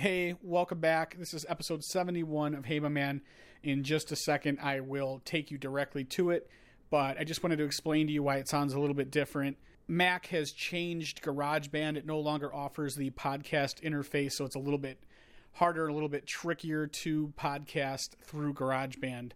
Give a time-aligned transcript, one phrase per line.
[0.00, 1.16] Hey, welcome back.
[1.18, 3.20] This is episode 71 of Hey My Man.
[3.64, 6.48] In just a second, I will take you directly to it,
[6.88, 9.56] but I just wanted to explain to you why it sounds a little bit different.
[9.88, 11.96] Mac has changed GarageBand.
[11.96, 15.02] It no longer offers the podcast interface, so it's a little bit
[15.54, 19.32] harder, a little bit trickier to podcast through GarageBand.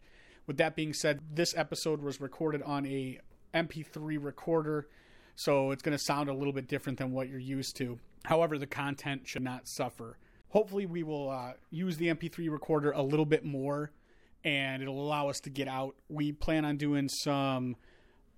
[0.47, 3.19] With that being said, this episode was recorded on a
[3.53, 4.87] MP3 recorder,
[5.35, 7.99] so it's going to sound a little bit different than what you're used to.
[8.27, 10.19] However, the content should not suffer.
[10.53, 13.91] Hopefully, we will uh, use the MP3 recorder a little bit more,
[14.45, 15.97] and it'll allow us to get out.
[16.11, 17.77] We plan on doing some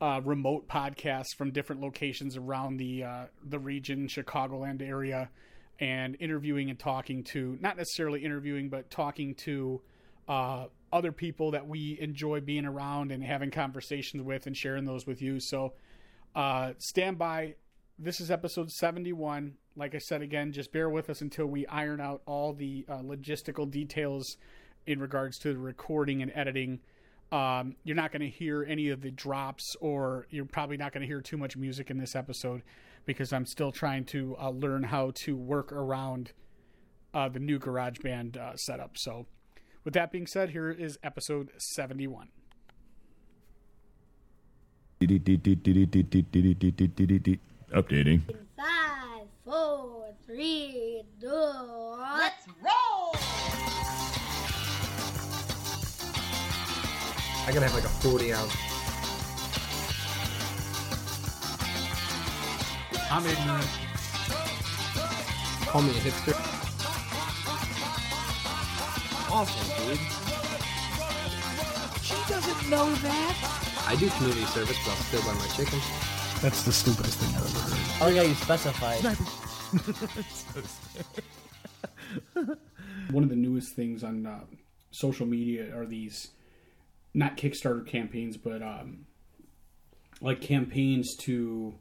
[0.00, 5.28] uh, remote podcasts from different locations around the uh, the region, Chicagoland area,
[5.80, 9.80] and interviewing and talking to not necessarily interviewing, but talking to
[10.28, 15.04] uh, other people that we enjoy being around and having conversations with and sharing those
[15.04, 15.40] with you.
[15.40, 15.72] So
[16.36, 17.56] uh, stand by.
[17.98, 19.54] This is episode 71.
[19.76, 22.98] Like I said again, just bear with us until we iron out all the uh,
[22.98, 24.36] logistical details
[24.86, 26.80] in regards to the recording and editing.
[27.32, 31.00] Um, you're not going to hear any of the drops, or you're probably not going
[31.00, 32.62] to hear too much music in this episode
[33.06, 36.32] because I'm still trying to uh, learn how to work around
[37.12, 38.96] uh, the new GarageBand uh, setup.
[38.96, 39.26] So,
[39.84, 42.28] with that being said, here is episode 71.
[47.72, 48.22] Updating.
[49.44, 51.28] Five, four, three, two.
[51.28, 53.14] Let's roll!
[57.46, 58.54] I gotta have like a 40 ounce.
[63.10, 63.68] I'm ignorant.
[65.66, 66.34] Call me a hipster.
[69.30, 69.98] Awesome, dude.
[72.02, 73.84] She doesn't know that.
[73.86, 75.80] I do community service, but I'll still buy my chicken.
[76.44, 77.78] That's the stupidest thing I've ever heard.
[78.02, 79.02] Oh yeah, you specified.
[83.10, 84.40] One of the newest things on uh,
[84.90, 86.32] social media are these
[87.14, 89.06] not Kickstarter campaigns, but um,
[90.20, 91.76] like campaigns to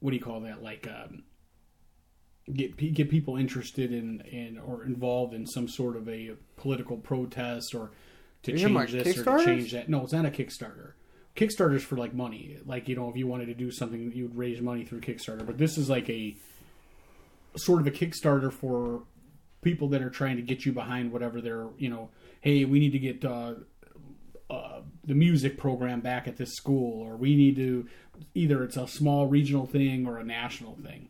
[0.00, 0.62] what do you call that?
[0.62, 1.24] Like um,
[2.50, 7.74] get get people interested in, in or involved in some sort of a political protest
[7.74, 7.90] or
[8.44, 9.90] to You're change this or to change that.
[9.90, 10.92] No, it's not a Kickstarter.
[11.38, 12.58] Kickstarter's for like money.
[12.66, 15.46] Like you know, if you wanted to do something, you would raise money through Kickstarter.
[15.46, 16.36] But this is like a
[17.56, 19.02] sort of a Kickstarter for
[19.62, 22.08] people that are trying to get you behind whatever they're you know
[22.40, 23.54] hey we need to get uh,
[24.48, 27.84] uh, the music program back at this school or we need to
[28.34, 31.08] either it's a small regional thing or a national thing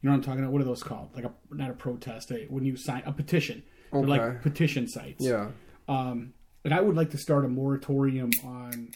[0.00, 2.30] you know what i'm talking about what are those called like a not a protest
[2.30, 3.60] a, when you sign a petition
[3.92, 5.48] they're like petition sites Yeah.
[5.88, 6.32] um,
[6.64, 8.90] and i would like to start a moratorium on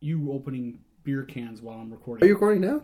[0.00, 2.82] you opening beer cans while i'm recording Are you recording now?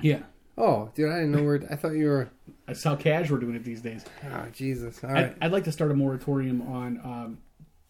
[0.00, 0.20] yeah
[0.58, 1.62] Oh, dude, I didn't know where.
[1.70, 2.28] I thought you were.
[2.66, 5.02] that's how cash we're doing it these days Oh, Jesus.
[5.02, 7.38] All I'd, like to start a moratorium on um,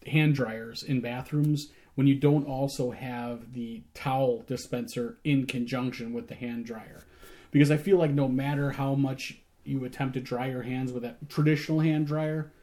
[0.07, 6.29] hand dryers in bathrooms when you don't also have the towel dispenser in conjunction with
[6.29, 7.03] the hand dryer.
[7.49, 11.03] Because I feel like no matter how much you attempt to dry your hands with
[11.03, 12.53] a traditional hand dryer,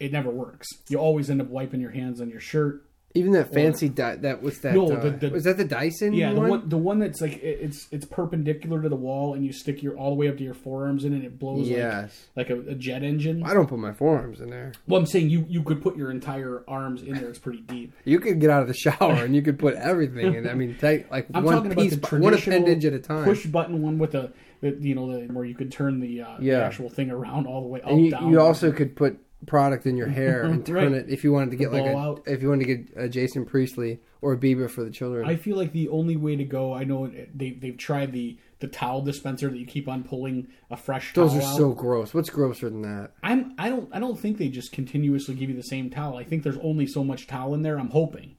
[0.00, 0.66] it never works.
[0.88, 2.84] You always end up wiping your hands on your shirt.
[3.16, 4.74] Even that fancy di- that was that.
[4.74, 6.12] No, uh, the- the- was that the Dyson?
[6.14, 6.48] Yeah, the one?
[6.50, 9.82] one the one that's like it- it's it's perpendicular to the wall and you stick
[9.84, 12.26] your all the way up to your forearms in and it blows Yes.
[12.34, 13.44] like like a, a jet engine.
[13.44, 14.72] I don't put my forearms in there.
[14.88, 17.28] Well, I'm saying you you could put your entire arms in there.
[17.28, 17.92] It's pretty deep.
[18.04, 20.48] You could get out of the shower and you could put everything in.
[20.48, 23.24] I mean, take like I'm one piece, the one appendage at a time.
[23.24, 26.36] push button one with the, the you know the where you could turn the, uh,
[26.40, 28.30] the actual thing around all the way up and you, down.
[28.30, 30.92] you also could put product in your hair and turn Right.
[30.92, 32.22] it if you wanted to get like a, blowout.
[32.26, 35.28] if you wanted to get a Jason Priestley or a Bieber for the children.
[35.28, 36.72] I feel like the only way to go.
[36.74, 40.76] I know they they've tried the the towel dispenser that you keep on pulling a
[40.76, 41.12] fresh.
[41.12, 41.56] Those towel are out.
[41.56, 42.14] so gross.
[42.14, 43.10] What's grosser than that?
[43.22, 46.16] I'm I don't I don't think they just continuously give you the same towel.
[46.16, 47.78] I think there's only so much towel in there.
[47.78, 48.36] I'm hoping.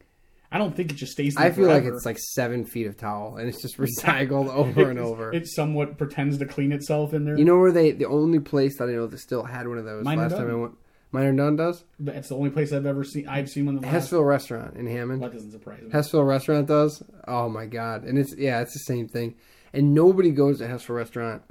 [0.52, 1.36] I don't think it just stays.
[1.36, 4.90] There I feel like it's like seven feet of towel and it's just recycled over
[4.90, 5.34] and over.
[5.34, 7.38] It somewhat pretends to clean itself in there.
[7.38, 7.92] you know where they?
[7.92, 10.50] The only place that I know that still had one of those Minor last time
[10.50, 10.74] I went.
[11.16, 11.84] Minor Done does.
[12.00, 13.28] that's the only place I've ever seen.
[13.28, 13.76] I've seen one.
[13.76, 14.12] of the last.
[14.12, 15.24] Hessville Restaurant in Hammond.
[15.24, 15.90] That doesn't surprise me.
[15.90, 17.02] Hessville Restaurant does.
[17.28, 18.04] Oh my god!
[18.04, 19.36] And it's yeah, it's the same thing.
[19.74, 21.42] And nobody goes to Hessville Restaurant,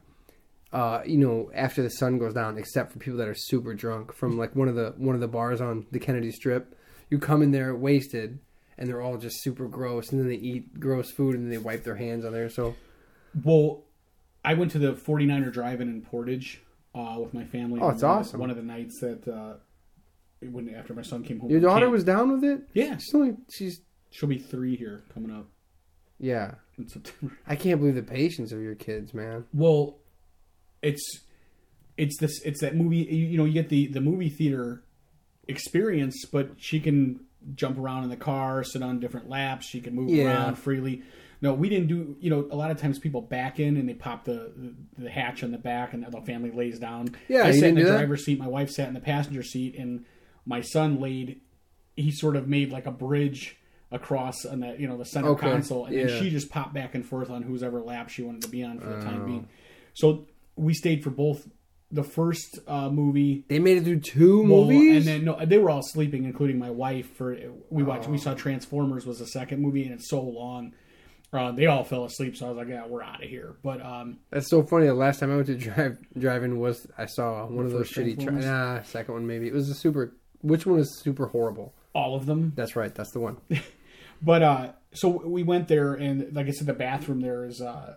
[0.73, 4.13] uh, you know, after the sun goes down, except for people that are super drunk
[4.15, 6.75] from like one of the one of the bars on the Kennedy Strip.
[7.11, 8.39] You come in there wasted,
[8.79, 11.59] and they're all just super gross, and then they eat gross food, and then they
[11.59, 12.49] wipe their hands on there.
[12.49, 12.75] So
[13.45, 13.85] Well,
[14.45, 16.63] I went to the 49er drive-in in Portage
[16.95, 17.81] uh, with my family.
[17.81, 18.41] Oh, it's one of the- awesome.
[18.41, 19.55] one of the nights that uh,
[20.51, 21.51] when after my son came home.
[21.51, 21.93] your daughter camp.
[21.93, 22.63] was down with it.
[22.75, 23.81] Yeah, She's only she's
[24.11, 25.47] she'll be three here coming up
[26.21, 26.55] yeah.
[26.79, 27.37] in September.
[27.47, 29.45] I can't believe the patience of your kids, man.
[29.53, 29.99] Well,
[30.83, 31.03] it's
[31.97, 34.83] it's this it's that movie you, you know you get the the movie theater
[35.49, 37.21] experience but she can
[37.55, 40.25] jump around in the car sit on different laps she can move Yeah.
[40.25, 41.03] around freely
[41.41, 43.95] no we didn't do you know a lot of times people back in and they
[43.95, 47.51] pop the the, the hatch on the back and the family lays down Yeah, i
[47.53, 47.91] sat in the that?
[47.91, 50.05] driver's seat my wife sat in the passenger seat and
[50.47, 51.41] my son laid
[51.97, 53.57] he sort of made like a bridge
[53.93, 56.07] across on the you know the center Okay, console and yeah.
[56.07, 58.63] then she just popped back and forth on whose ever lap she wanted to be
[58.65, 59.01] on for the Oh.
[59.03, 59.49] time being
[59.93, 60.27] so
[60.57, 61.47] we stayed for both
[61.93, 64.97] the first uh, movie They made it through two well, movies.
[64.97, 67.07] and then no, they were all sleeping, including my wife.
[67.15, 67.37] For
[67.71, 70.73] we watched, we saw Transformers was the second movie, and it's so long.
[71.35, 73.85] Uh, they all fell asleep, so I was like, "Yeah, we're out of here." But
[73.85, 74.87] um, That's so funny.
[74.87, 78.15] The last time I went to drive driving was I saw one of those shitty.
[78.15, 78.45] Transformers?
[78.45, 79.47] nah, second one maybe.
[79.49, 80.15] It was a super.
[80.43, 81.75] Which one was super horrible?
[81.95, 82.53] all of them.
[82.57, 82.95] That's right.
[82.95, 83.37] That's the one.
[84.23, 87.97] But uh, so we went there, and like I said, the bathroom there is uh,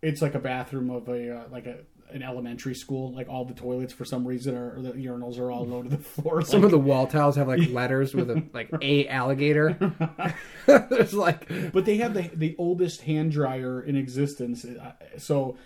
[0.00, 1.78] it's like a bathroom of a uh, like a
[2.14, 3.12] an elementary school.
[3.12, 5.88] Like all the toilets for some reason are or the urinals are all low to
[5.88, 6.42] the floor.
[6.42, 9.76] Some of the wall tiles have like letters with a like a alligator.
[10.66, 14.64] There's like but they have the the oldest hand dryer in existence.
[14.64, 15.56] Uh, So,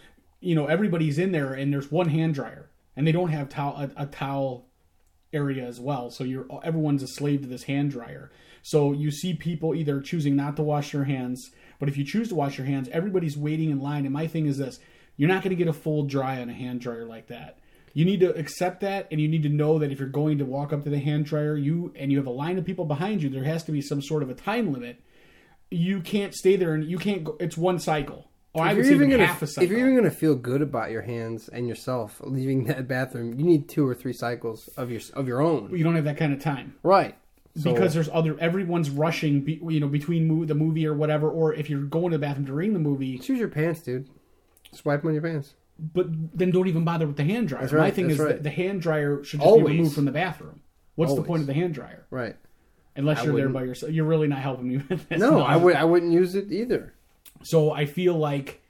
[0.41, 3.77] you know, everybody's in there, and there's one hand dryer, and they don't have towel
[3.97, 4.69] a, a towel
[5.33, 6.11] area as well.
[6.11, 8.31] So you're everyone's a slave to this hand dryer.
[8.63, 12.29] So you see people either choosing not to wash their hands, but if you choose
[12.31, 14.05] to wash your hands, everybody's waiting in line.
[14.05, 14.81] And my thing is this:
[15.17, 17.59] you're not going to get a full dry on a hand dryer like that.
[17.95, 20.45] You need to accept that, and you need to know that if you're going to
[20.45, 23.23] walk up to the hand dryer, you and you have a line of people behind
[23.23, 25.01] you, there has to be some sort of a time limit
[25.71, 28.95] you can't stay there and you can't go it's one cycle or i if you're
[28.95, 31.67] even gonna half a cycle if you're even gonna feel good about your hands and
[31.67, 35.77] yourself leaving that bathroom, you need two or three cycles of your of your own.
[35.77, 37.17] you don't have that kind of time Right.
[37.57, 41.53] So- because there's other everyone's rushing be, you know between the movie or whatever or
[41.53, 44.09] if you're going to the bathroom during the movie choose your pants, dude.
[44.77, 45.55] Swipe on your pants.
[45.79, 46.07] but
[46.37, 48.33] then don't even bother with the hand dryer That's my thing that's is right.
[48.35, 49.67] that the hand dryer should just Always.
[49.67, 50.61] be removed from the bathroom
[50.95, 51.27] what's the Always.
[51.29, 52.37] point of the hand dryer Right.
[52.97, 55.57] unless I you're there by yourself you're really not helping me with this No, I
[55.57, 56.95] would I wouldn't use it either.
[57.43, 58.63] So I feel like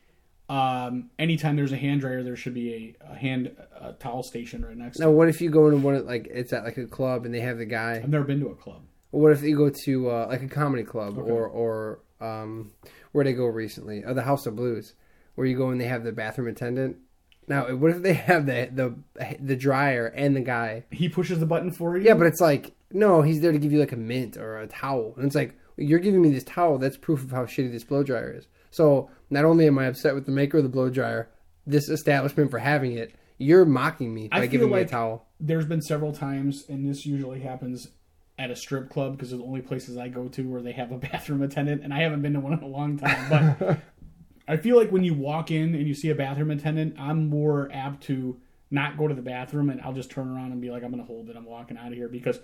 [0.49, 3.51] um, anytime there's a hand dryer, there should be a, a hand
[3.81, 4.97] a towel station right next.
[4.99, 5.15] to Now, it.
[5.15, 7.41] what if you go into one of like it's at like a club and they
[7.41, 7.95] have the guy?
[8.03, 8.83] I've never been to a club.
[9.11, 12.71] What if you go to uh, like a comedy club or or um,
[13.13, 14.05] where they go recently?
[14.05, 14.95] Or the House of Blues,
[15.37, 16.97] where you go and they have the bathroom attendant.
[17.49, 20.85] Now, what if they have the the the dryer and the guy?
[20.91, 22.05] He pushes the button for you.
[22.05, 24.67] Yeah, but it's like no, he's there to give you like a mint or a
[24.67, 26.79] towel, and it's like you're giving me this towel.
[26.79, 28.49] That's proof of how shitty this blow dryer is.
[28.71, 31.31] So not only am I upset with the maker of the blow dryer,
[31.67, 35.27] this establishment for having it, you're mocking me by I giving me a towel.
[35.39, 37.89] there's been several times, and this usually happens
[38.39, 40.93] at a strip club because they're the only places I go to where they have
[40.93, 43.29] a bathroom attendant, and I haven't been to one in a long time.
[43.31, 43.79] But
[44.49, 47.69] I feel like when you walk in and you see a bathroom attendant, I'm more
[47.73, 48.41] apt to
[48.71, 51.03] not go to the bathroom, and I'll just turn around and be like, I'm going
[51.03, 51.37] to hold it.
[51.37, 52.39] I'm walking out of here because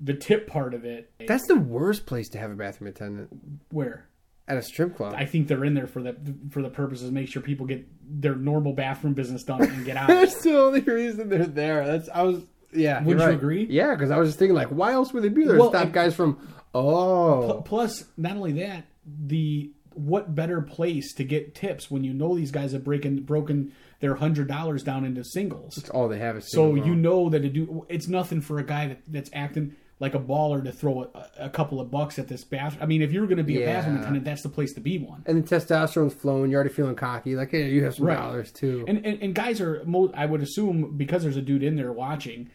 [0.00, 3.28] the tip part of it, That's the worst place to have a bathroom attendant
[3.70, 4.06] where
[4.48, 5.14] at a strip club.
[5.16, 6.16] I think they're in there for the
[6.50, 7.86] for the purposes of make sure people get
[8.20, 10.08] their normal bathroom business done and get out.
[10.08, 11.86] That's the only reason they're there.
[11.86, 12.42] That's I was
[12.72, 13.02] yeah.
[13.04, 13.34] You're right.
[13.34, 13.66] agree?
[13.68, 15.58] Yeah, because I was just thinking like, why else would they be there?
[15.58, 16.38] Well, Stop guys from
[16.74, 22.36] oh Plus, not only that, the what better place to get tips when you know
[22.36, 25.78] these guys have breaking broken their hundred dollars down into singles.
[25.78, 28.64] It's all they have is So you know that a dude, it's nothing for a
[28.64, 32.28] guy that, that's acting like a baller to throw a, a couple of bucks at
[32.28, 32.82] this bathroom.
[32.82, 34.98] I mean, if you're going to be a bathroom attendant, that's the place to be
[34.98, 35.22] one.
[35.24, 36.50] and the testosterone's flowing.
[36.50, 37.34] You're already feeling cocky.
[37.34, 38.16] Like, hey, you have some Right.
[38.18, 38.84] dollars too.
[38.86, 41.92] And, and and guys are, mo- I would assume, because there's a dude in there
[41.92, 42.50] watching.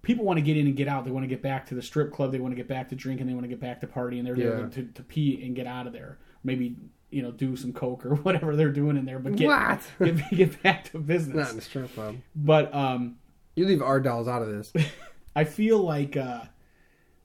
[0.00, 1.04] People want to get in and get out.
[1.04, 2.32] They want to get back to the strip club.
[2.32, 3.26] They want to get back to drinking.
[3.26, 4.24] They want to get back to partying.
[4.24, 6.16] They're there to, to pee and get out of there.
[6.44, 6.76] Maybe
[7.16, 9.18] you know do some coke or whatever they're doing in there.
[9.18, 9.80] But get What?
[10.16, 11.34] get, get back to business.
[11.34, 11.50] Not business.
[11.50, 12.16] in the strip club.
[12.34, 13.16] But um,
[13.54, 14.72] You leave our dolls out of this.
[15.36, 16.42] I feel like uh,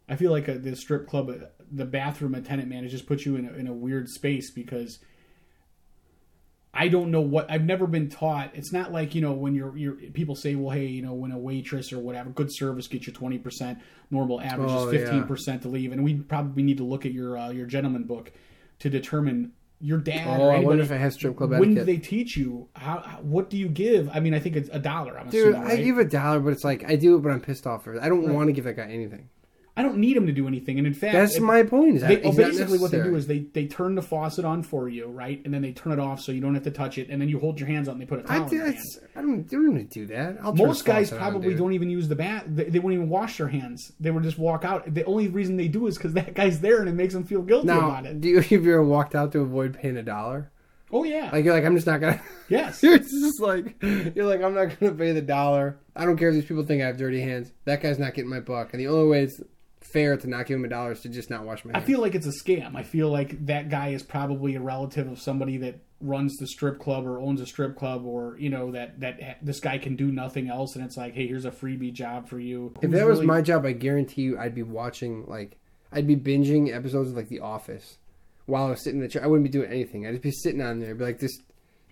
[0.10, 3.26] I feel like uh the strip club, uh, the bathroom attendant man, has just put
[3.26, 5.00] you in a, in a weird space because
[6.74, 8.52] I don't know what I've never been taught.
[8.54, 11.32] It's not like you know when you're you're people say, well, hey, you know, when
[11.34, 13.80] a waitress or whatever, good service gets you twenty percent.
[14.10, 15.00] Normal average Oh, is yeah.
[15.02, 18.04] fifteen percent to leave, and we probably need to look at your uh, your gentleman
[18.04, 18.32] book
[18.80, 20.66] to determine your dad Oh, or I anybody.
[20.66, 23.00] wonder if it has strip club when do they teach you how?
[23.22, 24.10] What do you give?
[24.14, 25.18] I mean, I think it's a dollar.
[25.20, 27.42] I'm Dude, assuming, I give a dollar, but it's like I do it, but I'm
[27.42, 27.88] pissed off.
[27.88, 29.30] I don't want to give that guy anything.
[29.78, 31.96] I don't need them to do anything, and in fact, That's if- my point.
[31.96, 35.06] Is They, basically, what they do is they, they turn the faucet on for you,
[35.08, 35.42] right?
[35.46, 37.10] And then they turn it off so you don't have to touch it.
[37.10, 38.66] And then you hold your hands out and they put a I, towel in your
[38.66, 38.78] hand.
[39.16, 39.52] I don't.
[39.52, 40.38] You don't do that.
[40.44, 42.44] I'll Most guys faucet on, probably don't even use the bath.
[42.48, 43.94] They, they won't even wash their hands.
[44.00, 44.94] They would just walk out.
[44.94, 47.42] The only reason they do is because that guy's there and it makes them feel
[47.42, 48.20] guilty Now, about it.
[48.20, 50.52] do you have you ever walked out to avoid paying a dollar?
[50.94, 51.30] Oh yeah.
[51.32, 52.22] Like you're like, I'm just not gonna.
[52.50, 52.84] yes.
[52.84, 55.78] You're just like, you're like, I'm not gonna pay the dollar.
[55.96, 57.52] I don't care if these people think I have dirty hands.
[57.64, 59.42] That guy's not getting my buck, and the only way it's
[59.92, 62.16] fair to not give him a dollar to just not wash my I feel like
[62.16, 62.76] it's a scam.
[62.76, 66.80] I feel like that guy is probably a relative of somebody that runs the strip
[66.80, 70.12] club or owns a strip club, or you know that that this guy can do
[70.12, 72.74] nothing else, and it's like, hey, here's a freebie job for you.
[72.82, 75.58] if that was really- my job, I guarantee you, I'd be watching like,
[75.92, 77.98] I'd be binging episodes of like The Office
[78.48, 79.24] while I was sitting in the chair.
[79.24, 80.08] I wouldn't be doing anything.
[80.08, 81.38] I'd just be sitting on there, be like, this.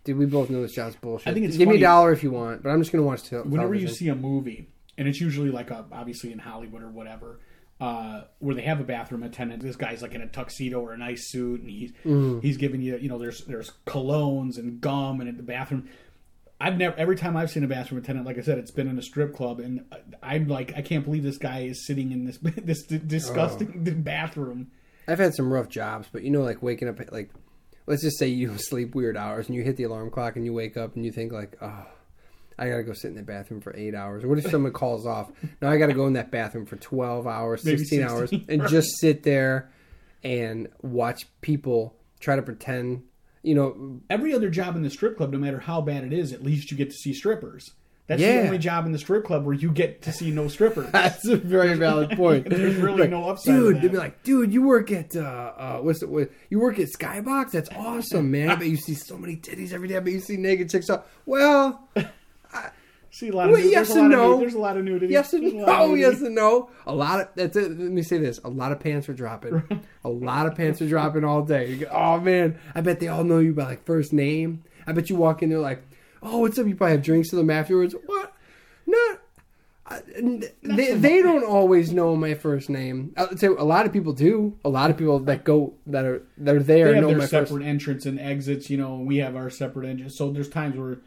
[0.06, 1.28] Dude, we both know this job's bullshit.
[1.28, 3.24] I think it's give me a dollar if you want, but I'm just gonna watch
[3.24, 3.52] television.
[3.52, 7.42] whenever you see a movie, and it's usually like a, obviously in Hollywood or whatever,
[7.80, 9.62] uh, where they have a bathroom attendant.
[9.64, 12.42] This guy's like in a tuxedo or a nice suit, and he's Mm.
[12.42, 15.88] he's giving you, you know, there's there's colognes and gum, and in the bathroom.
[16.62, 18.98] I've never every time I've seen a bathroom attendant, like I said, it's been in
[19.00, 19.86] a strip club, and
[20.22, 23.92] I'm like, I can't believe this guy is sitting in this this disgusting Oh.
[24.04, 24.72] bathroom.
[25.08, 27.30] I've had some rough jobs, but you know, like waking up at like,
[27.88, 30.54] let's just say you sleep weird hours and you hit the alarm clock and you
[30.54, 31.86] wake up and you think like, oh,
[32.60, 34.26] I gotta go sit in the bathroom for eight hours.
[34.26, 35.32] What if someone calls off?
[35.62, 39.00] Now I gotta go in that bathroom for twelve hours, sixteen hours, 16, and just
[39.00, 39.72] sit there
[40.24, 43.04] and watch people try to pretend.
[43.42, 46.34] You know, Every other job in the strip club, no matter how bad it is,
[46.34, 47.72] at least you get to see strippers.
[48.08, 48.42] That's Yeah.
[48.42, 50.90] the only job in the strip club where you get to see no strippers.
[50.92, 52.50] that's a very valid point.
[52.50, 53.82] There's really Like, no upside dude.
[53.82, 56.10] They'd be like, dude, you work at uh, uh what's it?
[56.10, 57.52] What, you work at Skybox?
[57.52, 58.50] That's awesome, man.
[58.50, 59.96] I bet you see so many titties every day.
[59.96, 60.90] I bet you see naked chicks.
[60.90, 61.08] Up.
[61.28, 61.88] Well,
[63.12, 63.72] See a lot of Well, nudity.
[63.72, 64.40] yes there's, and no.
[64.40, 65.12] there's a lot of nudity.
[65.12, 66.02] yes and There's a lot of no, nudity.
[66.02, 66.70] yes and no.
[66.86, 67.70] A lot of that's it.
[67.72, 69.64] Let me say this: a lot of pants are dropping.
[70.04, 71.72] a lot of pants are dropping all day.
[71.72, 74.64] You go, oh man, I bet they all know you by like first name.
[74.86, 75.82] I bet you walk in there like,
[76.22, 76.68] oh, what's up?
[76.68, 77.96] You probably have drinks to them afterwards.
[78.06, 78.32] What?
[78.86, 79.20] Not.
[79.88, 80.02] I-
[80.62, 83.12] They, they don't always know my first name.
[83.18, 84.56] I would say a lot of people do.
[84.64, 87.18] A lot of people that go that are that are there They have know their
[87.18, 87.66] my separate first.
[87.66, 88.70] entrance and exits.
[88.70, 90.16] You know, we have our separate entrance.
[90.16, 91.00] So there's times where,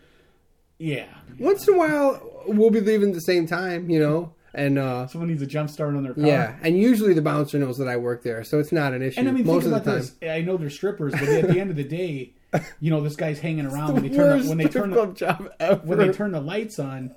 [0.82, 1.06] yeah,
[1.38, 5.06] Once in a while, we'll be leaving at the same time, you know, and uh,
[5.06, 6.26] someone needs a jump start on their car.
[6.26, 9.20] Yeah, and usually the bouncer knows that I work there, so it's not an issue.
[9.20, 10.00] And I mean, most think of the time.
[10.00, 10.16] this.
[10.28, 12.34] I know they're strippers, but at the end of the day,
[12.80, 14.96] you know, this guy's hanging around when they The turn the, when they turn the,
[14.96, 15.80] club job ever.
[15.84, 17.14] when they turn the lights on.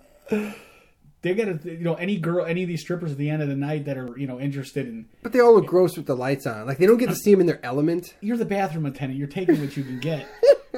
[1.21, 3.55] They gotta, you know, any girl, any of these strippers at the end of the
[3.55, 5.07] night that are, you know, interested in.
[5.23, 6.67] but they all look gross with the lights on.
[6.67, 8.13] Like they don't get to see them in their element.
[8.21, 9.17] You're the bathroom attendant.
[9.17, 10.27] You're taking what you can get.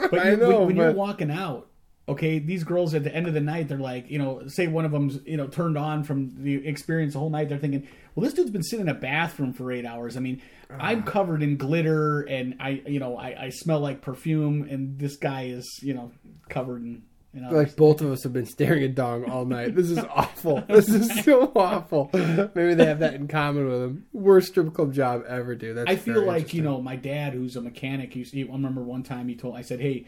[0.09, 1.67] But you, know, when, when you're walking out,
[2.09, 4.85] okay, these girls at the end of the night, they're like, you know, say one
[4.85, 7.49] of them's, you know, turned on from the experience the whole night.
[7.49, 10.15] They're thinking, well, this dude's been sitting in a bathroom for eight hours.
[10.15, 11.11] I mean, I'm Ah.
[11.11, 15.47] covered in glitter and I, you know, I, I smell like perfume, and this guy
[15.47, 16.11] is, you know,
[16.49, 17.03] covered in.
[17.33, 19.75] You know, Like both of us have been staring at dong all night.
[19.75, 20.63] This is awful.
[20.69, 22.09] This is so awful.
[22.13, 24.05] Maybe they have that in common with them.
[24.13, 25.77] Worst strip club job ever, dude.
[25.77, 28.13] That's I feel like you know my dad, who's a mechanic.
[28.13, 30.07] He, I remember one time he told I said, "Hey,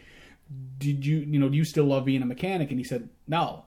[0.78, 3.66] did you you know do you still love being a mechanic?" And he said, "No."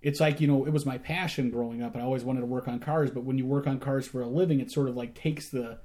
[0.00, 2.46] It's like you know it was my passion growing up, and I always wanted to
[2.46, 3.10] work on cars.
[3.10, 5.78] But when you work on cars for a living, it sort of like takes the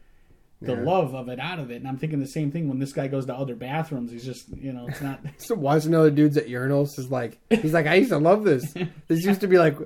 [0.59, 1.75] the love of it out of it.
[1.75, 4.11] And I'm thinking the same thing when this guy goes to other bathrooms.
[4.11, 5.19] He's just you know it's not.
[5.37, 8.73] So watching other dudes at urinals is like he's like I used to love this.
[9.07, 9.77] This used to be like,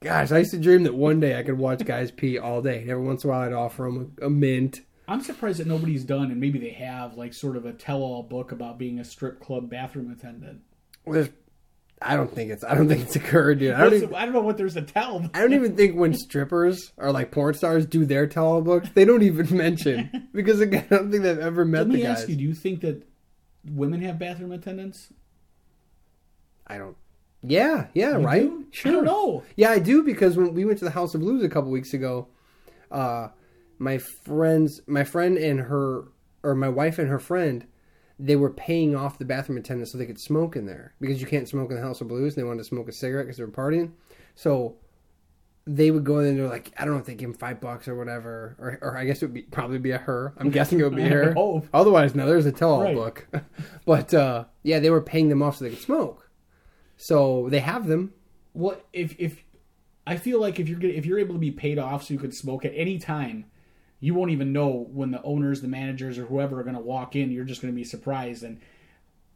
[0.00, 2.82] gosh, I used to dream that one day I could watch guys pee all day.
[2.82, 4.82] And every once in a while, I'd offer them a, a mint.
[5.08, 8.52] I'm surprised that nobody's done, and maybe they have like sort of a tell-all book
[8.52, 10.60] about being a strip club bathroom attendant.
[11.06, 11.28] There's,
[12.00, 13.74] I don't think it's I don't think it's occurred, dude.
[13.74, 15.28] I don't even, I don't know what there's to tell.
[15.34, 19.04] I don't even think when strippers or like porn stars do their tell-all books, they
[19.04, 22.20] don't even mention because again, I don't think they've ever met Let me the guys.
[22.20, 23.06] ask you: Do you think that
[23.64, 25.12] women have bathroom attendants?
[26.66, 26.96] I don't.
[27.44, 28.42] Yeah, yeah, You right.
[28.42, 28.66] do?
[28.84, 29.42] I don't know.
[29.56, 31.92] Yeah, I do because when we went to the House of Blues a couple weeks
[31.92, 32.28] ago,
[32.92, 33.28] uh,
[33.78, 36.04] my friends, my friend and her,
[36.42, 37.66] or my wife and her friend,
[38.18, 41.26] they were paying off the bathroom attendant so they could smoke in there because you
[41.26, 42.34] can't smoke in the House of Blues.
[42.36, 43.92] And they wanted to smoke a cigarette because they were partying,
[44.34, 44.76] so
[45.64, 47.60] they would go in and they're like, I don't know if they give him five
[47.60, 50.34] bucks or whatever, or, or I guess it would be probably be a her.
[50.36, 51.34] I'm guessing it would be her.
[51.72, 52.94] Otherwise, no, there's a tell-all Right.
[52.96, 53.28] book.
[53.86, 56.28] but uh, yeah, they were paying them off so they could smoke.
[56.96, 58.12] So they have them.
[58.54, 59.42] Well, if if
[60.06, 62.20] I feel like if you're gonna, if you're able to be paid off so you
[62.20, 63.44] could smoke at any time,
[64.02, 67.16] you won't even know when the owners, the managers, or whoever are going to walk
[67.16, 67.30] in.
[67.30, 68.42] You're just going to be surprised.
[68.42, 68.60] And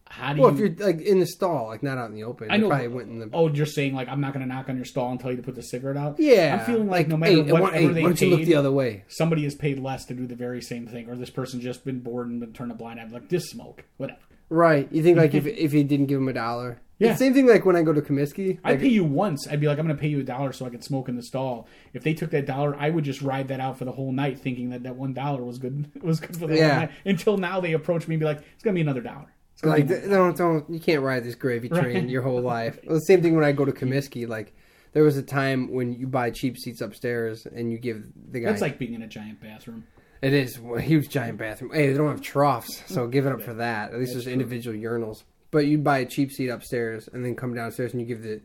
[0.08, 0.66] how do Well, you?
[0.66, 2.68] if you're like in the stall, like not out in the open, I know.
[2.68, 3.30] probably went in the.
[3.32, 5.36] Oh, you're saying like I'm not going to knock on your stall and tell you
[5.36, 6.16] to put the cigarette out.
[6.18, 8.44] yeah, I'm feeling like, no matter hey, what, hey, why they don't you look paid,
[8.48, 9.04] the other way?
[9.08, 12.00] somebody is paid less to do the very same thing, or this person just been
[12.00, 13.06] bored and been turned a blind eye.
[13.10, 14.18] Like this smoke, whatever.
[14.48, 14.88] Right?
[14.92, 16.80] You think like if if you didn't give him a dollar?
[16.98, 17.10] Yeah.
[17.10, 18.58] It's the same thing like when I go to Comiskey.
[18.64, 19.46] I Like, pay you once.
[19.46, 21.16] I'd be like, I'm going to pay you a dollar so I can smoke in
[21.16, 21.68] the stall.
[21.92, 24.38] If they took that dollar, I would just ride that out for the whole night,
[24.38, 26.68] thinking that that one dollar was good was good for the Yeah.
[26.70, 26.90] whole night.
[27.04, 29.26] Until now, they approach me and be like, it's going to be another dollar.
[29.54, 32.08] It's Like be- don't don't you can't ride this gravy train Right.
[32.08, 32.78] your whole life.
[32.86, 34.26] Well, the same thing when I go to Comiskey.
[34.28, 34.54] Like
[34.92, 38.50] there was a time when you buy cheap seats upstairs and you give the guy.
[38.50, 39.84] that's like being in a giant bathroom.
[40.22, 41.72] it is a huge giant bathroom.
[41.74, 43.92] Hey, they don't have troughs, so give it up for that.
[43.92, 44.32] At least That's there's true.
[44.32, 45.24] individual urinals.
[45.50, 48.40] But you'd buy a cheap seat upstairs and then come downstairs and you give the.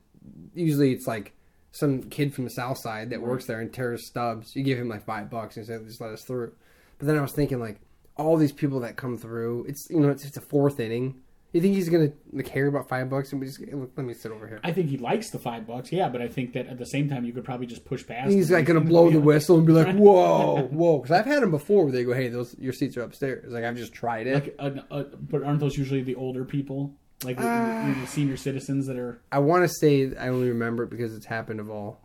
[0.53, 1.33] Usually it's like
[1.71, 4.55] some kid from the south side that works there and tears stubs.
[4.55, 6.53] You give him like five bucks and say just let us through.
[6.97, 7.79] But then I was thinking like
[8.17, 9.65] all these people that come through.
[9.67, 11.21] It's you know it's, it's a fourth inning.
[11.53, 14.47] You think he's gonna like, care about five bucks and just let me sit over
[14.47, 14.61] here.
[14.63, 17.09] I think he likes the five bucks, yeah, but I think that at the same
[17.09, 18.31] time you could probably just push past.
[18.31, 21.51] He's like gonna blow the whistle and be like, "Whoa, whoa!" Because I've had them
[21.51, 24.33] before where they go, "Hey, those your seats are upstairs." Like I've just tried it.
[24.33, 26.93] Like, uh, uh, but aren't those usually the older people,
[27.25, 27.95] like the, Ah.
[27.99, 29.19] the senior citizens that are?
[29.31, 31.99] I want to say I only remember it because it's happened of all.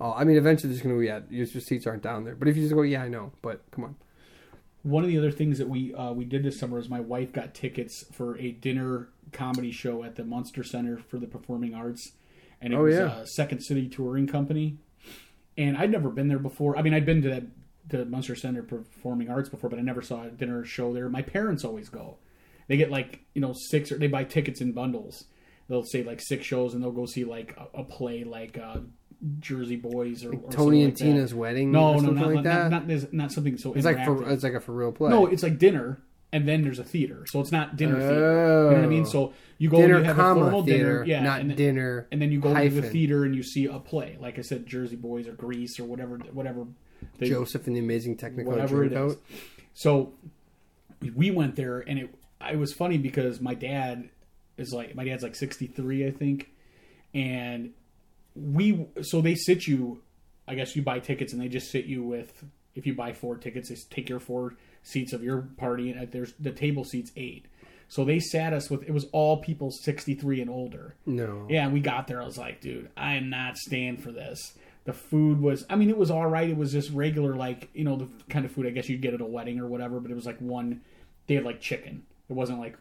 [0.00, 2.36] all I mean, eventually there's gonna be yeah, your your seats aren't down there.
[2.36, 3.32] But if you just go, yeah, I know.
[3.42, 3.96] But come on,
[4.82, 7.32] One of the other things that we uh, we did this summer is my wife
[7.32, 12.12] got tickets for a dinner comedy show at the Munster Center for the Performing Arts,
[12.60, 13.04] and it Oh, was yeah.
[13.06, 14.78] uh, Second City Touring Company.
[15.56, 16.76] And I'd never been there before.
[16.76, 17.44] I mean, I'd been to that
[17.88, 21.08] the Munster Center Performing Arts before, but I never saw a dinner show there.
[21.08, 22.16] My parents always go.
[22.68, 25.24] They get like you know six or they buy tickets in bundles.
[25.68, 28.78] They'll say like six shows, and they'll go see like a, a play like uh,
[29.38, 31.04] Jersey Boys or, or Tony and like that.
[31.04, 31.70] Tina's wedding.
[31.70, 32.70] No, or no, not, like not, that.
[32.70, 35.10] not, not, not something so it's like for it's like a for real play.
[35.10, 36.02] No, it's like dinner,
[36.32, 38.14] and then there's a theater, so it's not dinner theater.
[38.14, 39.02] You know what I mean?
[39.02, 39.08] Oh.
[39.08, 41.56] So you go dinner, and you have a formal theater, dinner, yeah, not and then,
[41.56, 42.08] dinner.
[42.10, 44.66] and then you go to the theater and you see a play, like I said,
[44.66, 46.66] Jersey Boys or Grease or whatever, whatever.
[47.18, 48.98] They, Joseph and the Amazing Technicolor whatever it is.
[48.98, 49.18] Dreamcoat.
[49.74, 50.14] So
[51.14, 52.14] we went there, and it
[52.50, 54.08] it was funny because my dad
[54.56, 56.50] is like my dad's like 63, I think,
[57.14, 57.72] and
[58.34, 60.02] we so they sit you.
[60.46, 62.44] I guess you buy tickets, and they just sit you with.
[62.74, 66.32] If you buy four tickets, they take your four seats of your party, and there's
[66.40, 67.46] the table seats eight.
[67.92, 70.94] So they sat us with it was all people 63 and older.
[71.04, 71.46] No.
[71.50, 72.22] Yeah, and we got there.
[72.22, 74.54] I was like, dude, I am not staying for this.
[74.84, 76.48] The food was, I mean, it was all right.
[76.48, 79.12] It was just regular, like, you know, the kind of food I guess you'd get
[79.12, 80.80] at a wedding or whatever, but it was like one,
[81.26, 82.04] they had like chicken.
[82.30, 82.78] It wasn't like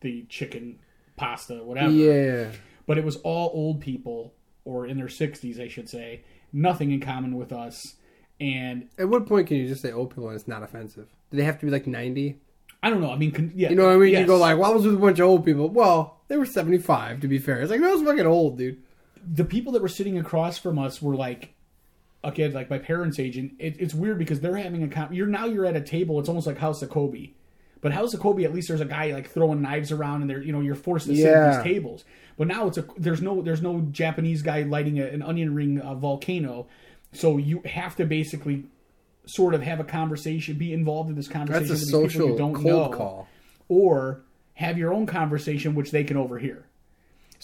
[0.00, 0.78] the chicken
[1.16, 1.90] pasta, whatever.
[1.90, 2.52] Yeah.
[2.86, 4.32] But it was all old people,
[4.64, 6.22] or in their 60s, I should say.
[6.52, 7.96] Nothing in common with us.
[8.40, 11.08] And At what point can you just say old people and it's not offensive?
[11.30, 12.38] Do they have to be like ninety?
[12.82, 13.10] I don't know.
[13.12, 13.70] I mean, con- yeah.
[13.70, 14.18] You know what I mean?
[14.18, 16.44] You go like, "Well, I was with a bunch of old people." Well, they were
[16.44, 17.20] seventy-five.
[17.20, 18.82] To be fair, it's like that was fucking old, dude.
[19.24, 21.54] the people that were sitting across from us were like
[22.24, 25.26] okay like my parents age and it, it's weird because they're having a con- you're
[25.26, 27.30] now you're at a table it's almost like house of kobe
[27.82, 30.42] but house of kobe at least there's a guy like throwing knives around and they're
[30.42, 32.04] you know you're forced to sit at these tables
[32.38, 35.78] but now it's a there's no there's no japanese guy lighting a, an onion ring
[35.80, 36.66] uh, volcano
[37.12, 38.64] so you have to basically
[39.26, 42.26] sort of have a conversation be involved in this conversation That's a with these people
[42.28, 43.28] you social don't cold know call.
[43.68, 44.22] or
[44.54, 46.66] have your own conversation which they can overhear.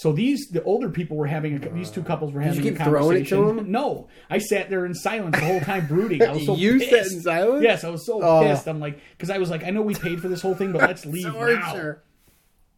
[0.00, 2.78] So these the older people were having a, these two couples were you having keep
[2.78, 3.56] a throwing it to conversation.
[3.56, 3.72] them?
[3.72, 6.22] No, I sat there in silence the whole time brooding.
[6.22, 6.90] I was so You pissed.
[6.90, 7.64] sat in silence?
[7.64, 8.42] Yes, I was so Oh.
[8.44, 8.68] pissed.
[8.68, 10.82] I'm like because I was like I know we paid for this whole thing, but
[10.82, 11.96] let's leave now.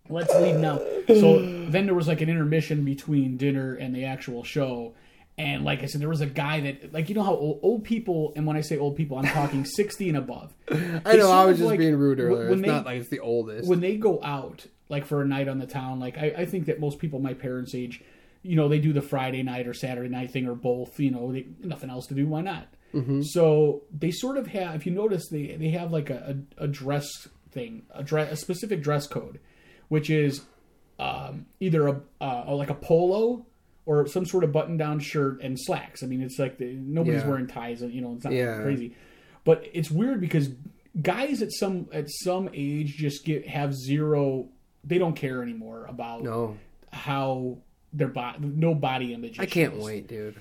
[0.08, 0.78] Let's leave now.
[1.08, 4.94] So then there was like an intermission between dinner and the actual show.
[5.38, 7.84] And like I said, there was a guy that, like, you know how old, old
[7.84, 10.52] people, and when I say old people, I'm talking 60 and above.
[10.70, 11.30] I know.
[11.30, 12.50] I was just being rude earlier.
[12.50, 13.68] when it's they- not like it's the oldest.
[13.68, 16.66] when they go out like for a night on the town like I, I think
[16.66, 18.02] that most people my parents age
[18.42, 21.32] you know they do the friday night or saturday night thing or both you know
[21.32, 23.22] they nothing else to do why not Mm-hmm.
[23.22, 26.66] so they sort of have if you notice they they have like a, a, a
[26.66, 27.08] dress
[27.52, 29.38] thing a dress a specific dress code
[29.88, 30.40] which is
[30.98, 33.46] um, either a uh, like a polo
[33.86, 37.22] or some sort of button down shirt and slacks i mean it's like the, nobody's
[37.22, 37.28] Yeah.
[37.28, 38.60] wearing ties you know it's not Yeah.
[38.60, 38.96] crazy
[39.44, 40.50] but it's weird because
[41.00, 44.48] guys at some at some age just get have zero
[44.84, 46.56] they don't care anymore about no,
[46.92, 47.58] how
[47.92, 49.84] their body no body image I can't issues.
[49.84, 50.36] wait, dude.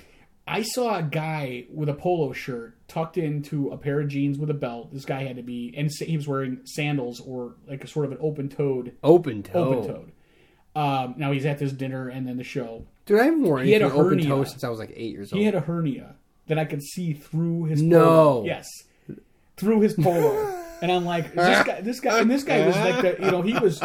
[0.47, 4.49] i saw a guy with a polo shirt tucked into a pair of jeans with
[4.49, 7.87] a belt this guy had to be and he was wearing sandals or like a
[7.87, 10.11] sort of an open toed Open toe, open toed
[10.75, 13.19] um, now he's at this dinner and then the show dude.
[13.19, 14.27] I haven't worn He had a open hernia.
[14.27, 15.39] toe since I was like eight years old.
[15.39, 16.15] he had a hernia
[16.47, 17.99] that i could see through his No.
[18.05, 18.45] polo.
[18.45, 18.67] yes
[19.57, 23.01] through his polo and i'm like this guy this guy and this guy was like
[23.01, 23.81] the, you know he was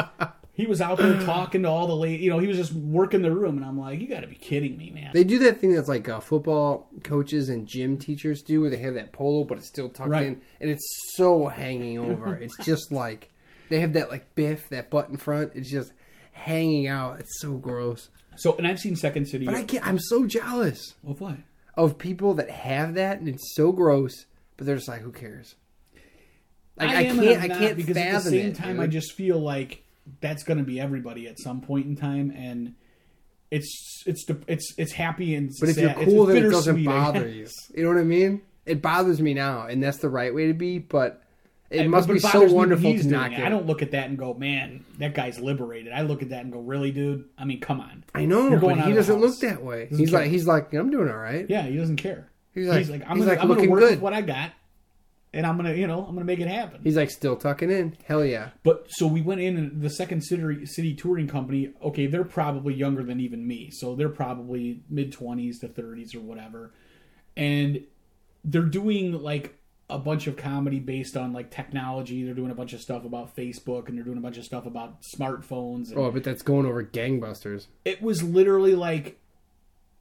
[0.54, 3.22] he was out there talking to all the ladies you know he was just working
[3.22, 5.74] the room and i'm like you gotta be kidding me man They do that thing
[5.74, 9.58] that's like uh, football coaches and gym teachers do, where they have that polo, but
[9.58, 10.26] it's still tucked Right.
[10.26, 10.86] in, and it's
[11.16, 12.34] so hanging over.
[12.44, 13.30] it's just like
[13.68, 15.52] they have that like biff, that button front.
[15.54, 15.92] It's just
[16.32, 17.20] hanging out.
[17.20, 18.08] It's so gross.
[18.36, 19.86] so and i've seen second city But I can't.
[19.86, 21.36] I'm so jealous of what
[21.76, 24.26] of people that have that, and it's so gross.
[24.56, 25.56] But they're just like, who cares?
[26.76, 27.42] Like, I, am can't.
[27.42, 28.84] I can't because fathom at the same it, time dude.
[28.84, 29.83] i just feel like
[30.20, 32.74] that's going to be everybody at some point in time, and
[33.50, 37.28] it's it's it's it's happy and But if you're cool, it's then it doesn't bother
[37.28, 37.46] you.
[37.74, 38.42] You know what I mean?
[38.66, 40.78] It bothers me now, and that's the right way to be.
[40.78, 41.22] But
[41.70, 43.40] it And- must but be so wonderful to not get.
[43.44, 45.92] I don't look at that and go, man, that guy's liberated.
[45.92, 47.24] I look at that and go, really, dude?
[47.36, 48.04] I mean, come on.
[48.14, 49.84] I know, You're going but he doesn't look that way.
[49.84, 50.20] Doesn't He's care.
[50.20, 51.46] like, he's like, I'm doing all right.
[51.48, 52.30] Yeah, he doesn't care.
[52.54, 53.90] He's He's like- like, I'm he's gonna, like I'm gonna looking work good.
[53.92, 54.52] with what I got,
[55.34, 56.80] and I'm gonna, you know, I'm gonna make it happen.
[56.82, 57.96] He's like still tucking in.
[58.06, 58.50] Hell yeah.
[58.62, 61.72] But so we went in, and the second city, city touring company.
[61.82, 66.20] Okay, they're probably younger than even me, so they're probably mid twenties to thirties or
[66.20, 66.72] whatever,
[67.36, 67.82] and
[68.44, 69.58] they're doing like
[69.90, 72.24] a bunch of comedy based on like technology.
[72.24, 74.64] They're doing a bunch of stuff about Facebook, and they're doing a bunch of stuff
[74.66, 75.90] about smartphones.
[75.90, 77.66] And Oh, but that's going over gangbusters.
[77.84, 79.18] it was literally like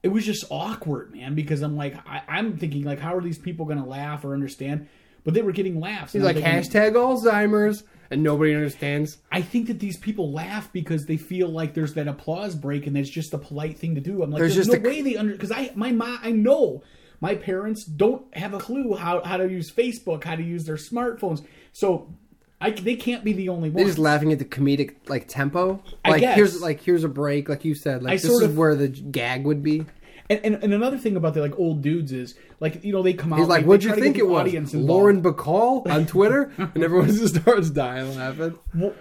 [0.04, 3.38] it was just awkward man because i'm like I, i'm thinking like how are these
[3.38, 4.90] people gonna laugh or understand
[5.24, 9.18] but they were getting laughs He's like hashtag Alzheimer's, and nobody understands.
[9.32, 12.96] i think that these people laugh because they feel like there's that applause break and
[12.96, 15.02] that's just a polite thing to do i'm like There's there's, just no a- way
[15.02, 16.84] they under because i my mom i know
[17.22, 20.76] my parents don't have a clue how, how to use facebook how to use their
[20.76, 22.14] smartphones so
[22.62, 23.76] I, they can't be the only one.
[23.76, 25.84] They're just laughing at the comedic like tempo.
[26.08, 28.02] Like here's like here's a break, like you said.
[28.04, 29.86] Like I this sort is of- where the gag would be.
[30.30, 33.14] And, and, and another thing about the like old dudes is like you know they
[33.14, 34.74] come out He's like, they "What'd you think it was?" involved.
[34.88, 38.58] Lauren Bacall on Twitter, and everyone just starts dying laughing.
[38.74, 38.94] well,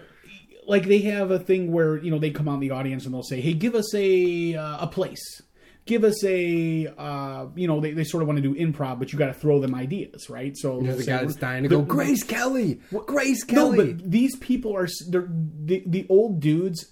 [0.67, 3.15] like they have a thing where you know they come out in the audience and
[3.15, 5.43] they'll say, "Hey, give us a uh, a place,
[5.87, 9.13] give us a uh, you know they, they sort of want to do improv, but
[9.13, 11.69] you got to throw them ideas, right?" So There's they'll a guy that's dying to
[11.69, 13.93] the- go, Grace Kelly, Grace No, Kelly.
[13.95, 16.92] but these people are they're the the old dudes.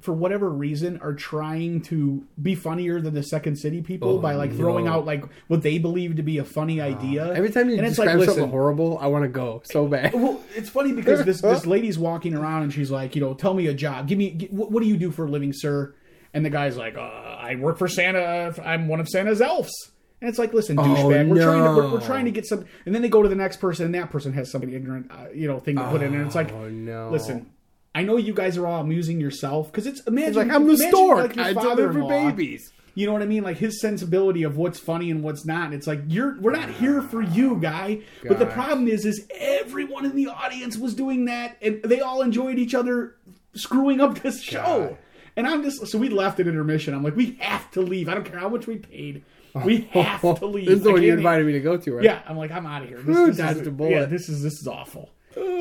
[0.00, 4.54] For whatever reason, are trying to be funnier than the Second City people by like
[4.54, 4.92] throwing no.
[4.92, 7.32] out like what they believe to be a funny idea.
[7.32, 9.88] Every time you and it's describe like, something listen, horrible, I want to go so
[9.88, 10.12] bad.
[10.14, 13.54] well, it's funny because this this lady's walking around and she's like, you know, tell
[13.54, 14.06] me a job.
[14.06, 15.94] Give me gi- what, what do you do for a living, sir?
[16.32, 18.54] And the guy's like, uh, I work for Santa.
[18.64, 19.72] I'm one of Santa's elves.
[20.20, 22.64] And it's like, listen, douchebag, we're trying to we're, we're trying to get some.
[22.84, 25.30] And then they go to the next person, and that person has something ignorant, uh,
[25.32, 27.10] you know, thing to put in, and it's like, Oh, no.
[27.10, 27.50] listen.
[27.94, 30.74] I know you guys are all amusing yourself because it's imagine He's like, I'm the
[30.74, 31.36] imagine, stork.
[31.36, 32.72] like, I deliver babies.
[32.94, 33.44] You know what I mean?
[33.44, 35.72] Like his sensibility of what's funny and what's not.
[35.72, 38.00] It's like you're we're not here for you, guy.
[38.26, 42.22] But the problem is, is everyone in the audience was doing that, and they all
[42.22, 43.14] enjoyed each other
[43.54, 44.88] screwing up this show.
[44.88, 44.98] God.
[45.36, 46.92] And I'm just so we left at intermission.
[46.92, 48.08] I'm like, we have to leave.
[48.08, 49.24] I don't care how much we paid.
[49.64, 50.66] We have to leave.
[50.66, 52.04] this is the one you invited me to go to, right?
[52.04, 52.98] yeah, I'm like, I'm out of here.
[52.98, 53.90] This, this dodged is, a bullet.
[53.90, 55.10] Yeah, this is this is awful.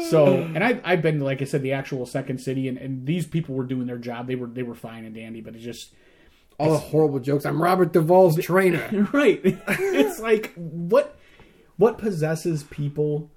[0.10, 3.26] So, and I've I've been like I said, the actual second city, and, and these
[3.26, 4.28] people were doing their job.
[4.28, 5.94] They were they were fine and dandy, but it just
[6.60, 7.46] All the horrible jokes.
[7.46, 9.08] I'm Robert Duvall's trainer.
[9.14, 9.42] right.
[9.44, 11.18] it's like what
[11.78, 13.30] what possesses people.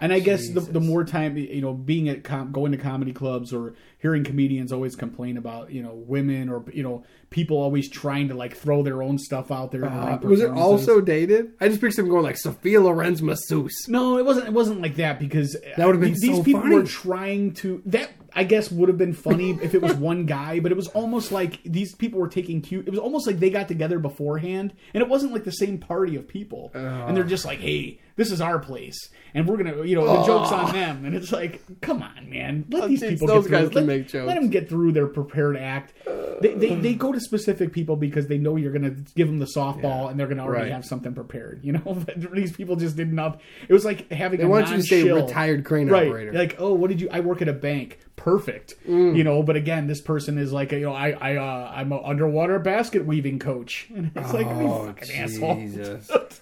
[0.00, 3.12] And I guess the, the more time you know, being at com- going to comedy
[3.12, 7.88] clubs or hearing comedians always complain about you know women or you know people always
[7.88, 9.84] trying to like throw their own stuff out there.
[9.84, 11.52] Uh, was it also dated?
[11.60, 13.86] I just pictured him going like Sophia Loren's masseuse.
[13.88, 14.48] No, it wasn't.
[14.48, 16.74] It wasn't like that because That would've been uh, these so people funny.
[16.76, 17.82] were trying to.
[17.86, 20.88] That I guess would have been funny if it was one guy, but it was
[20.88, 22.80] almost like these people were taking cue.
[22.80, 26.16] It was almost like they got together beforehand, and it wasn't like the same party
[26.16, 26.70] of people.
[26.74, 30.24] and they're just like, "Hey, this is our place, and we're gonna, you know, the
[30.26, 33.48] joke's on them." And it's like, "Come on, man, let these teach people those get
[33.48, 33.58] through.
[33.58, 33.70] guys it.
[33.70, 34.26] to let, make jokes.
[34.28, 35.94] Let them get through their prepared act.
[36.40, 39.46] They, they they go to specific people because they know you're gonna give them the
[39.56, 40.72] softball, and they're gonna already Right.
[40.72, 41.60] have something prepared.
[41.62, 43.40] You know, these people just did not.
[43.68, 46.08] It was like having They a want you to say retired crane right.
[46.08, 46.32] operator.
[46.32, 47.08] Like, oh, what did you?
[47.12, 47.98] I work at a bank.
[48.16, 48.74] Perfect.
[48.86, 52.00] You know, but again, this person is like, you know, I I uh, I'm an
[52.04, 55.56] underwater basket weaving coach, and it's like, you Oh, fucking asshole.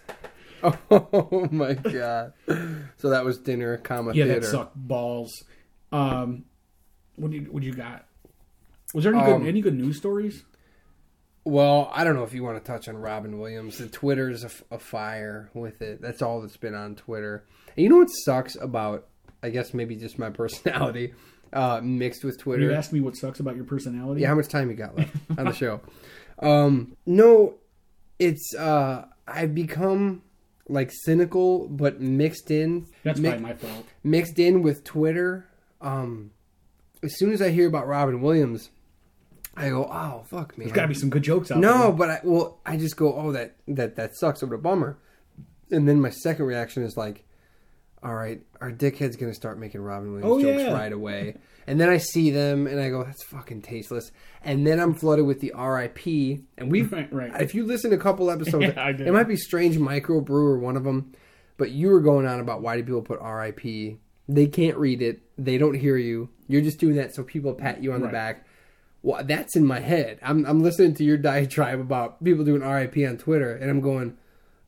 [0.90, 2.32] Oh my god.
[2.98, 4.40] So that was dinner, comma Yeah, theater.
[4.40, 5.44] that sucked balls.
[5.92, 6.44] Um,
[7.16, 8.06] what did you, what you got?
[8.94, 10.44] Was there any Um, good any good news stories?
[11.44, 13.78] Well, I don't know if you want to touch on Robin Williams.
[13.78, 16.00] The Twitter's a, f- a fire with it.
[16.02, 17.44] That's all that's been on Twitter.
[17.76, 19.06] And you know what sucks about,
[19.42, 21.14] I guess maybe just my personality
[21.52, 22.64] uh, mixed with Twitter.
[22.64, 24.20] You asked me what sucks about your personality.
[24.20, 25.80] Yeah, how much time you got left on the show?
[26.40, 27.54] Um, no,
[28.18, 30.22] it's uh, I've become
[30.70, 32.86] like cynical, but mixed in.
[33.02, 33.86] that's mi- my fault.
[34.02, 35.46] mixed in with Twitter.
[35.80, 36.30] Um,
[37.02, 38.70] as soon as I hear about Robin Williams,
[39.56, 41.92] I go, "Oh fuck, man!" There's got to be some good jokes out No, there.
[41.92, 44.42] but I well, I just go, "Oh, that that that sucks.
[44.42, 44.98] What a bummer."
[45.70, 47.24] And then my second reaction is like,
[48.02, 50.72] "All right, our dickhead's gonna start making Robin Williams Oh, jokes yeah.
[50.72, 54.10] right away." And then I see them, and I go, "That's fucking tasteless."
[54.42, 56.40] And then I'm flooded with the R.I.P.
[56.58, 57.40] And we've, Right, right.
[57.42, 60.76] if you listen to a couple episodes, Yeah, it might be Strange Microbrew or one
[60.76, 61.12] of them,
[61.58, 63.98] but you were going on about why do people put R.I.P.
[64.28, 65.20] They can't read it.
[65.36, 66.30] They don't hear you.
[66.48, 68.46] You're just doing that so people pat you on the back.
[69.02, 70.18] Well, that's in my head.
[70.22, 74.16] I'm I'm listening to your diatribe about people doing RIP on Twitter, and I'm going,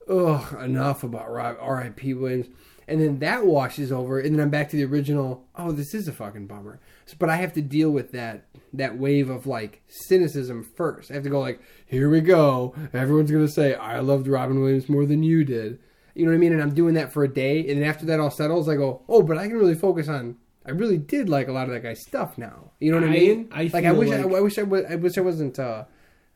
[0.09, 2.47] ugh, enough about RIP Williams.
[2.93, 5.47] And then that washes over, and then I'm back to the original.
[5.57, 6.79] Oh, this is a fucking bummer.
[7.07, 11.11] So, but I have to deal with that that wave of like cynicism first.
[11.11, 12.75] I have to go like, here we go.
[12.93, 15.79] Everyone's gonna say I loved Robin Williams more than you did.
[16.15, 16.53] You know what I mean?
[16.53, 19.03] And I'm doing that for a day, and then after that all settles, I go,
[19.09, 20.37] oh, but I can really focus on.
[20.67, 22.73] I really did like a lot of that guy's stuff now.
[22.79, 23.49] You know what I, I- mean?
[23.53, 25.85] I like I wish I, I wish I was I wish I wasn't uh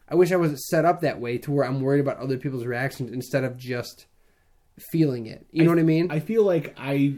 [0.08, 2.64] I wish I wasn't set up that way to where I'm worried about other people's
[2.64, 4.06] reactions instead of just
[4.78, 5.46] feeling it.
[5.50, 6.10] You know what I mean?
[6.10, 7.14] I feel like I,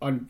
[0.00, 0.28] un,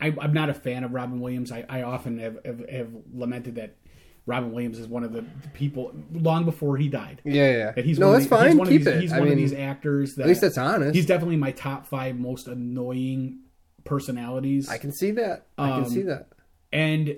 [0.00, 1.52] I I'm not a fan of Robin Williams.
[1.52, 3.76] I, I often have, have have lamented that
[4.26, 5.24] Robin Williams is one of the
[5.54, 7.20] people long before he died.
[7.24, 7.72] yeah, yeah.
[7.72, 8.48] That he's no, one that's of the, fine.
[8.50, 9.00] He's one Keep of these, it.
[9.02, 10.94] He's I one mean, of these actors that at least that's honest.
[10.94, 13.40] He's definitely my top five most annoying
[13.84, 14.68] personalities.
[14.68, 15.46] I can see that.
[15.58, 16.28] I Um, can see that.
[16.72, 17.16] and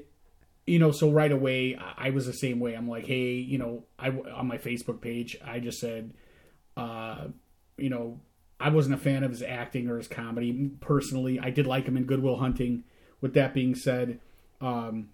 [0.66, 3.58] you know so right away I- i was the same way i'm like hey you
[3.58, 6.14] know i on my facebook page i just said
[6.76, 7.26] uh
[7.76, 8.20] you know
[8.60, 11.96] i wasn't a fan of his acting or his comedy personally i did like him
[11.96, 12.84] in goodwill hunting
[13.20, 14.18] with that being said
[14.60, 15.08] um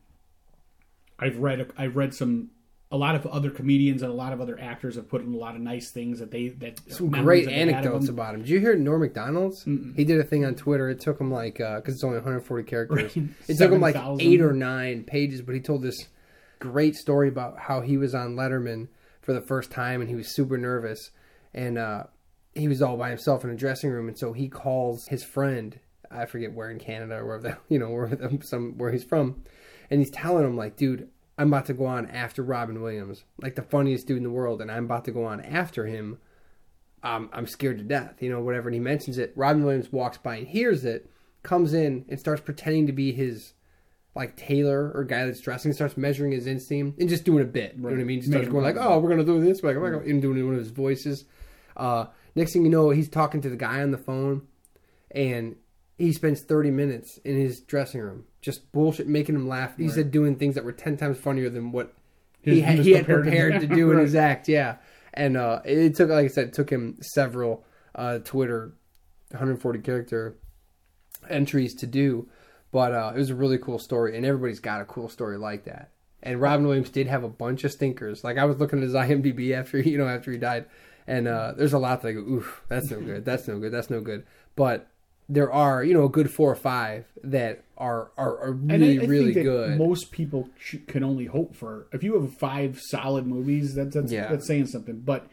[1.19, 2.51] i've read i've read some
[2.93, 5.37] a lot of other comedians and a lot of other actors have put in a
[5.37, 8.15] lot of nice things that they that Some great that they had of anecdotes him.
[8.15, 8.41] about him.
[8.41, 9.63] Did you hear Norm Macdonald's?
[9.63, 10.91] He did a thing on Twitter.
[10.91, 13.17] It took him like because it's only 140 characters.
[13.17, 13.29] Right.
[13.47, 14.27] It took him like 7,000.
[14.27, 16.09] eight or nine pages, but he told this
[16.59, 18.89] great story about how he was on Letterman
[19.23, 21.13] for the first time and he was super nervous
[21.55, 22.05] and uh,
[22.55, 24.09] he was all by himself in a dressing room.
[24.09, 25.79] And so he calls his friend
[26.11, 29.05] I forget where in Canada or wherever the, you know where the- some where he's
[29.05, 29.43] from.
[29.91, 31.09] And he's telling him like dude
[31.39, 33.25] I'm about to go on after Robin Williams.
[33.41, 34.61] Like the funniest dude in the world.
[34.61, 36.19] And I'm about to go on after him.
[37.03, 38.69] Um, I'm scared to death, you know, whatever.
[38.69, 39.33] And he mentions it.
[39.35, 41.09] Robin Williams walks by and hears it,
[41.43, 43.55] comes in and starts pretending to be his
[44.15, 47.75] like tailor or guy that's dressing, starts measuring his inseam and just doing a bit.
[47.77, 48.21] You know what I mean?
[48.21, 50.61] Just starts going like, "Oh, we're gonna do this," like, God, and doing one of
[50.61, 51.25] his voices.
[51.77, 54.43] Uh, next thing you know, he's talking to the guy on the phone,
[55.13, 55.57] and
[55.99, 59.77] he spends 30 minutes in his dressing room just bullshit, making him laugh.
[59.77, 61.93] He said doing things that were 10 times funnier than what
[62.41, 63.67] he, He had, he had prepared to prepared do.
[63.69, 64.03] to do in Right.
[64.05, 64.49] his act.
[64.49, 64.77] Yeah,
[65.15, 68.73] and uh, it took, like I said, it took him several uh, Twitter
[69.31, 70.37] 140 character
[71.29, 72.29] entries to do,
[72.73, 75.65] but uh, it was a really cool story, and everybody's got a cool story like
[75.65, 75.91] that.
[76.23, 78.23] And Robin Williams did have a bunch of stinkers.
[78.23, 80.67] Like I was looking at his IMDb after you know after he died,
[81.07, 83.73] and uh, there's a lot that I go, oof, that's no good, that's no good,
[83.73, 84.25] that's no good.
[84.57, 84.87] But
[85.29, 88.77] there are you know a good four or five that are are, are And I-
[88.77, 89.79] really I, really think that good.
[89.79, 93.75] Most people sh- can only hope for if you have five solid movies.
[93.75, 94.29] That's that's, Yeah.
[94.29, 95.01] that's saying something.
[95.01, 95.27] But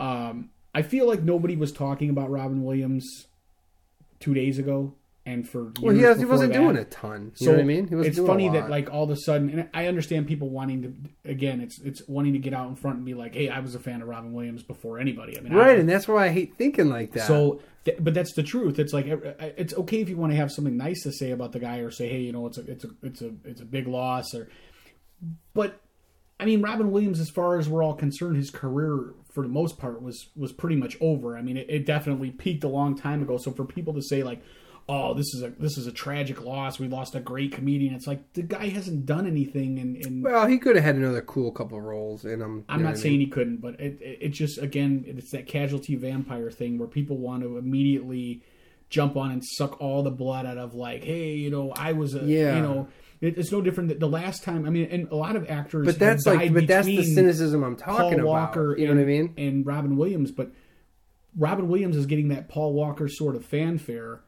[0.00, 3.26] um, I feel like nobody was talking about Robin Williams
[4.20, 4.94] two days ago,
[5.28, 6.58] and for well, he, has, he wasn't that.
[6.58, 7.32] doing a ton.
[7.36, 7.88] You So know what I mean?
[7.88, 10.82] He wasn't it's funny that like all of a sudden, and I understand people wanting
[10.82, 13.60] to again, it's it's wanting to get out in front and be like, hey, I
[13.60, 15.36] was a fan of Robin Williams before anybody.
[15.38, 17.26] I mean, right, I, and that's why I hate thinking like that.
[17.26, 18.78] so, th- but that's the truth.
[18.78, 21.60] It's like it's okay if you want to have something nice to say about the
[21.60, 23.86] guy, or say, hey, you know, it's a it's a it's a it's a big
[23.86, 24.48] loss, or.
[25.52, 25.80] But,
[26.38, 29.78] I mean, Robin Williams, as far as we're all concerned, his career for the most
[29.78, 31.36] part was was pretty much over.
[31.36, 33.36] I mean, it, it definitely peaked a long time ago.
[33.36, 34.40] So for people to say like,
[34.88, 38.06] oh, this is a this is a tragic loss, we lost a great comedian, it's
[38.06, 39.96] like the guy hasn't done anything, and.
[40.04, 42.64] and well, he could have had another cool couple roles in him.
[42.68, 46.50] I'm not saying he couldn't, but it, it, it just again it's that casualty vampire
[46.50, 48.42] thing where people want to immediately
[48.90, 52.14] jump on and suck all the blood out of like, hey, you know, I was
[52.14, 52.56] a, Yeah.
[52.56, 52.88] you know,
[53.20, 53.90] it, it's no different.
[53.90, 56.66] That the last time, I mean, and a lot of actors, But that's like, but
[56.66, 58.24] that's the cynicism I'm talking Paul about.
[58.24, 59.34] Walker, you know and, what I mean?
[59.36, 60.52] and Robin Williams, but
[61.36, 64.20] Robin Williams is getting that Paul Walker sort of fanfare.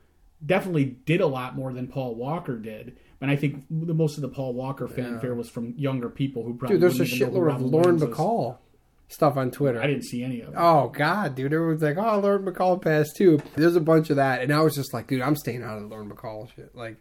[0.44, 4.22] Definitely did a lot more than Paul Walker did, and I think the most of
[4.22, 7.34] the Paul Walker fanfare was from younger people who probably Dude, there's a wouldn't even
[7.34, 8.16] know who shitload of Lauren Williams.
[8.16, 8.56] Bacall
[9.08, 9.82] stuff on Twitter.
[9.82, 10.54] I didn't see any of it.
[10.56, 11.52] Oh God, dude!
[11.52, 14.74] Everyone's like, "Oh, Lauren McCall passed too." There's a bunch of that, and I was
[14.74, 16.96] just like, "Dude, I'm staying out of the Lauren McCall shit." Like,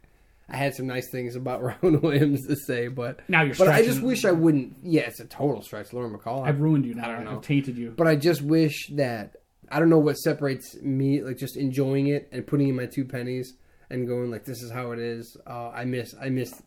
[0.49, 3.84] I had some nice things about Robin Williams to say, but Now you're But I
[3.84, 4.78] just wish I wouldn't.
[4.84, 6.45] Yeah, it's a total stretch, Lauren McCall.
[6.45, 7.10] I've ruined you now.
[7.10, 7.38] I don't know.
[7.38, 7.93] I've tainted you.
[7.95, 9.36] But I just wish that
[9.71, 13.05] I don't know what separates me, like just enjoying it and putting in my two
[13.05, 13.53] pennies
[13.89, 16.62] and going like, "This is how it is." Uh, I miss, I miss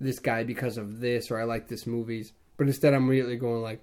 [0.00, 2.32] this guy because of this, or I like this movies.
[2.56, 3.82] But instead, I'm immediately going like,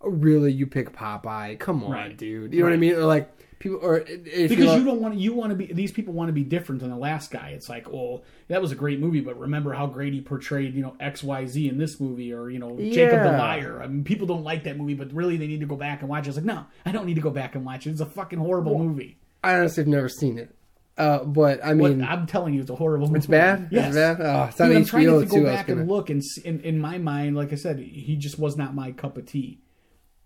[0.00, 0.52] "Oh, really?
[0.52, 1.58] You pick Popeye?
[1.58, 2.16] Come on, Right.
[2.16, 2.94] dude." You know what I mean?
[2.94, 3.30] Or like
[3.60, 5.72] people, or because you're- don't want to, you want to be.
[5.72, 7.50] These people want to be different than the last guy.
[7.50, 10.82] It's like, well, that was a great movie, but remember how great he portrayed, you
[10.82, 13.80] know, X, Y, Z in this movie, or you know, Jacob the Liar.
[13.80, 16.08] I mean, people don't like that movie, but really they need to go back and
[16.10, 16.30] watch it.
[16.30, 17.90] It's like, no, I don't need to go back and watch it.
[17.90, 19.18] It's a fucking horrible movie.
[19.44, 20.54] I honestly have never seen it.
[20.98, 23.18] Uh, but I What, mean, I'm telling you, it's a horrible movie.
[23.18, 23.68] it's bad.
[23.70, 23.86] Yes.
[23.86, 24.20] It's bad.
[24.20, 26.98] Oh, it's Dude, I'm trying to go back gonna- and look, and in, in my
[26.98, 29.60] mind, like I said, he just was not my cup of tea.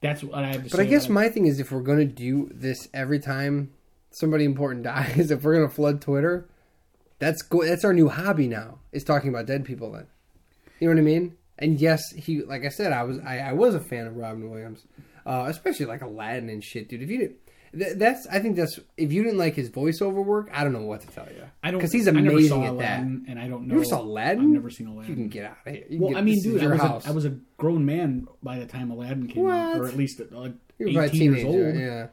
[0.04, 0.76] That's what I have to say.
[0.76, 3.72] But I guess my thing is, if we're gonna do this every time
[4.10, 6.46] somebody important dies, if we're gonna flood Twitter,
[7.18, 8.80] that's go- that's our new hobby now.
[8.92, 9.92] Is talking about dead people.
[9.92, 10.06] Then,
[10.78, 11.38] you know what I mean?
[11.58, 14.50] And yes, he like I said, I was I, I was a fan of Robin
[14.50, 14.84] Williams,
[15.24, 17.00] uh, especially like Aladdin and shit, dude.
[17.00, 17.38] If you didn't.
[17.78, 18.26] Th- That's.
[18.26, 18.78] I think that's.
[18.96, 21.44] If you didn't like his voiceover work, I don't know what to tell you.
[21.62, 23.76] I don't because he's I never amazing saw at Aladdin, and I don't know.
[23.76, 24.42] You saw Aladdin?
[24.44, 24.92] I've never seen that.
[24.92, 25.10] Aladdin.
[25.10, 25.84] You can get out of here.
[25.88, 27.06] You Well, I mean, dude, I was, house.
[27.06, 30.20] a, I was a grown man by the time Aladdin came out, or at least
[30.20, 30.24] uh,
[30.78, 31.74] were 18 years old.
[31.76, 32.06] Yeah.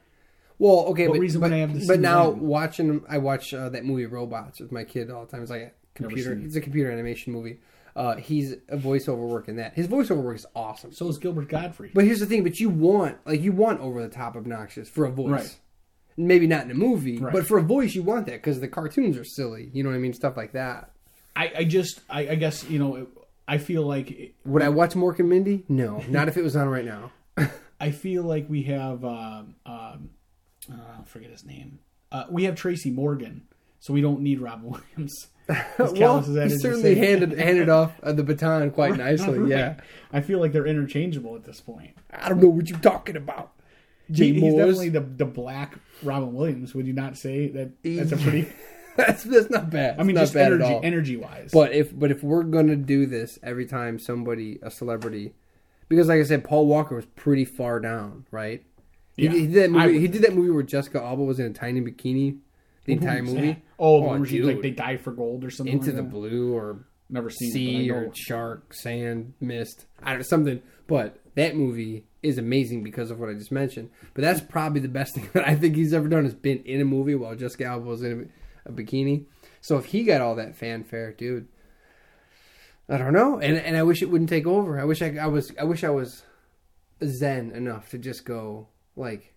[0.60, 2.48] Well, okay, What but, reason but, I have to but now Aladdin?
[2.48, 5.42] watching, I watch uh, that movie Robots with my kid all the time.
[5.42, 6.34] It's like a computer.
[6.34, 7.60] It's a computer animation movie.
[7.96, 9.74] Uh, he's a voiceover work in that.
[9.74, 10.94] His voiceover work is awesome.
[10.94, 11.92] So is Gilbert Gottfried.
[11.94, 15.06] But here's the thing: but you want like you want over the top obnoxious for
[15.06, 15.30] a voice.
[15.30, 15.58] Right.
[16.18, 17.34] Maybe not in a movie, Right.
[17.34, 19.70] but for a voice, you want that because the cartoons are silly.
[19.74, 20.14] You know what I mean?
[20.14, 20.92] Stuff like that.
[21.36, 23.08] I, I just, I, I guess, you know,
[23.48, 25.64] I feel like it- Would I watch Mork and Mindy?
[25.70, 27.12] No, not if it was on right now.
[27.80, 30.10] I feel like we have, um, um,
[30.72, 31.80] uh, forget his name.
[32.12, 33.44] Uh, we have Tracy Morgan,
[33.80, 35.28] so we don't need Rob Williams.
[35.80, 39.40] Well, he certainly handed handed off uh, the baton quite nicely.
[39.40, 39.50] Right.
[39.50, 39.76] Yeah.
[40.14, 41.92] I feel like they're interchangeable at this point.
[42.14, 43.52] I don't know what you're talking about.
[44.14, 46.74] He- he's definitely the the black Robin Williams.
[46.76, 47.72] Would you not say that?
[47.84, 48.48] That's a pretty.
[48.96, 50.00] that's that's not bad.
[50.00, 50.82] I mean, It's just not bad at energy, all.
[50.84, 51.52] energy wise.
[51.52, 55.34] But if but if we're gonna do this every time somebody a celebrity,
[55.90, 58.64] because like I said, Paul Walker was pretty far down, right?
[59.18, 59.32] Yeah.
[59.32, 59.86] he did that movie.
[59.94, 62.38] would- He did that movie where Jessica Alba was in a tiny bikini.
[62.86, 63.48] The entire Who's movie.
[63.54, 63.62] that?
[63.80, 65.74] Oh, Oh, one like they die for gold or something.
[65.74, 66.12] Into like the that?
[66.12, 67.92] blue or Never seen sea it.
[67.92, 69.86] or shark, sand, mist.
[70.02, 70.62] I don't know something.
[70.88, 73.90] But that movie is amazing because of what I just mentioned.
[74.14, 76.82] But that's probably the best thing that I think he's ever done is been in
[76.82, 78.32] a movie while Jessica Alba was in
[78.66, 79.26] a, a bikini.
[79.62, 81.48] So if he got all that fanfare, dude,
[82.90, 83.40] I don't know.
[83.40, 84.80] And and I wish it wouldn't take over.
[84.80, 86.24] I wish I, I was I wish I was
[87.06, 89.31] zen enough to just go like,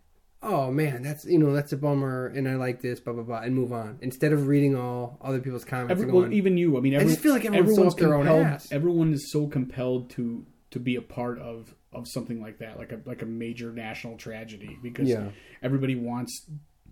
[0.45, 3.41] oh man, that's you know that's a bummer, and I like this, blah blah blah,
[3.41, 5.91] and move on instead of reading all other people's comments.
[5.91, 6.77] Every, and well, even you.
[6.77, 8.71] I mean, every, just feel like everyone's everyone's their own ass.
[8.71, 12.93] Everyone is so compelled to to be a part of of something like that, like
[12.93, 15.31] a like a major national tragedy, because Yeah.
[15.63, 16.47] everybody wants.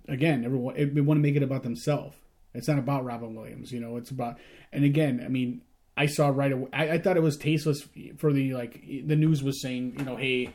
[0.08, 2.16] Again, everyone eh, they want to make it about themselves.
[2.54, 3.96] It's not about Robin Williams, you know.
[3.96, 4.38] It's about,
[4.72, 5.62] and again, I mean,
[5.96, 6.68] I saw right away.
[6.72, 7.86] I, I thought it was tasteless
[8.18, 10.52] for the like the news was saying, you know, hey,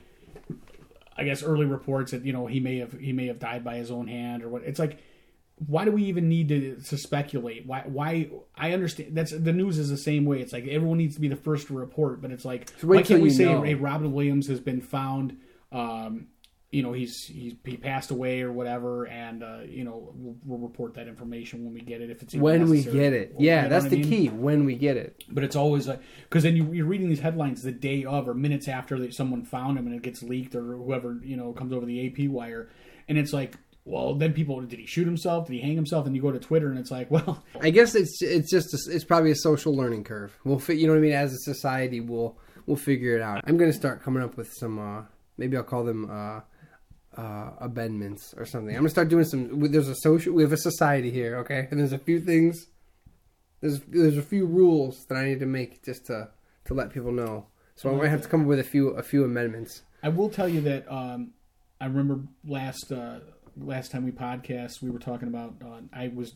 [1.17, 3.77] I guess early reports that you know he may have he may have died by
[3.77, 4.63] his own hand or what.
[4.63, 4.99] It's like,
[5.65, 7.65] why do we even need to, to speculate?
[7.65, 10.41] Why why I understand that's the news is the same way.
[10.41, 13.01] It's like everyone needs to be the first to report, but it's like So why
[13.01, 13.63] can't we say know.
[13.73, 15.38] Robin Williams has been found?
[15.71, 16.27] Um,
[16.71, 20.60] you know he's he's he passed away or whatever, and uh, you know we'll, we'll
[20.60, 23.34] report that information when we get it if it's when we get it.
[23.39, 24.10] Yeah, know that's what I the mean?
[24.10, 24.27] key.
[24.30, 25.23] When we get it.
[25.30, 28.34] But it's always like because then you, you're reading these headlines the day of or
[28.34, 31.71] minutes after that someone found him and it gets leaked or whoever you know comes
[31.71, 32.69] over the AP wire,
[33.08, 35.47] and it's like, well, then people did he shoot himself?
[35.47, 36.06] Did he hang himself?
[36.06, 38.93] And you go to Twitter and it's like, well, I guess it's it's just a,
[38.93, 40.38] it's probably a social learning curve.
[40.43, 41.13] We'll fi- you know what I mean.
[41.13, 43.39] As a society, we'll we'll figure it out.
[43.45, 44.77] I'm gonna start coming up with some.
[44.80, 45.03] uh
[45.39, 46.10] Maybe I'll call them.
[46.12, 46.41] uh
[47.17, 48.75] uh, amendments or something.
[48.75, 49.71] I'm gonna start doing some.
[49.71, 50.34] There's a social.
[50.34, 52.67] We have a society here, okay, and there's a few things.
[53.60, 56.30] There's there's a few rules that I need to make just to
[56.65, 57.47] to let people know.
[57.75, 59.82] So I'm gonna have to come up with a few a few amendments.
[60.03, 61.32] I will tell you that um,
[61.82, 63.19] I remember last uh,
[63.58, 66.36] last time we podcast we were talking about uh, I was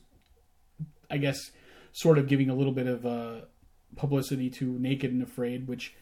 [1.11, 1.39] I guess
[1.91, 3.41] sort of giving a little bit of uh,
[3.95, 5.93] publicity to Naked and Afraid, which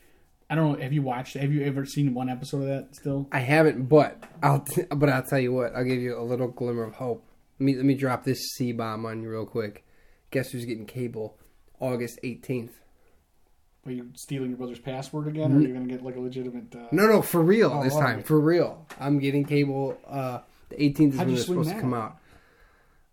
[0.50, 0.82] I don't know.
[0.82, 1.36] Have you watched?
[1.36, 2.96] Have you ever seen one episode of that?
[2.96, 5.76] Still, I haven't, but I'll t- but I'll tell you what.
[5.76, 7.24] I'll give you a little glimmer of hope.
[7.60, 9.86] Let me let me drop this C bomb on you real quick.
[10.32, 11.38] Guess who's getting cable?
[11.80, 12.72] August 18th.
[13.86, 16.20] are you stealing your brother's password again, or are you going to get like a
[16.20, 16.76] legitimate?
[16.76, 18.18] Uh, No, no, for real Oh, this time.
[18.18, 18.26] right.
[18.28, 18.86] For real.
[19.00, 19.98] I'm getting cable.
[20.08, 22.18] Uh, the 18th is How'd when it's supposed to come out.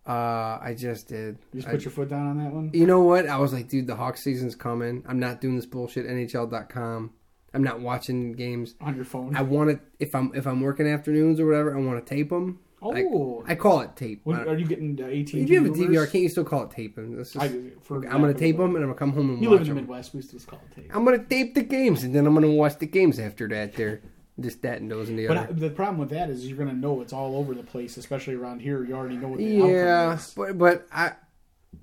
[0.06, 1.38] Uh, I just did.
[1.52, 2.70] You just I- put your foot down on that one.
[2.74, 3.26] you know what?
[3.28, 5.04] I was like, dude, the Hawk season's coming.
[5.08, 6.06] I'm not doing this bullshit.
[6.06, 7.10] NHL.com.
[7.56, 8.74] I'm not watching games.
[8.80, 9.34] on your phone.
[9.34, 11.74] I want to if I'm if I'm working afternoons or whatever.
[11.76, 12.60] I want to tape them.
[12.82, 14.20] oh, I call it tape.
[14.24, 15.44] What- are you getting uh, eighteen?
[15.44, 17.18] If you have a DVR, can't you still call it taping?
[17.18, 19.68] Is, I, I'm gonna tape them and I'm gonna come home and You watch live
[19.68, 19.84] in the them.
[19.84, 20.14] Midwest.
[20.14, 20.94] We still call it tape.
[20.94, 23.72] I'm gonna tape the games and then I'm gonna watch the games after that.
[23.74, 24.02] There,
[24.38, 25.46] just that and those and the But other.
[25.48, 27.96] But the problem with that is you're going to know it's all over the place,
[27.96, 28.84] especially around here.
[28.84, 31.12] You already know what the yeah, but but I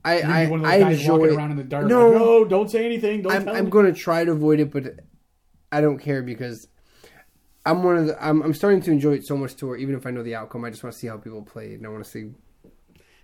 [0.06, 1.88] I I, one of those I guys enjoy around in the dark.
[1.88, 2.10] No.
[2.10, 3.24] like, no, don't say anything.
[3.24, 5.00] Don't I'm I'm gonna try to avoid it, but
[5.78, 6.68] I don't care because
[7.66, 9.96] I'm one of the I'm I'm starting to enjoy it so much to where even
[9.96, 11.90] if I know the outcome, I just want to see how people play and I
[11.90, 12.32] want to see.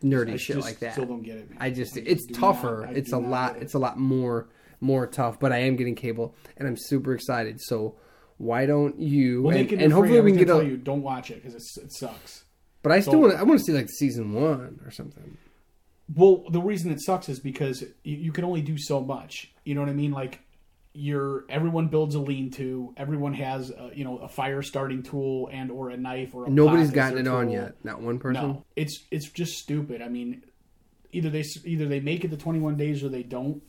[0.04, 0.94] nerdy I shit just like that.
[0.94, 1.50] Still don't get it.
[1.50, 1.58] man.
[1.62, 2.86] I just I it's do tougher.
[2.88, 3.58] not- it's a lot.
[3.58, 3.64] it.
[3.64, 4.48] It's a lot more
[4.80, 5.40] more tough.
[5.40, 7.60] But I am getting cable, and I'm super excited.
[7.62, 7.96] So
[8.38, 9.44] why don't you?
[9.44, 10.66] Well, and, and hopefully we can get tell a.
[10.66, 12.46] you don't watch it because it sucks.
[12.82, 13.36] But I still so- want.
[13.36, 15.38] I want to see like season one or something.
[16.16, 19.52] Well, the reason it sucks is because you, you can only do so much.
[19.64, 20.12] You know what I mean?
[20.12, 20.40] Like,
[21.00, 22.94] you're everyone builds a lean-to.
[22.98, 26.50] Everyone has a, you know a fire starting tool and or a knife or a
[26.50, 27.76] Nobody's gotten it their on yet.
[27.84, 28.42] Not one person.
[28.42, 30.02] No, it's it's just stupid.
[30.02, 30.44] I mean,
[31.12, 33.64] either they either they make it the 21 days or they don't.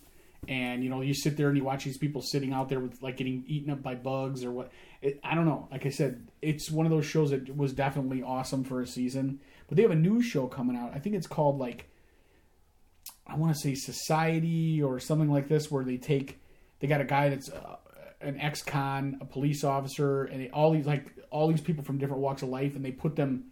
[0.49, 3.01] And you know, you sit there and you watch these people sitting out there with
[3.03, 4.73] like getting eaten up by bugs or what.
[5.01, 5.69] It, I don't know.
[5.71, 9.41] Like I said, it's one of those shows that was definitely awesome for a season.
[9.69, 10.93] But they have a new show coming out.
[10.95, 11.89] I think it's called like
[13.27, 16.40] I want to say Society or something like this, where they take
[16.81, 17.77] they got a guy that's uh,
[18.21, 22.23] an ex-con, a police officer, and they, all these like all these people from different
[22.23, 23.45] walks of life, and they put them.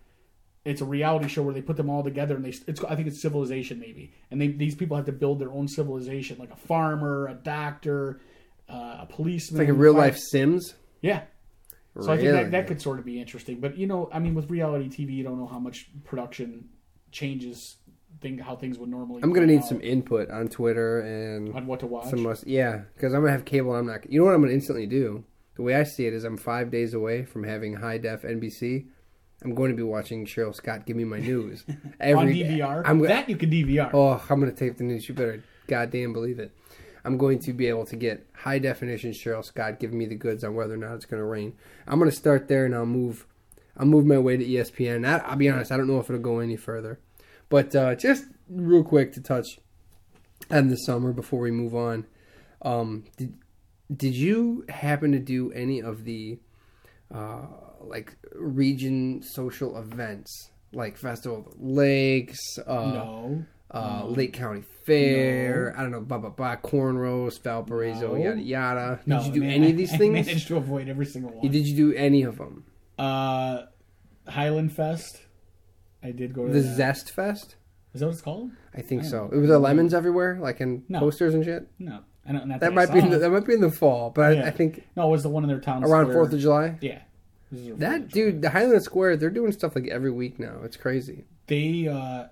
[0.65, 3.09] It's a reality show where they put them all together, and they it's I think
[3.09, 6.57] it's civilization maybe, and they these people have to build their own civilization, like a
[6.57, 8.21] farmer, a doctor,
[8.69, 10.75] uh, a policeman, It's like a real life Sims.
[11.01, 11.23] yeah.
[12.01, 14.35] So I think that, that could sort of be interesting, but you know, I mean,
[14.35, 16.69] with reality TV, you don't know how much production
[17.11, 17.77] changes
[18.21, 19.23] thing how things would normally.
[19.23, 22.11] I'm gonna need out some input on Twitter and on what to watch.
[22.11, 22.47] some must.
[22.47, 23.75] Yeah, because I'm gonna have cable.
[23.75, 24.11] I'm not.
[24.11, 25.25] You know what I'm gonna instantly do?
[25.55, 28.87] The way I see it is, I'm five days away from having high def NBC.
[29.43, 31.65] I'm going to be watching Cheryl Scott give me my news
[32.01, 32.83] every on DVR.
[32.85, 33.91] I'm that you can DVR.
[33.93, 35.09] Oh, I'm going to tape the news.
[35.09, 36.53] You better goddamn believe it.
[37.05, 40.45] I'm going to be able to get high definition Cheryl Scott giving me the goods
[40.45, 41.55] on whether or not it's going to rain.
[41.87, 43.27] I'm going to start there and I'll move.
[43.77, 45.07] I'll move my way to ESPN.
[45.07, 45.71] I, I'll be honest.
[45.71, 46.99] I don't know if it'll go any further,
[47.49, 49.59] but uh, just real quick to touch
[50.51, 52.07] on the summer before we move on.
[52.63, 53.35] Um, did
[53.95, 56.39] did you happen to do any of the
[57.15, 57.47] uh,
[57.81, 62.59] like region social events like Festival of the Lakes?
[62.67, 65.75] Uh, no, uh, Lake County Fair.
[65.77, 66.57] I don't know, blah blah blah.
[66.57, 68.23] Cornrows, Valparaiso, No.
[68.23, 68.97] yada yada.
[69.05, 69.25] Did no.
[69.25, 70.27] you do man, any of these I things?
[70.27, 71.49] managed to avoid every single one.
[71.51, 72.65] Did you do any of them?
[72.99, 73.63] Uh,
[74.27, 75.21] Highland Fest.
[76.03, 76.77] I did go to The that.
[76.77, 77.57] Zest Fest.
[77.95, 78.51] Is that what it's called?
[78.75, 79.29] I think so.
[79.33, 81.01] It was there lemons everywhere, like in No.
[81.01, 81.67] posters and shit.
[81.79, 82.47] No, I don't.
[82.47, 84.45] Not That might be in the, that might be in the fall, but Yeah.
[84.45, 86.13] I, I think No, it was the one in their town around.
[86.13, 86.77] Fourth of July.
[86.81, 87.01] Yeah.
[87.51, 88.31] This is Fourth That of July.
[88.31, 90.59] dude, the Highland Square, they're doing stuff like every week now.
[90.65, 91.25] It's crazy.
[91.47, 92.27] they uh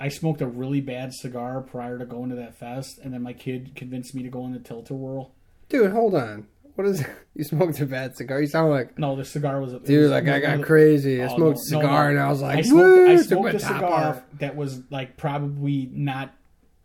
[0.00, 3.32] I smoked a really bad cigar prior to going to that fest, and then my
[3.32, 5.32] kid convinced me to go in the Tilt-A-Whirl.
[5.68, 6.46] Dude, hold on.
[6.78, 7.08] What is it?
[7.34, 8.40] you smoked a bad cigar?
[8.40, 9.72] You sound like No, the cigar was.
[9.72, 10.02] it dude.
[10.02, 11.20] was- Like I got crazy.
[11.20, 12.10] I oh, smoked a no, no, cigar no.
[12.10, 14.22] and I was like, I smoked, I "Woo, took smoked my a top cigar off."
[14.38, 16.34] that was like probably not.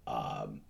[0.08, 0.62] Um,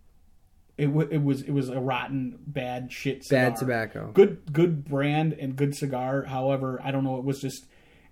[0.77, 3.51] it, w- it was it was a rotten bad shit cigar.
[3.51, 4.11] Bad tobacco.
[4.13, 6.23] Good good brand and good cigar.
[6.23, 7.17] However, I don't know.
[7.17, 7.65] It was just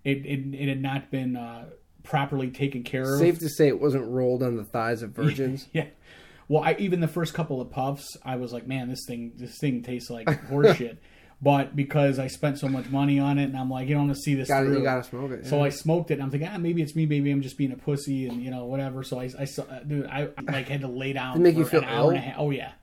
[0.06, 1.66] it it, it had not been uh,
[2.04, 3.20] properly taken care of.
[3.20, 5.68] Safe to say it wasn't rolled on the thighs of virgins.
[5.74, 5.88] Yeah.
[6.52, 9.58] Well, I even the first couple of puffs, I was like, man, this thing this
[9.58, 10.98] thing tastes like horseshit.
[11.44, 14.16] But because I spent so much money on it, and I'm like, you don't want
[14.16, 14.78] to see this Got it, through.
[14.78, 15.48] you gotta smoke it.
[15.48, 15.64] So yeah.
[15.64, 17.76] I smoked it, and I'm thinking, ah, maybe it's me, maybe I'm just being a
[17.78, 19.02] pussy, and you know, whatever.
[19.02, 21.38] So I, I saw, dude, I like had to lay down.
[21.38, 22.10] Did make you feel an hour ill?
[22.10, 22.36] and a half.
[22.38, 22.74] Oh yeah,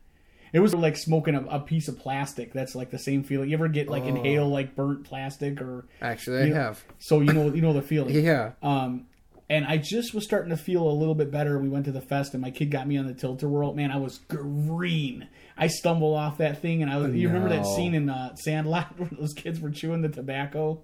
[0.52, 2.52] it was like smoking a, a piece of plastic.
[2.52, 3.48] That's like the same feeling.
[3.50, 6.84] You ever get like inhale like burnt plastic or Actually, I you know- have.
[6.98, 8.14] So you know, you know the feeling.
[8.24, 8.52] Yeah.
[8.60, 9.06] Um,
[9.50, 11.58] and I just was starting to feel a little bit better.
[11.58, 13.74] We went to the fest, and my kid got me on the Tilt-A-Whirl.
[13.74, 15.28] Man, I was green.
[15.56, 17.14] I stumbled off that thing, and I was.
[17.14, 20.82] You remember that scene in uh, Sandlot where those kids were chewing the tobacco?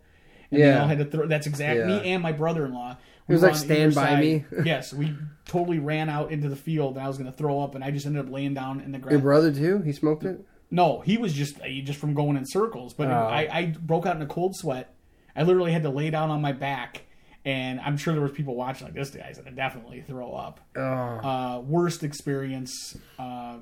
[0.50, 0.72] And Yeah.
[0.74, 1.26] they all had to throw.
[1.26, 2.00] That's exactly Yeah.
[2.02, 2.96] me and my brother-in-law.
[3.26, 4.20] It was like Stand By side.
[4.20, 4.44] Me.
[4.64, 5.14] yes, we
[5.46, 7.90] totally ran out into the field, and I was going to throw up, and I
[7.90, 9.12] just ended up laying down in the ground.
[9.12, 9.78] Your brother too?
[9.80, 10.44] He smoked it.
[10.70, 12.92] No, he was just uh, just from going in circles.
[12.94, 13.12] But Oh.
[13.14, 14.94] I, I broke out in a cold sweat.
[15.36, 17.03] I literally had to lay down on my back,
[17.44, 20.60] and I'm sure there was people watching like this guy's gonna definitely throw up.
[20.76, 22.96] Uh, worst experience.
[23.18, 23.58] Uh,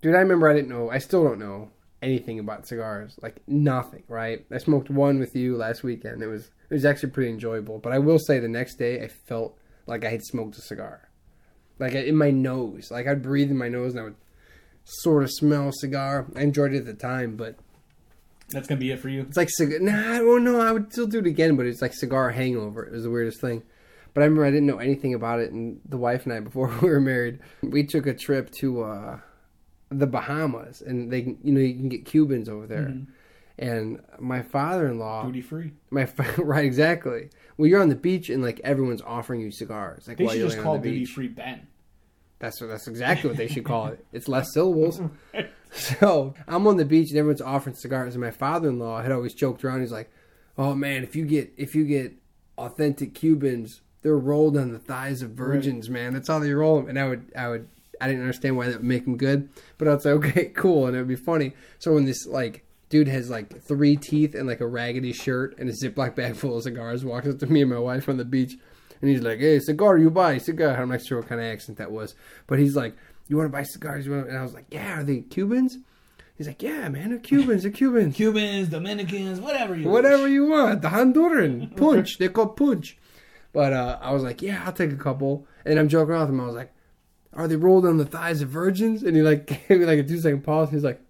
[0.00, 0.90] Dude, I remember I didn't know.
[0.90, 1.70] I still don't know
[2.02, 3.16] anything about cigars.
[3.22, 4.44] Like nothing, right?
[4.50, 6.22] I smoked one with you last weekend.
[6.22, 7.78] It was it was actually pretty enjoyable.
[7.78, 9.56] But I will say the next day I felt
[9.86, 11.08] like I had smoked a cigar.
[11.78, 12.90] Like in my nose.
[12.90, 14.16] Like I'd breathe in my nose and I would
[14.84, 16.26] sort of smell a cigar.
[16.34, 17.56] I enjoyed it at the time, but
[18.52, 19.22] that's gonna be it for you.
[19.22, 19.78] it's like cigar.
[19.80, 21.56] Nah, oh no, I would still do it again.
[21.56, 22.84] But it's like cigar hangover.
[22.84, 23.62] It was the weirdest thing.
[24.14, 26.68] But I remember I didn't know anything about it, and the wife and I, before
[26.80, 29.20] we were married, we took a trip to uh,
[29.90, 32.94] the Bahamas, and they, you know, you can get Cubans over there.
[33.58, 35.72] And my father-in-law, Duty free.
[35.90, 37.28] my right, exactly.
[37.56, 40.40] Well, you're on the beach, and like everyone's offering you cigars, like They while should
[40.40, 41.66] you're just call duty free Ben.
[42.38, 44.04] That's what, that's exactly what they should call it.
[44.12, 45.00] It's less syllables.
[46.00, 49.64] So I'm on the beach and everyone's offering cigars, and my father-in-law had always joked
[49.64, 49.80] around.
[49.80, 50.10] He's like,
[50.58, 52.12] "Oh man, if you get if you get
[52.58, 56.12] authentic Cubans, they're rolled on the thighs of virgins, man.
[56.12, 56.88] That's how they roll them.
[56.88, 57.68] And I would, I would,
[58.00, 59.48] I didn't understand why that would make them good,
[59.78, 61.52] but I was like, okay, cool, and it would be funny.
[61.78, 65.70] So when this like dude has like three teeth and like a raggedy shirt and
[65.70, 68.24] a Ziploc bag full of cigars, walks up to me and my wife on the
[68.24, 68.56] beach,
[69.00, 71.78] and he's like, "Hey, cigar, you buy cigar?" I'm not sure what kind of accent
[71.78, 72.14] that was,
[72.46, 72.96] but he's like,
[73.28, 74.14] "You want to buy cigars?" You.
[74.14, 75.78] And I was like, "Yeah, are they Cubans?"
[76.36, 77.62] He's like, "Yeah, man, they're Cubans.
[77.62, 80.32] They're Cubans." Cubans, Dominicans, whatever you whatever wish.
[80.32, 80.82] you want.
[80.82, 82.18] The Honduran punch.
[82.18, 82.96] they call punch.
[83.52, 85.46] But uh, I was like, yeah, I'll take a couple.
[85.66, 86.40] And I'm joking around with him.
[86.40, 86.72] I was like,
[87.34, 89.02] are they rolled on the thighs of virgins?
[89.02, 90.70] And he like gave me like a two second pause.
[90.70, 91.00] He's like,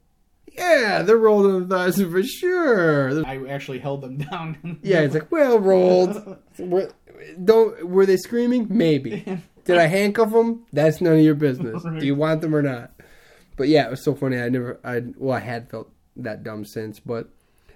[0.52, 3.24] yeah, they're rolled on the thighs for sure.
[3.24, 4.80] I actually held them down.
[4.82, 6.36] Yeah, it's like well rolled.
[6.58, 6.90] Were,
[7.42, 8.66] don't were they screaming?
[8.68, 9.24] Maybe.
[9.64, 10.64] Did I handcuff them?
[10.72, 11.82] That's none of your business.
[11.98, 12.92] Do you want them or not?
[13.56, 14.38] But yeah, it was so funny.
[14.38, 17.28] I never, I well, I had felt that dumb since, but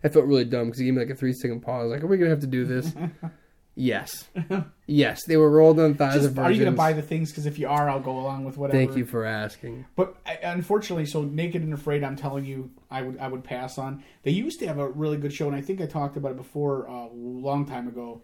[0.03, 1.91] I felt really dumb because he gave me like a three second pause.
[1.91, 2.93] Like, are we gonna have to do this?
[3.75, 4.29] yes,
[4.87, 5.25] yes.
[5.25, 7.31] They were rolled on thighs Just, of are you going to buy the things?
[7.31, 8.79] Because if you are, I'll go along with whatever.
[8.79, 9.85] Thank you for asking.
[9.97, 13.79] But I, unfortunately, so Naked and Afraid, I'm telling you, I would I would pass
[13.79, 14.03] on.
[14.23, 16.37] They used to have a really good show, and I think I talked about it
[16.37, 18.23] before uh, a long time ago.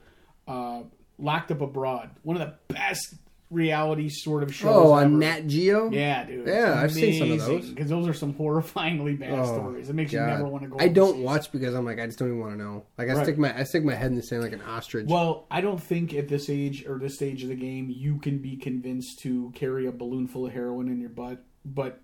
[0.48, 0.82] Uh,
[1.18, 3.14] Locked Up Abroad, one of the best
[3.52, 4.74] reality sort of shows.
[4.74, 5.04] Oh, ever.
[5.04, 5.90] on Nat Geo.
[5.90, 6.46] Yeah, dude.
[6.46, 7.68] Yeah, I've seen some of those.
[7.70, 9.88] because those are some horrifyingly bad Oh, stories.
[9.88, 10.76] It makes you never want to go.
[10.80, 12.84] I don't watch because I'm like I just don't even want to know.
[12.98, 13.22] Like I Right.
[13.24, 15.06] stick my I stick my head in the sand like an ostrich.
[15.08, 18.38] Well, I don't think at this age or this stage of the game you can
[18.38, 21.44] be convinced to carry a balloon full of heroin in your butt.
[21.64, 22.00] But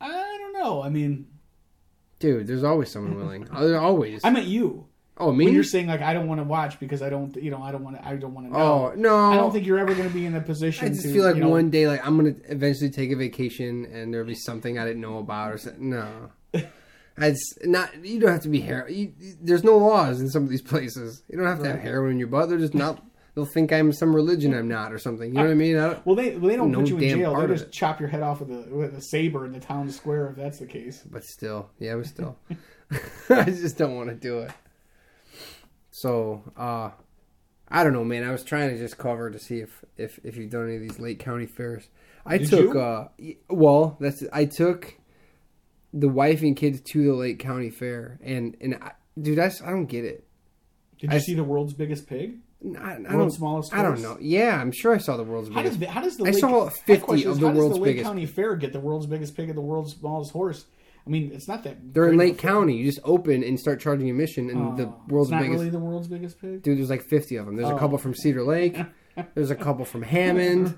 [0.00, 0.82] I don't know.
[0.82, 1.26] I mean,
[2.18, 3.44] Dude, there's always someone willing.
[3.52, 4.22] There's always.
[4.24, 4.86] I meant you.
[5.20, 5.44] Oh, me?
[5.44, 7.70] When you're saying like I don't want to watch because I don't, you know, I
[7.70, 8.58] don't want to, I don't want to know.
[8.58, 10.86] oh no, I don't think you're ever going to be in a position.
[10.86, 13.16] I just to, feel like you know, one day, like I'm gonna eventually take a
[13.16, 15.90] vacation, and there'll be something I didn't know about, or something.
[15.90, 16.30] No,
[17.18, 18.04] it's not.
[18.04, 19.14] You don't have to be heroin.
[19.40, 21.22] There's no laws in some of these places.
[21.28, 22.48] You don't have to have heroin in your butt.
[22.48, 23.04] They're just not.
[23.36, 25.28] They'll think I'm some religion I'm not, or something.
[25.28, 25.76] You know what I mean?
[25.78, 27.36] I don't, Well, they well, they don't No put you in jail.
[27.36, 27.72] They of just it.
[27.72, 30.58] chop your head off with a with a saber in the town square if that's
[30.58, 31.04] the case.
[31.08, 32.36] but still, yeah, but still,
[33.30, 34.50] I just don't want to do it.
[35.90, 36.90] So, uh,
[37.68, 38.24] I don't know, man.
[38.24, 40.82] I was trying to just cover to see if if if you've done any of
[40.82, 41.88] these Lake County fairs.
[42.26, 42.80] I Did took you?
[42.80, 43.08] uh,
[43.48, 44.94] well, that's I took
[45.92, 49.86] the wife and kids to the Lake County Fair, and and I, dude, I don't
[49.86, 50.24] get it.
[50.98, 52.38] Did you I- see the world's biggest pig?
[52.78, 53.30] I, I World's don't.
[53.30, 54.18] smallest I don't know.
[54.20, 55.80] Yeah, I'm sure I saw the world's How does biggest.
[55.80, 57.84] the, how does the I Lake, saw 50 question of the world's does the Lake
[57.92, 58.04] biggest.
[58.04, 60.66] County Fair get the world's biggest pig and the world's smallest horse?
[61.06, 61.94] I mean, it's not that.
[61.94, 62.36] They're in Lake a.
[62.36, 62.76] County.
[62.76, 65.58] You just open and start charging admission, and the Oh, world's not biggest.
[65.58, 66.62] really the world's biggest pig.
[66.62, 67.56] Dude, there's like 50 of them.
[67.56, 67.78] There's a Oh.
[67.78, 68.76] couple from Cedar Lake.
[69.34, 70.74] There's a couple from Hammond.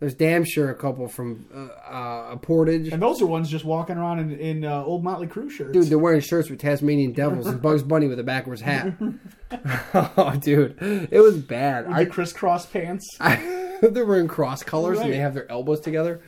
[0.00, 2.88] There's damn sure a couple from uh, uh, Portage.
[2.88, 5.72] And those are ones just walking around in, in uh, old Motley Crue shirts.
[5.72, 8.92] Dude, they're wearing shirts with Tasmanian devils and Bugs Bunny with a backwards hat.
[9.94, 10.76] oh, dude,
[11.10, 11.88] it was bad.
[11.88, 13.06] With I, crisscross pants.
[13.20, 16.20] I, they're wearing cross colors and they have their elbows together.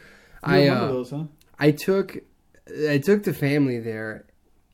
[0.47, 1.24] You I remember uh, those, huh?
[1.59, 2.16] I took
[2.88, 4.26] I took the family there,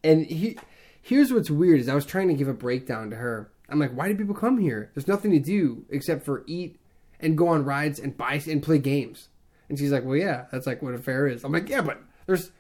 [0.03, 0.59] and he
[1.03, 3.51] here's what's weird is I was trying to give a breakdown to her.
[3.69, 4.91] I'm like, why do people come here?
[4.95, 6.81] There's nothing to do except for eat
[7.21, 9.29] and go on rides and buy and play games.
[9.69, 11.45] And she's like, well, yeah, that's like what a fair is.
[11.45, 12.51] I'm like, yeah, but there's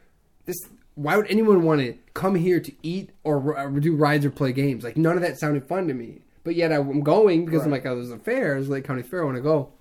[0.44, 0.56] this.
[0.94, 4.30] Why would anyone want to come here to eat or, or uh, do rides or
[4.30, 4.82] play games?
[4.82, 6.22] Like none of that sounded fun to me.
[6.42, 9.22] But yet I'm going because I'm like, oh, there's a fair, there's Lake County Fair,
[9.22, 9.72] I want to go.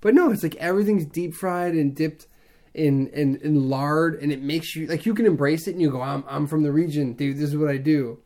[0.00, 2.28] But no, it's like everything's deep fried and dipped
[2.74, 5.90] in, in in lard, and it makes you like you can embrace it and you
[5.90, 7.38] go, I'm I'm from the region, dude.
[7.38, 8.18] This is what I do.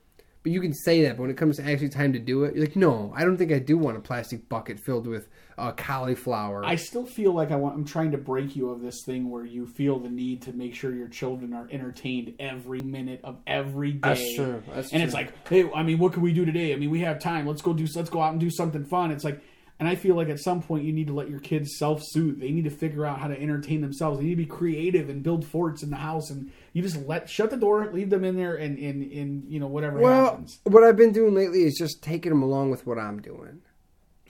[0.45, 2.55] But you can say that, but when it comes to actually time to do it,
[2.55, 5.29] you're like, no, I don't think I do want a plastic bucket filled with
[5.59, 6.65] uh, cauliflower.
[6.65, 7.75] I still feel like I want.
[7.75, 10.75] I'm trying to break you of this thing where you feel the need to make
[10.75, 13.99] sure your children are entertained every minute of every day.
[14.01, 14.63] That's true.
[14.69, 15.07] That's and true.
[15.07, 16.73] it's like, hey, I mean, what can we do today?
[16.73, 17.47] I mean, we have time.
[17.47, 17.87] Let's go do.
[17.95, 19.11] Let's go out and do something fun.
[19.11, 19.43] It's like,
[19.81, 22.41] and I feel like at some point you need to let your kids self soothe.
[22.41, 24.19] They need to figure out how to entertain themselves.
[24.19, 26.31] They need to be creative and build forts in the house.
[26.31, 29.61] And you just let shut the door, leave them in there, and and, and you
[29.61, 30.59] know whatever well, happens.
[30.65, 33.61] what I've been doing lately is just taking them along with what I'm doing.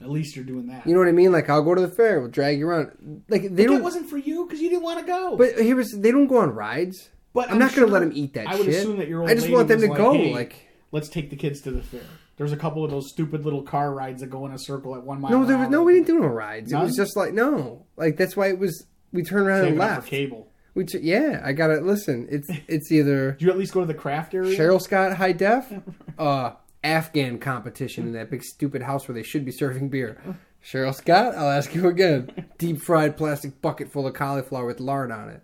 [0.01, 0.87] At least you're doing that.
[0.87, 1.31] You know what I mean?
[1.31, 3.23] Like I'll go to the fair, we'll drag you around.
[3.27, 3.75] Like they But don't.
[3.77, 5.35] that wasn't for you because you didn't want to go.
[5.35, 7.09] But here was they don't go on rides.
[7.33, 8.75] But I'm, I'm not gonna let them eat that I would shit.
[8.75, 10.13] assume that your old I just want them to like, go.
[10.13, 12.01] "Hey, Like let's take the kids to the fair.
[12.39, 15.03] There's a couple of those stupid little car rides that go in a circle at
[15.03, 15.29] one mile.
[15.31, 15.83] no, there was no.
[15.83, 16.71] We didn't do no rides.
[16.71, 17.85] It was just like no.
[17.97, 18.85] Like that's why it was.
[19.11, 20.07] We turned around Saving and left.
[20.07, 20.49] cable.
[20.73, 21.41] We t- yeah.
[21.43, 22.27] I gotta listen.
[22.31, 24.57] It's it's either Do you at least go to the craft area?
[24.57, 25.69] Cheryl Scott High Def,
[26.17, 30.17] uh, Afghan competition in that big stupid house where they should be serving beer.
[30.63, 32.45] Cheryl Scott, I'll ask you again.
[32.57, 35.41] Deep fried plastic bucket full of cauliflower with lard on it.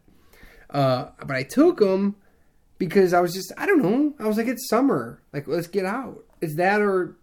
[0.69, 2.15] Uh, but I took them
[2.77, 4.13] because I was just I don't know.
[4.17, 5.21] I was like it's summer.
[5.33, 6.23] Like let's get out.
[6.45, 7.17] It's that or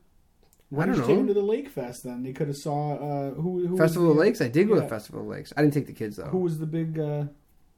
[0.70, 2.22] Why don't you take them to the Lake Fest then?
[2.22, 4.40] They could have saw uh, who, who Festival was of the, Lakes.
[4.40, 4.82] I did go yeah.
[4.82, 5.52] to Festival of Lakes.
[5.56, 6.24] I didn't take the kids though.
[6.24, 6.98] Who was the big?
[6.98, 7.24] Uh,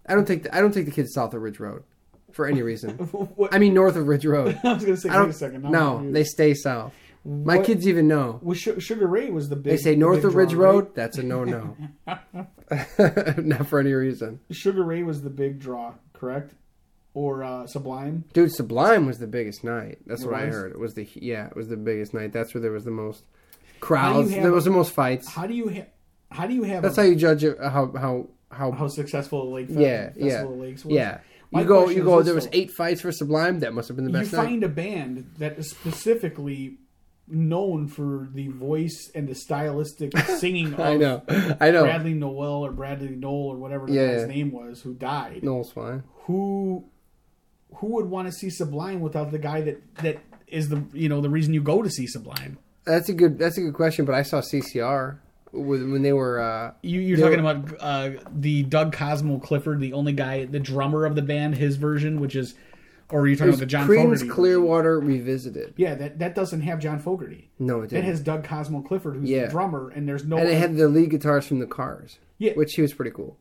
[0.07, 1.85] I don't take the I don't take the kids south of Ridge Road
[2.33, 3.09] for any reason.
[3.53, 4.59] I mean north of Ridge Road.
[4.65, 5.11] I was gonna say.
[5.11, 5.63] Wait a second.
[5.63, 6.17] no, confused.
[6.17, 6.93] they stay south.
[7.27, 8.39] My What- kids even know.
[8.43, 9.73] Well, Sugar Ray was the big.
[9.73, 10.75] They say north of Ridge draw, right?
[10.75, 10.95] Road.
[10.95, 11.77] That's a no no.
[13.39, 16.55] Not for any reason, Sugar Ray was the big draw, correct?
[17.15, 18.25] Or uh, Sublime?
[18.33, 18.53] dude.
[18.53, 19.99] Sublime was the biggest night.
[20.07, 20.73] That's what I heard.
[20.73, 22.33] It was the yeah, it was the biggest night.
[22.33, 23.23] That's where there was the most
[23.81, 24.33] crowds.
[24.35, 25.29] you There a- was the most fights.
[25.31, 25.87] How do you ha-
[26.33, 29.53] how do you have That's a, how you judge it, how how how how successful
[29.53, 30.95] Lake Fe- yeah Festival yeah of Lakes was?
[30.95, 31.19] yeah.
[31.53, 32.21] My You go you go.
[32.23, 33.61] There was eight fights for Sublime.
[33.61, 34.45] That must have been the You best night.
[34.47, 36.79] find a band that is specifically
[37.29, 41.23] known for the voice and the stylistic singing I know,
[41.61, 41.85] I know.
[41.85, 44.17] Bradley Nowell or Bradley Nowell or whatever Yeah.
[44.19, 45.43] guy's name was who died.
[45.45, 46.03] Nowell's fine.
[46.25, 46.85] Who
[47.77, 50.19] who would want to see Sublime without the guy that that
[50.49, 52.59] is the you know the reason you go to see Sublime?
[52.85, 53.39] That's a good.
[53.39, 54.05] That's a good question.
[54.05, 55.19] But I saw CCR
[55.53, 56.41] when they were.
[56.41, 60.61] Uh, You, you're talking were- about uh, the Doug Cosmo Clifford, the only guy, the
[60.61, 62.55] drummer of the band, his version, which is,
[63.09, 64.11] or are you talking about the John Creedence Fogerty?
[64.11, 64.29] version?
[64.31, 65.75] Clearwater revisited.
[65.77, 67.51] Yeah, that that doesn't have John Fogerty.
[67.59, 68.05] No, it didn't.
[68.05, 69.45] has Doug Cosmo Clifford, who's Yeah.
[69.47, 70.37] the drummer, and there's no.
[70.37, 72.19] and it had the lead guitars from the Cars.
[72.37, 72.53] Yeah.
[72.55, 73.39] which he was pretty cool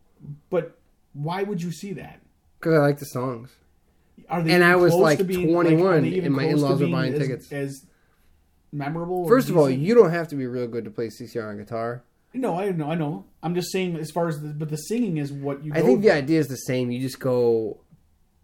[0.49, 0.77] but
[1.13, 2.21] why would you see that?
[2.59, 3.49] because I like the songs.
[4.29, 6.87] Are they And I was, like, being, 21 are they even and my in-laws were
[6.87, 7.51] buying as, tickets.
[7.51, 7.85] As
[8.71, 9.23] memorable.
[9.23, 11.57] or First of all, you don't have to be real good to play CCR on
[11.57, 12.03] guitar.
[12.33, 13.25] no, I know, I know.
[13.41, 15.73] I'm just saying, as far as the, but the singing is what you.
[15.73, 16.89] I think the idea is the same.
[16.91, 17.77] You just go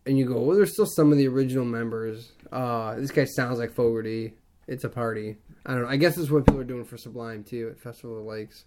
[0.05, 0.41] and you go.
[0.41, 2.31] Well, there's still some of the original members.
[2.51, 4.33] Uh, this guy sounds like Fogerty.
[4.67, 5.37] It's a party.
[5.65, 5.89] I don't know.
[5.89, 8.29] I guess this is what people are doing for Sublime too at Festival of the
[8.29, 8.65] Lakes.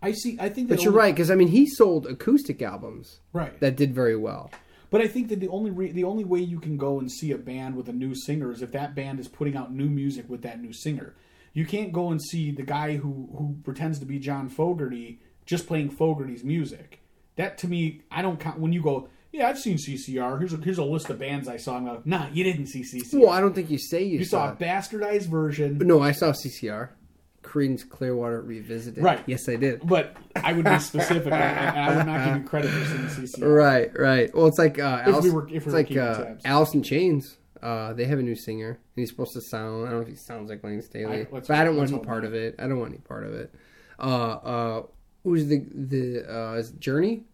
[0.00, 0.36] I see.
[0.40, 3.58] I think that But you're only- right because I mean he sold acoustic albums right?
[3.60, 4.50] that did very well.
[4.94, 7.32] But I think that the only re- the only way you can go and see
[7.32, 10.30] a band with a new singer is if that band is putting out new music
[10.30, 11.16] with that new singer.
[11.52, 15.66] You can't go and see the guy who who pretends to be John Fogerty just
[15.66, 17.00] playing Fogerty's music.
[17.34, 19.08] That to me, I don't count when you go.
[19.32, 20.38] Yeah, I've seen CCR.
[20.38, 21.76] Here's a, here's a list of bands I saw.
[21.76, 23.18] I'm like, nah, you didn't see CCR.
[23.18, 25.78] Well, I don't think you say you, you saw a bastardized version.
[25.78, 26.90] No, I saw CCR.
[27.54, 29.02] Creedence Clearwater Revisited.
[29.02, 29.22] Right.
[29.26, 29.86] Yes, I did.
[29.86, 33.56] But I would be specific, and I would not give you credit for CCR.
[33.56, 34.34] Right, right.
[34.34, 36.42] Well, it's like uh, If we were- if we it's were like uh, tabs.
[36.44, 37.36] Alice in Chains.
[37.62, 39.86] Uh, they have a new singer, and he's supposed to sound.
[39.86, 42.00] I don't know if he sounds like Layne Staley, I- but I don't want any
[42.00, 42.56] part of it.
[42.58, 43.54] I don't want any part of it.
[43.98, 44.82] Uh, uh,
[45.22, 47.24] who's the the uh, is Journey?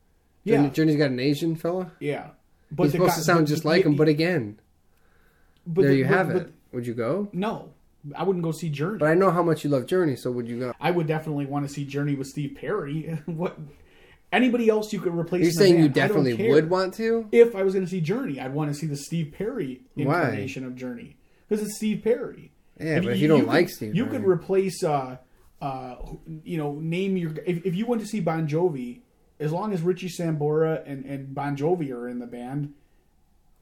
[0.45, 0.57] Yeah.
[0.59, 1.91] Journey, Journey's got an Asian fella.
[1.99, 2.29] Yeah,
[2.71, 4.61] but He's supposed guy- to sound just like him, but again,
[5.67, 6.53] but there the- you but- have but it.
[6.73, 7.29] Would you go?
[7.33, 7.71] No,
[8.17, 8.99] I wouldn't go see Journey.
[8.99, 10.73] But I know how much you love Journey, so would you go?
[10.81, 13.19] I would definitely want to see Journey with Steve Perry.
[13.27, 13.59] what?
[14.33, 15.43] Anybody else you could replace?
[15.43, 17.29] You're saying you band, I don't definitely would want to?
[17.33, 20.05] If I was going to see Journey, I'd want to see the Steve Perry Why?
[20.05, 21.17] incarnation of Journey
[21.49, 22.53] because it's Steve Perry.
[22.79, 24.19] Yeah, but if you don't could- like Steve you Perry.
[24.19, 24.83] could replace.
[24.85, 25.19] Uh,
[25.61, 25.97] uh,
[26.45, 27.33] you know, name your.
[27.45, 29.01] If, if you went to see Bon Jovi,
[29.39, 32.73] as long as Richie Sambora and, and Bon Jovi are in the band,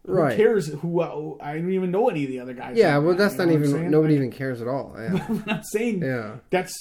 [0.07, 0.37] who Right.
[0.37, 1.01] cares who?
[1.01, 2.77] Uh, I don't even know any of the other guys.
[2.77, 3.91] Yeah, the well, that's not know what I'm even.
[3.91, 4.95] Nobody Like, even cares at all.
[4.99, 5.25] Yeah.
[5.29, 6.37] I'm not saying Yeah.
[6.51, 6.75] that's.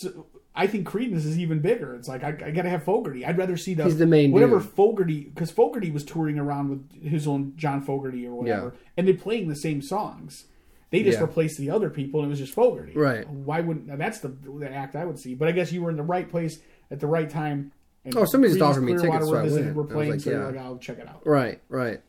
[0.60, 1.94] I think Creedence is even bigger.
[1.94, 3.24] It's like I, I got to have Fogerty.
[3.26, 4.70] I'd rather see the He's the main whatever dude.
[4.70, 8.80] Fogerty because Fogerty was touring around with his own John Fogerty or whatever, Yeah.
[8.98, 10.46] and they're playing the same songs.
[10.90, 11.26] They just Yeah.
[11.26, 12.94] replaced the other people, and it was just Fogerty.
[12.96, 13.30] Right.
[13.30, 15.36] Why wouldn't that's the, the act I would see?
[15.36, 16.60] But I guess you were in the right place
[16.90, 17.72] at the right time.
[18.06, 19.76] And Oh, somebody just Creedence offered me tickets, so I went.
[19.76, 20.46] Were I was playing, like, so yeah.
[20.48, 21.22] like, I'll check it out.
[21.28, 22.00] Right, right.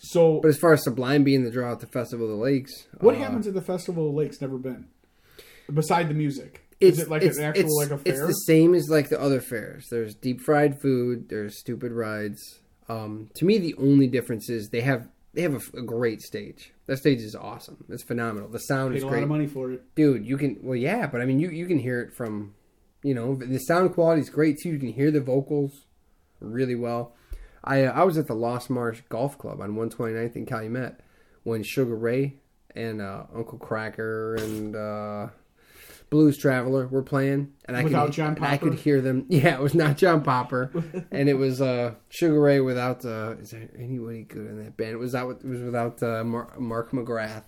[0.00, 2.86] So, But as far as Sublime being the draw at the Festival of the Lakes,
[3.00, 4.40] what uh, happens at the Festival of the Lakes?
[4.40, 4.86] Never been.
[5.72, 8.12] Beside the music, It's is it like it's, an actual like a fair?
[8.12, 9.88] it's the same as like the other fairs.
[9.90, 11.28] There's deep fried food.
[11.28, 12.60] There's stupid rides.
[12.88, 16.72] Um, to me, the only difference is they have they have a, a great stage.
[16.86, 17.84] That stage is awesome.
[17.88, 18.48] It's phenomenal.
[18.48, 19.94] The sound Paid is a lot of money for it.
[19.96, 20.24] dude.
[20.24, 22.54] You can well, yeah, but I mean, you you can hear it from,
[23.02, 24.68] you know, the sound quality is great too.
[24.70, 25.84] You can hear the vocals
[26.38, 27.12] really well.
[27.66, 31.00] I uh, I was at the Lost Marsh Golf Club on 129th in Calumet
[31.42, 32.36] when Sugar Ray
[32.74, 35.28] and uh, Uncle Kracker and uh,
[36.10, 39.26] Blues Traveler were playing, and I Without could John and I could hear them.
[39.28, 40.70] Yeah, it was not John Popper,
[41.10, 43.04] and it was uh, Sugar Ray without.
[43.04, 44.92] Uh, is there anybody good in that band?
[44.92, 45.40] It was out.
[45.42, 47.44] It was without uh, Mar- Mark McGrath,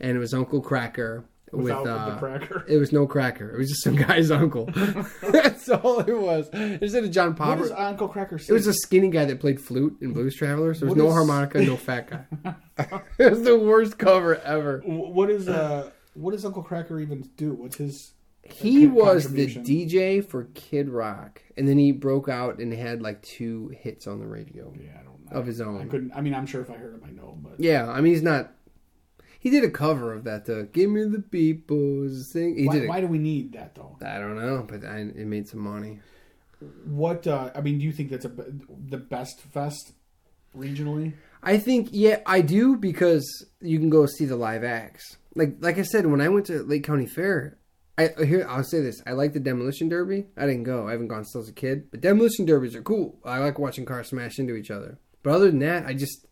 [0.00, 2.64] and it was Uncle Kracker Without with uh, the cracker.
[2.68, 3.50] It was no cracker.
[3.54, 4.66] It was just some guy's uncle.
[5.22, 6.48] That's all it was.
[6.50, 9.96] Instead of John What Popper, Uncle Kracker it was a skinny guy that played flute
[10.00, 10.80] in Blues Travelers.
[10.80, 12.54] There was What no is- harmonica, no fat guy.
[13.18, 14.82] it was the worst cover ever.
[14.84, 17.52] what is uh what does Uncle Kracker even do?
[17.52, 19.46] What's his He was the?
[19.46, 24.18] DJ for Kid Rock, and then he broke out and had like two hits on
[24.18, 25.38] the radio Yeah, I don't know.
[25.38, 25.82] of his own.
[25.82, 28.00] I couldn't I mean I'm sure if I heard him I know, but Yeah, I
[28.00, 28.52] mean he's not.
[29.46, 30.50] He did a cover of that.
[30.50, 32.58] Uh, Give me the people's thing.
[32.58, 32.84] He Why, did.
[32.84, 33.96] A, why do we need that though?
[34.04, 36.00] I don't know, but I, it made some money.
[36.84, 39.92] What uh, I mean, do you think that's a, the best fest
[40.52, 41.12] regionally?
[41.44, 43.24] I think yeah, I do because
[43.60, 45.16] you can go see the live acts.
[45.36, 47.56] Like like I said, when I went to Lake County Fair,
[47.96, 50.26] I here I'll say this: I like the demolition derby.
[50.36, 50.88] I didn't go.
[50.88, 53.20] I haven't gone since I was a kid, but demolition derbies are cool.
[53.24, 54.98] I like watching cars smash into each other.
[55.22, 56.26] But other than that, I just,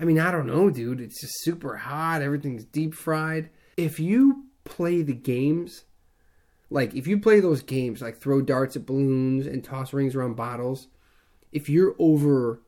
[0.00, 1.00] I mean, I don't know, dude.
[1.00, 2.22] It's just super hot.
[2.22, 3.50] Everything's deep fried.
[3.76, 5.84] If you play the games,
[6.70, 10.36] like if you play those games, like throw darts at balloons and toss rings around
[10.36, 10.88] bottles,
[11.52, 12.60] if you're over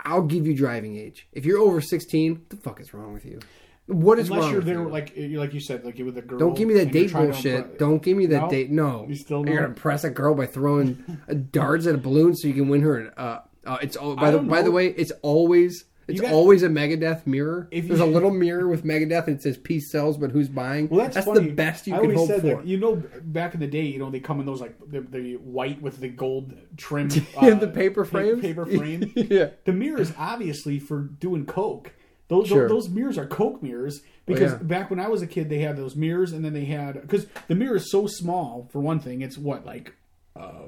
[0.00, 1.26] I'll give you driving age.
[1.32, 3.40] If you're over 16, what the fuck is wrong with you?
[3.86, 4.88] What is Unless wrong you're with there, you?
[4.88, 6.38] like like you said, like with a girl.
[6.38, 7.74] Don't give me that date bullshit.
[7.74, 8.48] impre- Don't give me that No?
[8.50, 8.70] date.
[8.70, 11.20] No, You still You're gonna impress a girl by throwing
[11.50, 12.98] darts at a balloon so you can win her.
[12.98, 16.32] An, uh, uh, it's all by the don't by the way, it's always it's got-
[16.32, 17.66] always a Megadeth mirror.
[17.72, 20.48] If you- There's a little mirror with Megadeth and it says "Peace sells, but who's
[20.48, 21.50] buying?" Well, that's, the funny.
[21.50, 22.46] best you I can hope said for.
[22.46, 25.00] That, you know, back in the day, you know, they come in those like the,
[25.00, 29.12] the white with the gold trim, uh, the paper frame, paper frame.
[29.16, 31.92] yeah, The mirrors, obviously, for doing coke.
[32.28, 32.68] Those Sure.
[32.68, 34.58] those mirrors are coke mirrors because yeah.
[34.58, 37.26] back when I was a kid, they had those mirrors, and then they had because
[37.48, 38.68] the mirror is so small.
[38.72, 39.92] For one thing, it's what like
[40.36, 40.66] uh,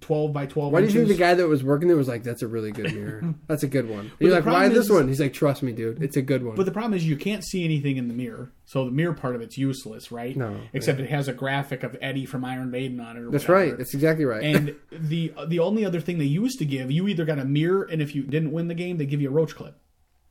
[0.00, 0.72] twelve by twelve.
[0.72, 2.72] Why do you think the guy that was working there was like, "That's a really
[2.72, 3.34] good mirror.
[3.46, 6.02] That's a good one." You're like, "Why problem this one?" He's like, "Trust me, dude.
[6.02, 8.52] It's a good one." But the problem is you can't see anything in the mirror,
[8.66, 10.36] so the mirror part of it's useless, right?
[10.36, 13.20] No, except it has a graphic of Eddie from Iron Maiden on it.
[13.20, 13.70] Or That's whatever.
[13.70, 13.78] right.
[13.78, 14.42] That's exactly right.
[14.42, 17.84] And the the only other thing they used to give you either got a mirror,
[17.84, 19.76] and if you didn't win the game, they give you a roach clip.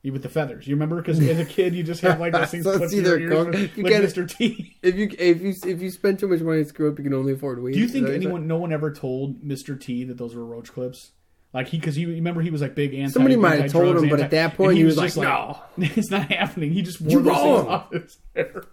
[0.07, 0.65] You with the feathers.
[0.65, 0.95] You remember?
[1.01, 3.45] Because as a kid, you just have like those things So it's to your ears,
[3.47, 4.25] with- you like Mr.
[4.25, 4.77] T.
[4.81, 7.13] if you if you if you spend too much money to screw up, you can
[7.13, 7.73] only afford weed.
[7.73, 9.77] Do you think that what you're anyone, no one ever told Mr.
[9.77, 11.11] T that those were roach clips?
[11.53, 13.11] Like he, because he remember he was like big anti.
[13.11, 16.09] Somebody might have told him, but at that point he was just like, "No." it's
[16.09, 17.67] not happening." He just wore You're those things wrong.
[17.67, 18.63] off his hair.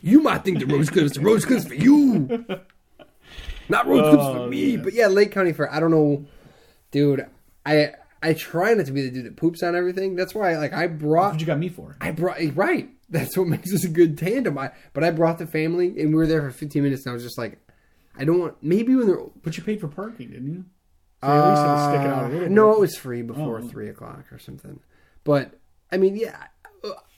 [0.00, 2.44] You might think the rose clips, the roach clips for you,
[3.68, 4.76] not clips Oh, for me.
[4.76, 5.72] But yeah, Lake County Fair.
[5.72, 6.26] I don't know,
[6.92, 7.26] dude.
[7.66, 10.14] I I try not to be the dude that poops on everything.
[10.14, 11.96] That's why, like, I brought What you got me for?
[12.00, 12.88] I brought right.
[13.10, 14.56] That's what makes us a good tandem.
[14.58, 17.14] I but I brought the family, and we were there for 15 minutes, and I
[17.14, 17.58] was just like,
[18.16, 18.56] I don't want.
[18.62, 20.64] Maybe when they're But you paid for parking, didn't you?
[21.22, 22.76] So at least it'll stick it out a little Uh, no, bit.
[22.76, 23.68] it was free before Oh.
[23.68, 24.80] three o'clock or something.
[25.24, 25.58] But
[25.90, 26.46] I mean, yeah,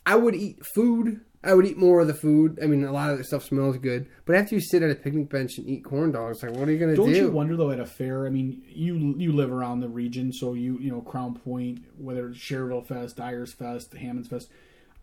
[0.06, 1.20] I would eat food.
[1.44, 2.58] I would eat more of the food.
[2.62, 4.94] I mean, a lot of the stuff smells good, but after you sit at a
[4.94, 7.02] picnic bench and eat corn dogs, like, what are you gonna do?
[7.02, 7.16] Don't do?
[7.16, 8.26] you wonder though at a fair?
[8.26, 12.28] I mean, you you live around the region, so you you know Crown Point, whether
[12.28, 14.48] it's Cherville Fest, Dyers Fest, Hammonds Fest,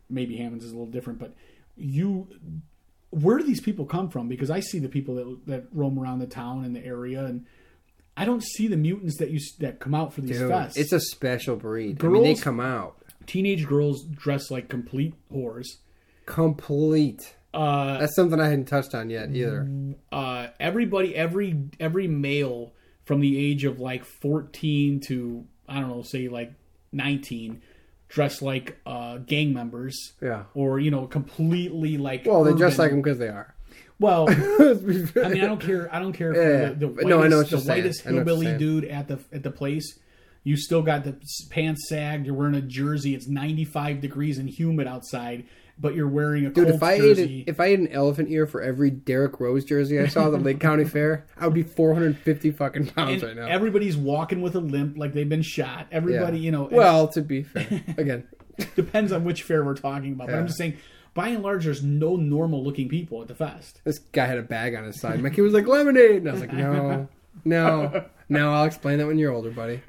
[0.09, 1.33] maybe Hammonds is a little different, but
[1.77, 2.27] you
[3.11, 4.27] where do these people come from?
[4.27, 7.45] Because I see the people that that roam around the town and the area, and
[8.17, 10.77] I don't see the mutants that you that come out for these Dude, fests.
[10.77, 12.03] it's a special breed.
[12.03, 15.67] I mean, they Girls- come out teenage girls dress like complete whores.
[16.31, 17.35] Complete.
[17.53, 19.67] Uh, That's something I hadn't touched on yet either.
[20.11, 22.73] uh, everybody, every every male
[23.03, 26.53] from the age of like fourteen to I don't know, say like
[26.93, 27.61] nineteen,
[28.07, 30.43] dressed like uh, gang members, Yeah.
[30.53, 32.25] or you know, completely like.
[32.25, 33.53] Well, they dress like them because they are.
[33.99, 35.93] Well, I mean, I don't care.
[35.93, 38.17] I don't care if Yeah, the, the whitest, no, I know the whitest I know
[38.23, 39.99] what you're hillbilly dude at the at the place.
[40.43, 41.15] You still got the
[41.51, 42.25] pants sagged.
[42.25, 43.13] You're wearing a jersey.
[43.13, 45.45] It's 95 degrees and humid outside,
[45.81, 47.39] but you're wearing a Dude, Colts if I ate jersey.
[47.41, 50.31] an, if I ate an elephant ear for every Derrick Rose jersey I saw at
[50.31, 53.47] the Lake County Fair, I would be 450 fucking pounds and right now.
[53.47, 55.87] everybody's walking with a limp like they've been shot.
[55.91, 56.43] Everybody, Yeah.
[56.43, 57.65] you know, Well, to be fair,
[57.97, 58.27] again,
[58.75, 60.27] depends on which fair we're talking about.
[60.27, 60.77] But I'm just saying,
[61.13, 63.81] by and large, there's no normal looking people at the fest.
[63.83, 65.21] this guy had a bag on his side.
[65.21, 67.07] My kid was like lemonade, and I was like, no,
[67.43, 68.53] no, no.
[68.53, 69.81] I'll explain that when you're older, buddy.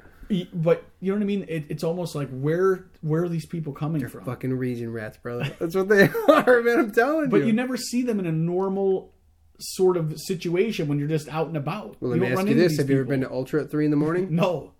[0.53, 1.45] But you know what I mean?
[1.47, 4.23] It, it's almost like where where are these people coming from?
[4.25, 5.55] Fucking region rats, brother.
[5.59, 6.79] That's what they are, man.
[6.79, 7.43] I'm telling But you.
[7.43, 9.11] But you never see them in a normal
[9.59, 11.97] sort of situation when you're just out and about.
[11.99, 13.71] well, let you me ask you into this: Have you ever been to Ultra at
[13.71, 14.27] three in the morning?
[14.35, 14.71] No,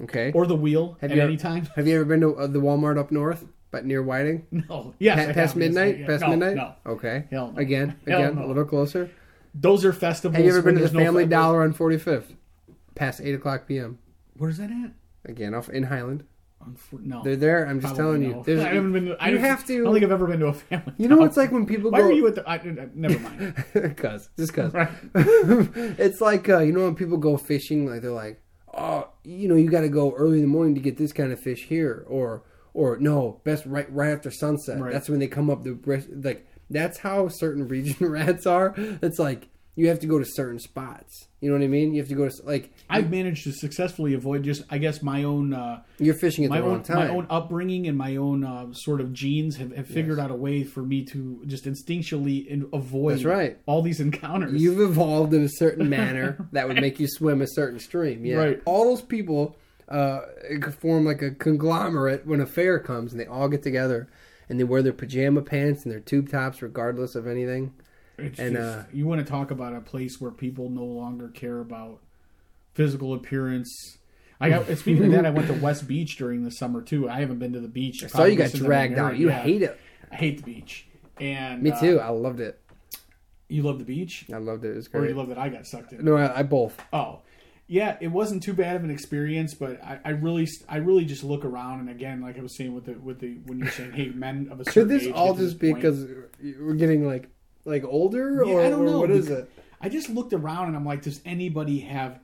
[0.00, 0.32] Okay.
[0.32, 1.68] or the wheel have at you any ever, time.
[1.76, 4.46] Have you ever been to uh, the Walmart up north, but near Whiting?
[4.68, 4.94] No.
[4.98, 5.18] Yes.
[5.18, 6.06] Pa- past yes, midnight?
[6.06, 6.56] Past no, midnight?
[6.56, 6.74] No.
[6.86, 7.24] Okay.
[7.30, 7.58] Hell no.
[7.58, 8.44] Again, Hell again, no.
[8.44, 9.10] a little closer.
[9.54, 10.36] Those are festivals.
[10.36, 12.34] Have you ever been to the no Family Dollar on 45th?
[12.94, 13.98] Past 8 o'clock p.m.
[14.42, 14.90] Where's that at?
[15.24, 16.24] Again, off in Highland.
[16.60, 17.22] On No.
[17.22, 17.64] They're there.
[17.64, 18.42] I'm just telling you.
[18.44, 18.60] no.
[18.60, 19.04] I haven't been.
[19.06, 20.92] To, I you have to- I don't think I've ever been to a family.
[20.98, 22.06] you know it's like when people Why go.
[22.06, 22.48] were you at the?
[22.48, 23.96] I, I, never mind.
[23.96, 24.74] Cause, just cause.
[24.74, 24.90] Right.
[25.14, 28.42] it's like uh, you know when people go fishing, like they're like,
[28.76, 31.30] oh, you know, you got to go early in the morning to get this kind
[31.30, 32.42] of fish here, or
[32.74, 34.80] or no, best right right after sunset.
[34.80, 34.92] Right.
[34.92, 35.62] That's when they come up.
[35.62, 35.78] The
[36.24, 38.74] like that's how certain region rats are.
[38.76, 41.28] It's like you have to go to certain spots.
[41.40, 41.94] You know what I mean?
[41.94, 45.24] You have to go to like I've managed to successfully avoid just, I guess, my
[45.24, 46.98] own uh, you're fishing at my the wrong own time.
[46.98, 50.34] my own upbringing and my own uh, sort of genes have, have figured out a
[50.34, 53.58] way for me to just instinctually avoid That's right.
[53.66, 54.60] all these encounters.
[54.60, 58.24] You've evolved in a certain manner that would make you swim a certain stream.
[58.24, 58.36] Yeah.
[58.36, 58.62] Right.
[58.66, 59.56] All those people
[59.88, 60.20] uh,
[60.80, 64.08] form like a conglomerate when a fair comes and they all get together
[64.48, 67.72] and they wear their pajama pants and their tube tops regardless of anything.
[68.22, 71.28] It's and, just, uh, you want to talk about a place where people no longer
[71.28, 72.00] care about
[72.74, 73.98] physical appearance.
[74.40, 77.08] I got, speaking of that, I went to West Beach during the summer too.
[77.08, 78.02] I haven't been to the beach.
[78.02, 79.16] I saw you got since I've been dragged out.
[79.16, 79.40] You Yeah.
[79.40, 79.78] hate it.
[80.10, 80.86] I hate the beach.
[81.20, 82.00] And Me uh, too.
[82.00, 82.60] I loved it.
[83.48, 84.70] you love the beach, I loved it.
[84.70, 85.16] It was or you great.
[85.16, 86.04] love that I got sucked in?
[86.04, 86.76] No, I, I both.
[86.92, 87.20] Oh,
[87.68, 91.22] yeah, it wasn't too bad of an experience, but I, I really, I really just
[91.22, 93.92] look around, and again, like I was saying with the with the when you're saying,
[93.92, 96.04] hey, men of a certain Could this age all just be because
[96.60, 97.28] we're getting like
[97.64, 99.50] like older, Yeah, or, I don't know, what is it?
[99.80, 102.20] I just looked around and I'm like, does anybody have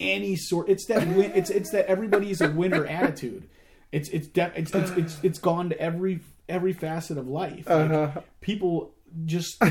[0.00, 0.68] any sort?
[0.68, 3.48] It's that win, it's it's that everybody's a winner attitude.
[3.92, 7.68] It's it's, de- it's it's it's it's gone to every every facet of life.
[7.68, 8.20] Like, Uh-huh.
[8.40, 8.94] People
[9.26, 9.62] just,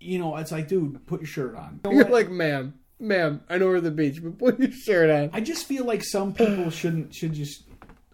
[0.00, 1.80] you know, it's like, dude, put your shirt on.
[1.84, 2.12] You know You're what?
[2.12, 3.42] like, ma'am, ma'am.
[3.48, 5.30] I know we're at the beach, but put your shirt on.
[5.32, 7.64] I just feel like some people shouldn't should just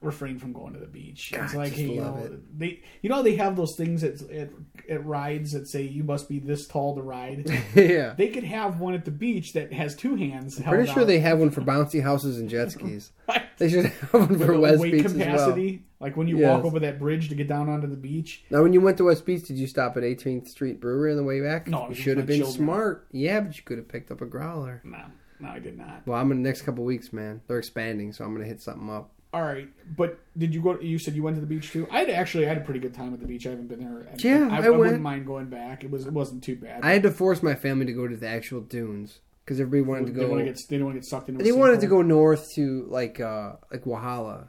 [0.06, 1.32] refrain from going to the beach.
[1.36, 2.58] it's like, hey, you love know, it.
[2.58, 4.50] they you know they have those things at, at
[4.88, 7.44] at rides that say you must be this tall to ride.
[7.74, 8.14] yeah.
[8.16, 10.56] they could have one at the beach that has two hands.
[10.58, 11.06] held Pretty sure out.
[11.08, 13.12] they have one for bouncy houses and jet skis.
[13.58, 15.56] They should have one for West weight Beach as well.
[15.98, 16.56] like when you Yes.
[16.56, 18.44] walk over that bridge to get down onto the beach.
[18.50, 21.16] Now, when you went to West Beach, did you stop at 18th Street Brewery on
[21.16, 21.66] the way back?
[21.66, 22.54] No, you should have been children.
[22.54, 23.06] smart.
[23.12, 24.82] Yeah, but you could have picked up a growler.
[24.84, 24.98] No,
[25.40, 26.02] no, I did not.
[26.06, 27.40] Well, I'm in the next couple weeks, man.
[27.48, 29.10] They're expanding, so I'm gonna hit something up.
[29.36, 30.80] All right, but did you go?
[30.80, 31.86] You said you went to the beach too.
[31.90, 33.46] I had actually I had a pretty good time at the beach.
[33.46, 33.98] I haven't been there.
[34.10, 35.84] and Yeah, I, I I wouldn't mind going back.
[35.84, 36.80] It was it wasn't too bad.
[36.82, 40.06] I had to force my family to go to the actual dunes because everybody wanted
[40.06, 40.20] to go.
[40.20, 41.44] they want to get they don't want to get sucked into.
[41.44, 44.48] they wanted to go north to like uh like Whihala,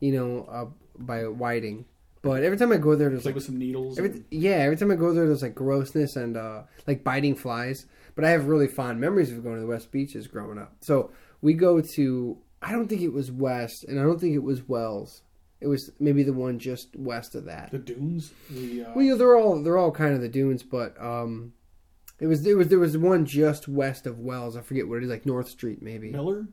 [0.00, 0.66] you know, uh,
[0.98, 1.84] by Whiting.
[2.22, 3.98] But every time I go there, there's Play like with some needles.
[3.98, 7.36] Every, and- yeah, every time I go there, there's like grossness and uh, like biting
[7.36, 7.86] flies.
[8.16, 10.72] But I have really fond memories of going to the West Beaches growing up.
[10.80, 14.42] So we go to, I don't think it was West, and I don't think it
[14.42, 15.22] was Wells.
[15.60, 17.70] It was maybe the one just west of that.
[17.72, 18.32] the dunes.
[18.48, 21.52] The uh, Well, yeah, they're all they're all kind of the dunes, but um,
[22.20, 24.56] it was there was there was one just west of Wells.
[24.56, 26.10] I forget what it is, like North Street maybe.
[26.10, 26.46] Miller.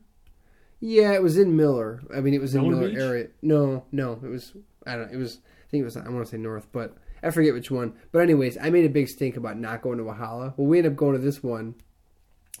[0.80, 2.02] Yeah, it was in Miller.
[2.14, 2.98] I mean, it was in Miller Miller Beach?
[2.98, 3.28] area.
[3.42, 4.52] No, no, it was.
[4.86, 5.06] I don't.
[5.12, 5.18] know.
[5.18, 5.38] It was.
[5.66, 5.96] I think it was.
[5.96, 7.94] I want to say North, but I forget which one.
[8.12, 10.54] But anyways, I made a big stink about not going to Whihala.
[10.56, 11.76] Well, we ended up going to this one,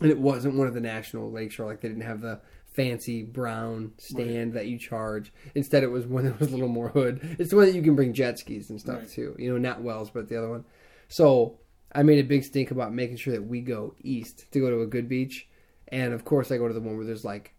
[0.00, 1.66] and it wasn't one of the national lakeshore.
[1.66, 2.40] Like they didn't have the
[2.76, 5.32] fancy brown stand that you charge.
[5.54, 7.36] Instead, it was one that was a little more hood.
[7.38, 9.08] It's the one that you can bring jet skis and stuff Right.
[9.10, 9.34] too.
[9.38, 10.64] You know, not Wells, but the other one.
[11.08, 11.58] So
[11.92, 14.82] I made a big stink about making sure that we go east to go to
[14.82, 15.48] a good beach.
[15.88, 17.54] And of course, I go to the one where there's like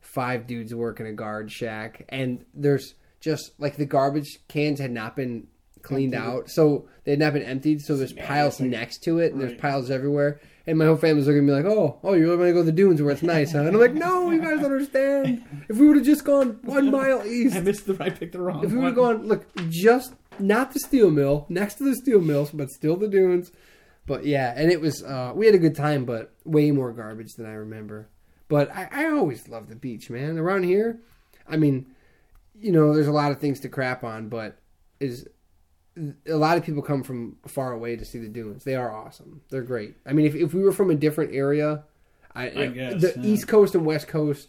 [0.00, 5.14] five dudes working a guard shack, and there's just like the garbage cans had not
[5.16, 5.46] been
[5.82, 6.28] cleaned Emptied.
[6.28, 7.80] out, so they had not been emptied.
[7.80, 10.40] So there's piles like- next to it, and there's piles everywhere.
[10.66, 12.58] And my whole family's looking at me like, "Oh, oh, you really want to go
[12.60, 15.42] to the dunes where it's nice, huh?" And I'm like, "No, you guys understand.
[15.68, 17.96] If we would have just gone one mile east, I missed the.
[18.00, 21.46] I picked the wrong if we would have gone, look, just not the steel mill,
[21.48, 23.52] next to the steel mills, but still the dunes.
[24.06, 27.34] But yeah, and it was uh, we had a good time, but way more garbage
[27.34, 28.08] than I remember.
[28.48, 30.38] But I, I always love the beach, man.
[30.38, 31.00] Around here,
[31.48, 31.94] I mean,
[32.58, 34.58] you know, there's a lot of things to crap on, but
[34.98, 35.28] is
[36.26, 38.64] a lot of people come from far away to see the dunes.
[38.64, 39.42] They are awesome.
[39.50, 39.96] They're great.
[40.06, 41.84] I mean, if if we were from a different area,
[42.34, 43.26] I, I guess, the yeah.
[43.26, 44.48] East Coast and West Coast,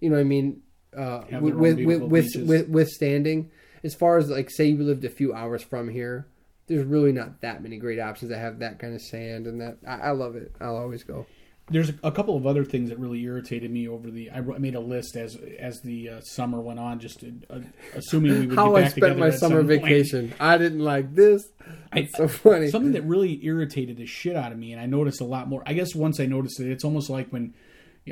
[0.00, 0.62] you know, what I mean,
[0.96, 2.48] uh, with with with beautiful with, beaches.
[2.48, 3.50] with withstanding.
[3.82, 6.26] As far as like, say you lived a few hours from here,
[6.68, 9.78] there's really not that many great options that have that kind of sand and that.
[9.86, 10.52] I, I love it.
[10.60, 11.26] I'll always go.
[11.70, 14.30] There's a, couple of other things that really irritated me over the.
[14.30, 17.60] I made a list as as the uh, summer went on, just to, uh,
[17.94, 19.82] assuming we would How get I spent my summer point.
[19.82, 20.34] vacation.
[20.38, 21.48] I didn't like this.
[21.94, 22.68] It's so funny.
[22.70, 25.62] Something that really irritated the shit out of me, and I noticed a lot more.
[25.64, 27.54] I guess once I noticed it, it's almost like when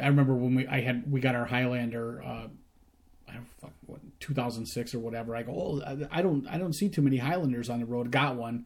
[0.00, 2.22] I remember when we I had we got our Highlander.
[2.22, 2.48] Uh,
[3.28, 5.36] I don't fuck what 2006 or whatever.
[5.36, 8.10] I go, oh, I don't I don't see too many Highlanders on the road.
[8.10, 8.64] Got one,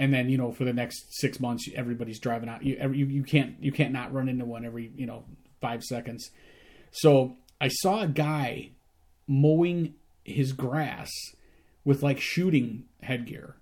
[0.00, 2.64] and then you know for the next six months everybody's driving out.
[2.64, 5.24] You every, you, you can't you can't not run into one every you know
[5.60, 6.30] five seconds.
[6.90, 8.70] So I saw a guy
[9.28, 9.94] mowing
[10.24, 11.10] his grass
[11.84, 13.56] with like shooting headgear.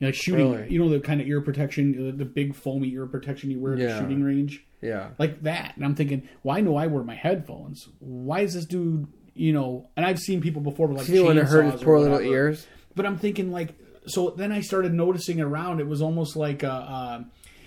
[0.00, 0.70] Like shooting, Really?
[0.70, 3.72] you know, the kind of ear protection, the, the big foamy ear protection you wear
[3.72, 5.10] at the shooting range yeah.
[5.18, 5.72] like that.
[5.76, 7.88] And I'm thinking, well, I know I wear my headphones.
[8.00, 9.88] Why is this dude, you know?
[9.96, 12.66] And I've seen people before with like You want to hurt his poor little ears?
[12.94, 13.74] But I'm thinking like,
[14.06, 15.80] so then I started noticing around.
[15.80, 17.22] It was almost like a, uh,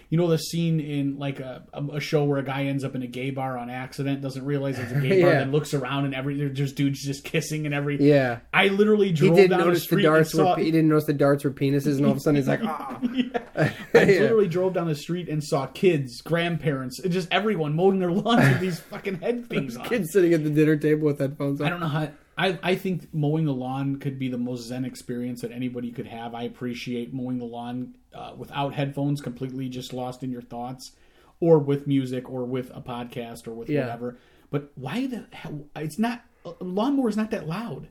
[0.09, 3.03] you know the scene in like a, a show where a guy ends up in
[3.03, 5.39] a gay bar on accident, doesn't realize it's a gay bar, Yeah.
[5.39, 8.01] then looks around and every there's dudes just kissing and every.
[8.01, 8.39] Yeah.
[8.53, 10.55] I literally He drove didn't down the notice the, street and darts saw.
[10.55, 10.63] were.
[10.63, 12.99] He didn't notice the darts were penises, and all of a sudden he's like, "Ah."
[13.57, 14.05] I Yeah.
[14.21, 18.47] literally drove down the street and saw kids, grandparents, and just everyone mowing their lawns
[18.47, 19.83] with these fucking head things on.
[19.89, 21.67] Kids sitting at the dinner table with headphones on.
[21.67, 22.07] I don't know how.
[22.37, 26.05] I, I think mowing the lawn could be the most zen experience that anybody could
[26.07, 26.35] have.
[26.35, 30.91] I appreciate mowing the lawn uh, without headphones, completely just lost in your thoughts,
[31.39, 33.81] or with music, or with a podcast, or with Yeah.
[33.81, 34.17] whatever.
[34.51, 35.65] But why the hell?
[35.75, 36.21] It's not
[36.59, 37.87] lawnmower is not that loud.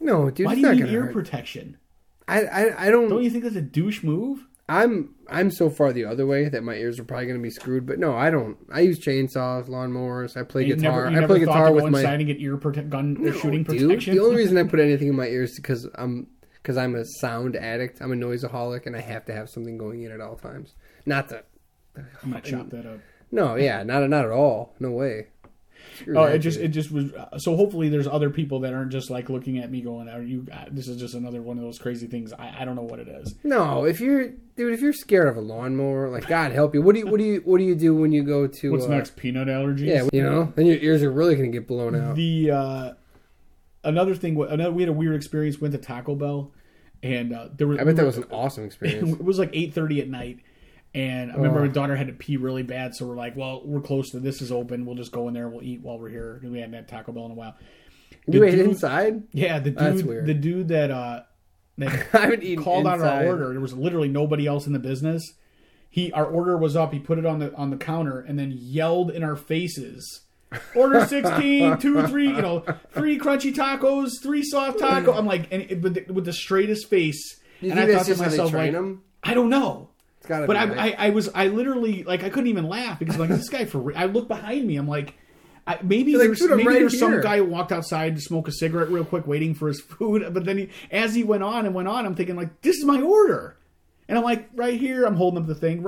[0.00, 1.12] No, dude, Why do you need ear hurt.
[1.12, 1.76] protection?
[2.28, 3.08] I, I, I don't.
[3.08, 4.46] Don't you think that's a douche move?
[4.68, 7.50] I'm I'm so far the other way that my ears are probably going to be
[7.50, 7.86] screwed.
[7.86, 8.56] But no, I don't.
[8.72, 10.36] I use chainsaws, lawnmowers.
[10.36, 11.08] I play You guitar.
[11.10, 13.80] never, I play guitar to with my and get ear prote- gun No, shooting dude.
[13.88, 14.16] protection.
[14.16, 17.04] The only reason I put anything in my ears is because I'm because I'm a
[17.20, 18.00] sound addict.
[18.00, 20.74] I'm a noiseaholic, and I have to have something going in at all times.
[21.04, 21.46] Not that.
[21.96, 22.98] I'm gonna chop that up.
[23.30, 24.74] No, yeah, not not at all.
[24.80, 25.28] No way.
[26.14, 27.12] Oh, it just it just was.
[27.12, 30.22] uh, So hopefully, there's other people that aren't just like looking at me going, "Are
[30.22, 30.46] you?
[30.52, 32.98] Uh, this is just another one of those crazy things." I, I don't know what
[32.98, 33.34] it is.
[33.44, 33.84] no.
[33.84, 36.82] If you're dude, if you're scared of a lawnmower, like God help you.
[36.82, 38.72] What do you what do you what do you do when you go to?
[38.72, 39.16] What's uh, next?
[39.16, 39.86] Peanut allergies.
[39.86, 42.16] Yeah, you know, then your ears are really gonna get blown out.
[42.16, 42.92] The uh,
[43.84, 44.40] another thing.
[44.40, 45.60] Another we had a weird experience.
[45.60, 46.52] Went to Taco Bell,
[47.02, 47.78] and uh, there was.
[47.78, 49.12] I bet that was an awesome experience.
[49.12, 50.40] it was like eight thirty at night,
[50.96, 53.80] and I remember my daughter had to pee really bad, so we're like, "Well, we're
[53.82, 54.86] close to this is open.
[54.86, 55.48] We'll just go in there.
[55.48, 57.54] We'll eat while we're here." We hadn't had Taco Bell in a while.
[58.26, 59.22] You The ate dude- inside?
[59.32, 60.26] Yeah, the dude, That's weird.
[60.26, 61.22] the dude that uh,
[61.78, 63.50] that I haven't eaten called out our order.
[63.50, 65.22] There was literally nobody else in the business.
[65.90, 66.92] He our order was up.
[66.92, 70.22] He put it on the on the counter and then yelled in our faces.
[70.74, 75.12] Order 16, two, three, you know, three crunchy tacos, three soft taco.
[75.12, 77.40] I'm like, and it, with, the, with the straightest face.
[77.60, 79.02] You and think I thought to myself, like, them?
[79.24, 79.90] I don't know.
[80.26, 80.98] It's gotta But I, right.
[80.98, 83.78] I, I was, I literally, like, I couldn't even laugh because, like, this guy for
[83.78, 83.96] real.
[83.96, 84.76] I look behind me.
[84.76, 85.14] I'm like,
[85.68, 88.20] I, maybe You're there's "Dude, maybe right there's some here." guy who walked outside to
[88.20, 90.34] smoke a cigarette real quick, waiting for his food.
[90.34, 92.84] But then he, as he went on and went on, I'm thinking like, this is
[92.84, 93.56] my order,
[94.08, 95.04] and I'm like, right here.
[95.04, 95.86] I'm holding up the thing.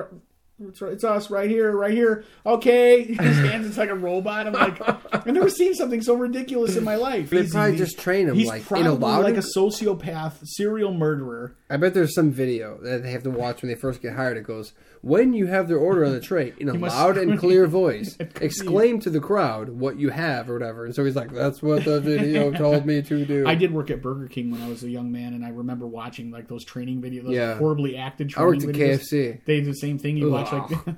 [0.59, 2.25] Right, it's, it's us right here, right here.
[2.45, 3.67] Okay, his hands.
[3.67, 4.47] It's like a robot.
[4.47, 4.81] I'm like,
[5.15, 7.31] I've never seen something so ridiculous in my life.
[7.31, 10.47] They He's- probably he's- just train him, He's like, in a probably like a sociopath,
[10.47, 11.55] serial murderer.
[11.71, 14.37] I bet there's some video that they have to watch when they first get hired.
[14.37, 14.73] It goes,
[15.03, 18.35] when you have their order on the tray, in a loud and clear voice, It
[18.35, 18.47] could be.
[18.47, 20.85] exclaim to the crowd what you have or whatever.
[20.85, 23.47] And so he's like, that's what the video told me to do.
[23.47, 25.87] I did work at Burger King when I was a young man, and I remember
[25.87, 27.57] watching like those training videos, those Yeah.
[27.59, 28.99] horribly acted I training worked at videos.
[29.13, 29.45] KFC.
[29.45, 30.17] They do the same thing.
[30.17, 30.71] You watch like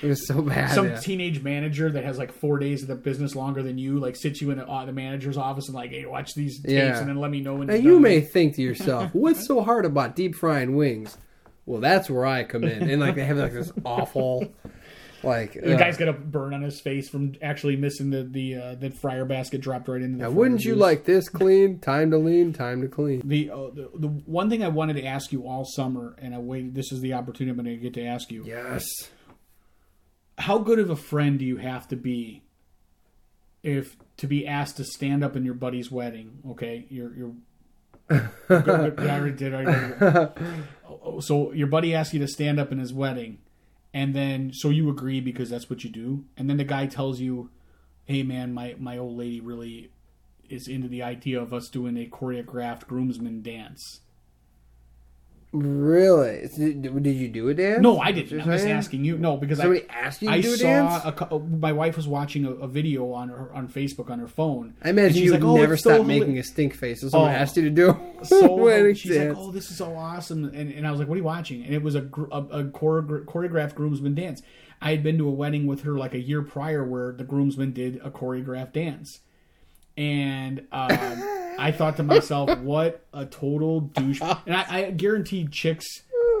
[0.00, 0.70] It was so bad.
[0.72, 1.00] some yeah.
[1.00, 4.40] teenage manager that has like four days of the business longer than you, like sits
[4.40, 6.98] you in a, uh, the manager's office and like, hey, watch these tapes Yeah.
[6.98, 9.62] and then let me know when Now you done." may think to yourself, what's so
[9.62, 11.18] hard about deep frying wings?
[11.66, 12.88] Well, that's where I come in.
[12.88, 14.46] And like they have like this awful,
[15.22, 18.54] like The uh, guy's got a burn on his face from actually missing the the
[18.54, 20.24] uh, the fryer basket dropped right into the.
[20.24, 20.80] Now, wouldn't you juice.
[20.80, 21.80] like this clean?
[21.80, 23.22] Time to lean, time to clean.
[23.24, 26.38] the, uh, the the one thing I wanted to ask you all summer, and I
[26.38, 26.74] waited.
[26.74, 28.44] This is the opportunity I'm going to get to ask you.
[28.46, 28.84] Yes.
[30.38, 32.42] how good of a friend do you have to be
[33.62, 36.38] if to be asked to stand up in your buddy's wedding?
[36.50, 37.32] Okay, you're you're.
[38.48, 40.62] I already did, I already did.
[41.20, 43.38] So your buddy asks you to stand up in his wedding,
[43.92, 47.20] and then so you agree because that's what you do, and then the guy tells
[47.20, 47.50] you,
[48.04, 49.90] "Hey man, my my old lady really
[50.48, 54.00] is into the idea of us doing a choreographed groomsman dance."
[55.58, 56.48] Really?
[56.56, 57.80] Did, you do a dance?
[57.80, 58.40] No, I didn't.
[58.40, 59.16] I'm just asking you.
[59.16, 60.64] No, because Somebody I asked you to I do a saw
[61.02, 61.04] dance?
[61.32, 64.74] a my wife was watching a, a video on her on Facebook on her phone.
[64.82, 67.00] I imagine you like, would "Oh, never so stop hila- making a stink face.
[67.00, 67.34] So someone Oh.
[67.34, 69.36] asked you to do so she's dance.
[69.36, 71.64] like, "Oh, this is so awesome!" And, and I was like, "What are you watching?"
[71.64, 74.42] And it was a a, a choreogra- choreographed groomsman dance.
[74.82, 77.72] I had been to a wedding with her like a year prior where the groomsman
[77.72, 79.20] did a choreographed dance,
[79.96, 80.90] and um,
[81.58, 85.86] I thought to myself, "What a total douche!" And I, I guarantee chicks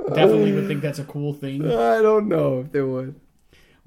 [0.08, 1.64] definitely would think that's a cool thing.
[1.64, 3.14] I don't know if they would.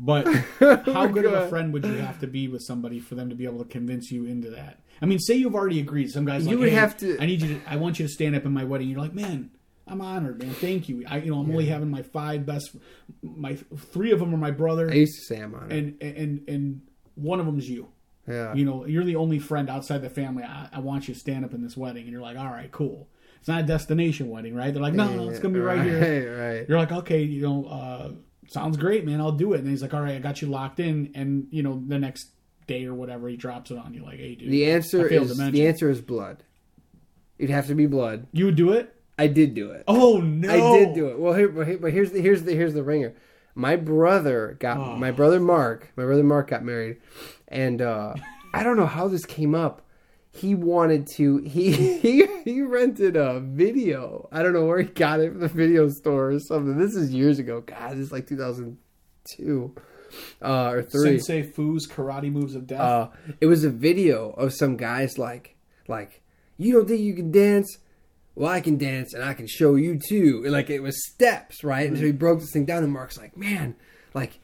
[0.01, 0.26] But
[0.59, 3.36] how good of a friend would you have to be with somebody for them to
[3.36, 4.80] be able to convince you into that?
[5.01, 6.09] I mean, say you've already agreed.
[6.09, 7.61] Some guys You like, would "Hey, have to- I need you to.
[7.67, 8.88] I want you to stand up in my wedding.
[8.89, 9.49] You're like, man,
[9.88, 10.53] I'm honored, man.
[10.53, 11.03] Thank you.
[11.07, 12.76] I, you know, I'm only having my five best.
[13.22, 15.78] My three of them are my brother, I used to say I'm on it.
[15.78, 16.82] and and and
[17.15, 17.89] one of them's you.
[18.30, 18.53] Yeah.
[18.53, 20.43] You know, you're the only friend outside the family.
[20.43, 22.71] I, I want you to stand up in this wedding, and you're like, all right,
[22.71, 23.07] cool.
[23.39, 24.73] It's not a destination wedding, right?
[24.73, 26.38] They're like, no, no, it's gonna be right here.
[26.59, 28.11] Right, You're like, okay, you know, uh,
[28.49, 29.21] sounds great, man.
[29.21, 29.59] I'll do it.
[29.61, 31.11] And he's like, all right, I got you locked in.
[31.15, 32.32] And you know, the next
[32.67, 34.51] day or whatever, he drops it on you, like, hey, dude.
[34.51, 36.43] The answer is to the answer is blood.
[37.38, 38.27] It'd have to be blood.
[38.34, 38.93] You would do it?
[39.17, 39.84] I did do it.
[39.88, 40.49] Oh no!
[40.49, 41.19] I did do it.
[41.19, 43.15] Well, here, but here- but here's the here's the here's the ringer.
[43.55, 44.95] my brother got Oh.
[44.97, 45.91] my brother Mark.
[45.97, 46.97] My brother Mark got married,
[47.49, 48.13] and uh,
[48.53, 49.81] I don't know how this came up.
[50.31, 51.39] He wanted to.
[51.39, 54.29] He he he rented a video.
[54.31, 56.77] I don't know where he got it from the video store or something.
[56.77, 57.61] This is years ago.
[57.61, 59.75] God, this is like 2002
[60.41, 61.19] uh, or three.
[61.19, 62.79] Sensei Fu's karate moves of death.
[62.79, 63.09] Uh,
[63.41, 66.21] it was a video of some guys like like
[66.57, 67.79] you don't think you can dance
[68.35, 71.63] well i can dance and i can show you too and like it was steps
[71.63, 73.75] right and so he broke this thing down and mark's like man
[74.13, 74.39] like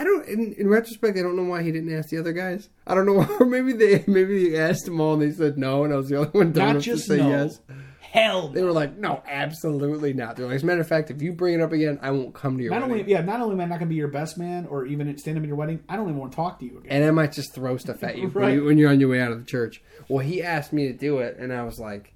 [0.00, 2.68] i don't in, in retrospect i don't know why he didn't ask the other guys
[2.86, 5.84] i don't know or maybe they maybe they asked them all and they said no
[5.84, 7.28] and i was the only one dumb Not enough to say no.
[7.28, 7.60] yes
[8.00, 11.22] Hell, they were like no absolutely not they're like as a matter of fact if
[11.22, 13.02] you bring it up again i won't come to your not wedding.
[13.02, 15.16] only yeah, not only am I not going to be your best man or even
[15.16, 16.90] stand up at your wedding, I don't even want to talk to you again.
[16.90, 19.20] and I might just throw stuff at you, when, you when you're on your way
[19.20, 19.80] out of the church.
[20.08, 22.12] Well, he asked me to do it, and I was like,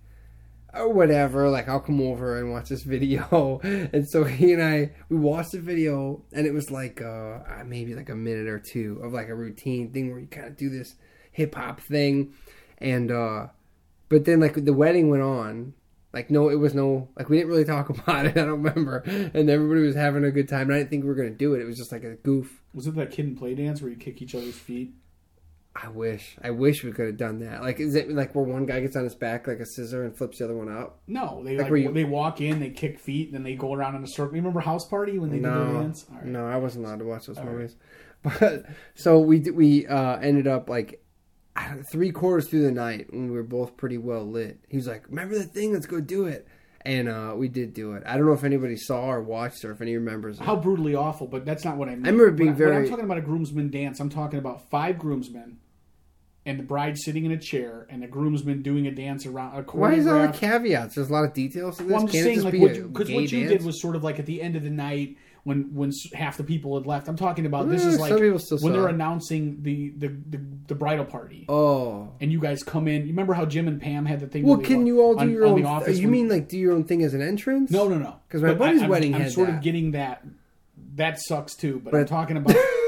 [0.77, 1.49] "Oh, whatever.
[1.49, 3.61] Like, I'll come over and watch this video."
[3.93, 7.95] And so he and I we watched the video, and it was like uh, maybe
[7.95, 10.69] like a minute or two of like a routine thing where you kind of do
[10.69, 10.97] this
[11.33, 12.33] hip hop thing,
[12.79, 13.49] and uh,
[14.09, 15.75] but then like the wedding went on.
[16.13, 18.37] Like no, it was no like we didn't really talk about it.
[18.37, 20.69] I don't remember, and everybody was having a good time.
[20.69, 21.61] And I didn't think we were gonna do it.
[21.61, 22.63] It was just like a goof.
[22.73, 24.95] Was it that Kid 'n Play dance where you kick each other's feet?
[25.77, 26.37] I wish.
[26.43, 27.61] I wish we could have done that.
[27.63, 30.17] Like, is it like where one guy gets on his back like a scissor and
[30.17, 30.99] flips the other one out?
[31.09, 33.75] No, they Like like, you- they walk in, they kick feet, and then they go
[33.75, 34.37] around in a circle.
[34.37, 36.07] You remember House Party when they did their dance?
[36.13, 36.27] Right.
[36.27, 37.53] no, I wasn't allowed to watch those All right.
[37.55, 37.77] movies.
[38.23, 41.03] But so we we uh, ended up like
[41.57, 44.61] I three quarters through the night when we were both pretty well lit.
[44.69, 45.75] He was like, "Remember the thing?
[45.75, 46.49] Let's go do it."
[46.87, 48.03] And uh, we did do it.
[48.07, 50.39] I don't know if anybody saw or watched or if any remembers.
[50.41, 50.45] It.
[50.45, 52.07] How brutally awful, but that's not what I mean.
[52.07, 54.71] I remember being when, I, very- I'm talking about a groomsman dance, I'm talking about
[54.71, 55.59] five groomsmen
[56.47, 59.63] and the bride sitting in a chair and the groomsman doing a dance around a
[59.63, 59.89] corner.
[59.91, 60.95] Why is there choreographed- caveats?
[60.95, 61.93] There's a lot of details to this.
[61.93, 63.51] Well, I'm just Can't saying, just like, be what you, because what you dance?
[63.53, 66.45] did was sort of like at the end of the night when when half the
[66.45, 67.07] people had left.
[67.09, 68.95] I'm talking about this is mm, like when they're it.
[68.95, 71.45] announcing the, the the the bridal party.
[71.51, 72.11] Oh.
[72.21, 73.03] And you guys come in.
[73.03, 74.45] You remember how Jim and Pam had the thing?
[74.47, 75.57] Well, can you all do on- your on own?
[75.57, 77.71] Th- office you when- mean like do your own thing as an entrance?
[77.71, 78.17] No, no, no.
[78.29, 79.57] Because my But buddy's I, I'm- wedding I'm, had sort that.
[79.57, 80.25] of getting that.
[80.97, 81.81] That sucks too.
[81.85, 82.55] But, I'm talking about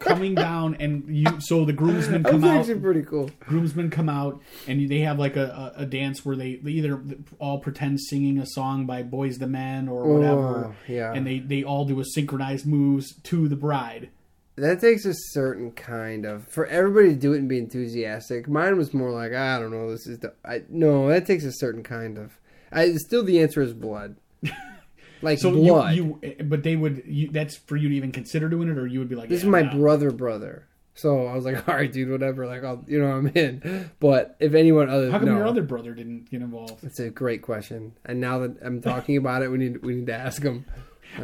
[0.00, 1.26] coming down and you.
[1.40, 2.58] So the groomsmen come out.
[2.60, 3.30] actually pretty cool.
[3.40, 7.02] groomsmen come out and they have like a, a, a dance where they, they either
[7.38, 11.12] all pretend singing a song by Boyz II Men or oh, whatever, Oh, yeah.
[11.12, 14.10] and they they all do a synchronized moves to the bride.
[14.56, 18.48] That takes a certain kind of for everybody to do it and be enthusiastic.
[18.48, 19.90] Mine was more like I don't know.
[19.90, 21.08] This is the I no.
[21.08, 22.38] That takes a certain kind of.
[22.72, 24.16] I still the answer is blood.
[25.22, 25.94] Like So blood.
[25.96, 28.86] you, you but they would you, that's for you to even consider doing it, or
[28.86, 29.72] you would be like, this yeah, is my no.
[29.76, 30.66] brother, brother.
[30.94, 32.46] So I was like, all right, dude, whatever.
[32.46, 33.90] Like, I'll, you know, I'm in.
[34.00, 35.36] But if anyone other, How come no.
[35.36, 36.82] your other brother didn't get involved?
[36.82, 37.92] It's a great question.
[38.04, 40.64] And now that I'm talking about it, we need we need to ask him.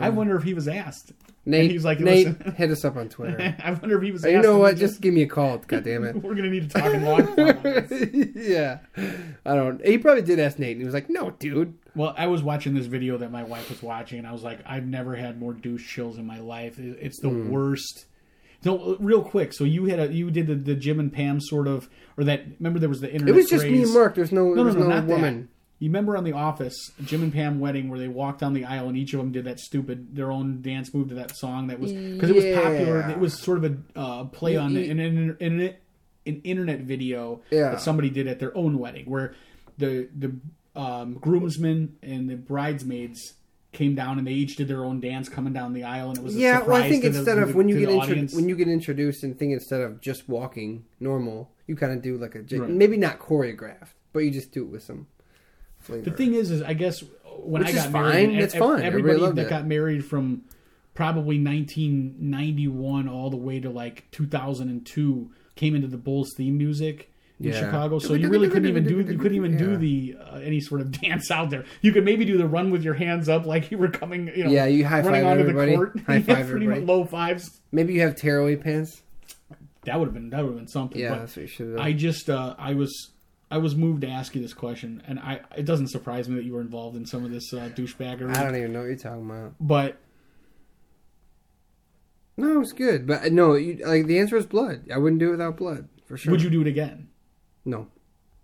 [0.01, 1.12] I wonder if he was asked.
[1.47, 3.55] Nate, he's like, Nate, hit us up on Twitter.
[3.62, 4.24] I wonder if he was.
[4.24, 4.74] you know what?
[4.74, 5.59] he Just give me a call.
[5.59, 6.16] God damn it.
[6.22, 7.86] we're gonna need to talk in long form.
[8.34, 8.78] yeah,
[9.45, 9.84] I don't.
[9.84, 12.74] He probably did ask Nate, and he was like, "No, dude." Well, I was watching
[12.74, 15.53] this video that my wife was watching, and I was like, I've never had more
[15.53, 16.78] douche chills in my life.
[16.78, 17.51] It's the Hmm.
[17.51, 18.07] worst.
[18.64, 19.53] No, real quick.
[19.53, 22.45] So you had a you did the, the Jim and Pam sort of, or that.
[22.59, 23.28] Remember there was the internet.
[23.34, 24.14] It was just me and Mark.
[24.14, 25.40] There's no, No, no, no, no, not woman.
[25.42, 25.49] that.
[25.80, 26.74] You remember on The Office,
[27.05, 29.45] Jim and Pam wedding where they walked down the aisle and each of them did
[29.45, 33.01] that stupid their own dance move to that song that was because it was popular.
[33.11, 35.74] It was sort of a uh, play on an, an,
[36.26, 37.70] an internet video Yeah.
[37.72, 39.34] that somebody did at their own wedding where
[39.76, 40.34] the the
[40.77, 43.35] um, groomsmen and the bridesmaids
[43.72, 46.22] came down and they each did their own dance coming down the aisle and it
[46.25, 48.49] was a Yeah, well, I think to the- instead of when you get intro- when
[48.49, 52.34] you get introduced and think instead of just walking normal, you kind of do like
[52.37, 52.71] a Right.
[52.71, 55.07] maybe not choreographed, but you just do it with some
[55.80, 56.05] flavor.
[56.09, 57.03] The thing is, is I guess
[57.37, 58.80] when Which I got married, that's ev- fine.
[58.83, 59.51] I Everybody that it.
[59.51, 60.42] got married from
[60.95, 67.46] probably 1991 all the way to like 2002 came into the Bulls theme music in
[67.48, 67.61] Yeah.
[67.61, 67.98] Chicago.
[67.98, 70.90] So you really couldn't even do you couldn't even do the uh, any sort of
[71.00, 71.64] dance out there.
[71.82, 74.44] You could maybe do the run with your hands up like you were coming, you
[74.44, 75.70] know, Yeah, you high running five onto everybody.
[75.72, 76.00] the court.
[76.06, 76.80] High five everybody.
[76.82, 77.61] low fives.
[77.72, 79.02] maybe you have tearaway pants.
[79.84, 80.98] That would have been that would have been something.
[81.00, 81.80] Yeah, but that's what you should have.
[81.80, 83.11] I just uh, I was
[83.50, 86.44] I was moved to ask you this question, and I it doesn't surprise me that
[86.44, 88.34] you were involved in some of this uh, douchebaggery.
[88.34, 89.54] I don't even know what you're talking about.
[89.61, 89.98] but
[92.36, 94.90] No, it's good, but no, you, like the answer is blood.
[94.92, 96.30] I wouldn't do it without blood for sure.
[96.32, 97.08] would you do it again?
[97.64, 97.88] No.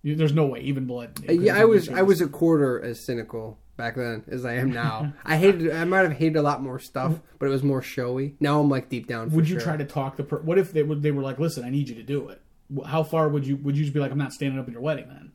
[0.03, 1.21] You, there's no way, even blood.
[1.29, 4.71] Uh, Yeah, I was I was a quarter as cynical back then as I am
[4.85, 5.13] now.
[5.25, 8.35] I hated I might have hated a lot more stuff, but it was more showy.
[8.41, 9.29] Now I'm like deep down.
[9.31, 9.63] For Would you sure.
[9.65, 10.25] try to talk the?
[10.25, 11.03] Per- what if they would?
[11.03, 12.41] They were like, "Listen, I need you to do it."
[12.75, 13.57] Wh- How far would you?
[13.57, 15.07] Would you just be like, "I'm not standing up at your wedding"?
[15.09, 15.33] Then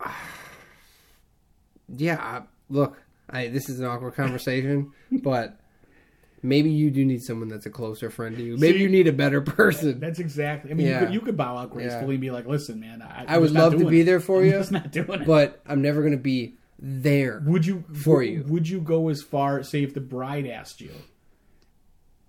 [1.94, 4.92] Yeah, I, look, I this is an awkward conversation,
[5.22, 5.56] but
[6.42, 8.56] maybe you do need someone that's a closer friend to you.
[8.56, 8.82] Maybe See?
[8.82, 10.00] you need a better person.
[10.00, 10.70] That's exactly.
[10.70, 11.00] I mean, Yeah.
[11.00, 12.10] you, could, you could bow out gracefully Yeah.
[12.12, 14.04] and be like, "Listen, man, I, I would love to be it.
[14.04, 17.42] there for I'm you, just not doing it." but I'm never gonna be there.
[17.46, 18.44] would you for would- you.
[18.48, 20.90] Would you go as far, say, if the bride asked you,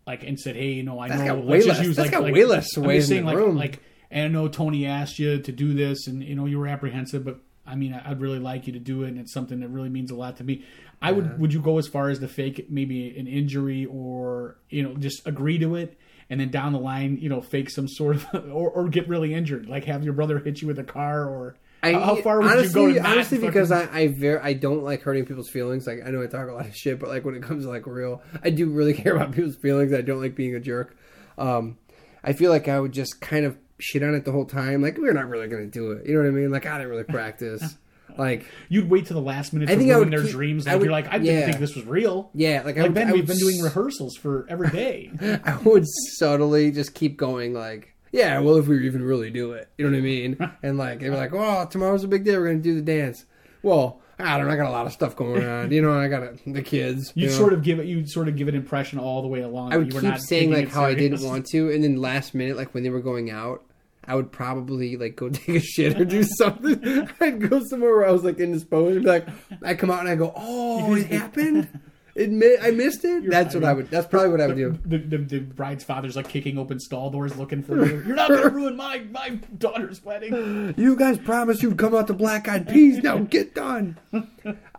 [0.06, 2.11] like, and said, "Hey, you know, I That's know, got way less- use that's like,
[2.11, 3.56] got like way less sway in saying, the like, room.
[3.56, 3.80] like,
[4.11, 7.23] and I know Tony asked you to do this, and you know you were apprehensive,
[7.23, 9.88] but I mean, I'd really like you to do it, and it's something that really
[9.90, 10.65] means a lot to me.
[11.03, 11.39] I would.
[11.39, 15.27] Would you go as far as to fake maybe an injury, or you know, just
[15.27, 15.99] agree to it?
[16.30, 19.34] And then down the line, you know, fake some sort of, or, or get really
[19.34, 22.49] injured, like have your brother hit you with a car, or I, how, far would
[22.49, 25.49] honestly, you go to honestly fucking- because I I very I don't like hurting people's
[25.49, 25.85] feelings.
[25.85, 27.69] Like I know I talk a lot of shit, but like when it comes to
[27.69, 29.93] like real, I do really care about people's feelings.
[29.93, 30.95] I don't like being a jerk.
[31.38, 31.77] Um,
[32.23, 34.81] I feel like I would just kind of shit on it the whole time.
[34.81, 36.07] Like we're not really gonna do it.
[36.07, 36.51] You know what I mean?
[36.51, 37.77] Like I didn't really practice.
[38.18, 40.31] like You'd wait to the last minute I to think I ruin would their keep-
[40.31, 40.68] dreams.
[40.68, 41.22] I Like would- you're like, I yeah.
[41.22, 42.30] didn't think this was real.
[42.34, 45.11] yeah, like, I Like would, Ben, I we've would been doing rehearsals for every day.
[45.45, 45.85] I would
[46.18, 49.91] subtly just keep going like, yeah, well, if we even really do it, you know
[49.91, 50.38] what I mean?
[50.64, 52.38] And like, they were like, oh, tomorrow's a big day.
[52.38, 53.26] We're going to do the dance.
[53.64, 54.53] Well, I don't know.
[54.53, 55.72] I got a lot of stuff going on.
[55.72, 57.11] You know, I got a, the kids.
[57.15, 57.35] You you know?
[57.38, 57.88] sort of give it.
[57.88, 59.69] You'd sort of give an impression all the way along.
[59.69, 61.84] I that would you were keep not saying like how I didn't want to, and
[61.84, 63.64] then last minute, like when they were going out,
[64.05, 67.09] I would probably like go take a shit or do something.
[67.19, 68.95] I'd go somewhere where I was like indisposed.
[68.97, 69.27] And be like,
[69.61, 71.80] I come out and I go, oh, it happened.
[72.15, 73.27] It mi- I missed it.
[73.27, 73.89] That's what I would.
[73.89, 74.77] That's probably what I would do.
[74.85, 78.03] The, the, the bride's father's like kicking open stall doors looking for you.
[78.05, 80.75] You're not going to ruin my my daughter's wedding.
[80.77, 82.99] You guys promised you'd come out to Black Eyed Peas.
[82.99, 83.97] Now get done.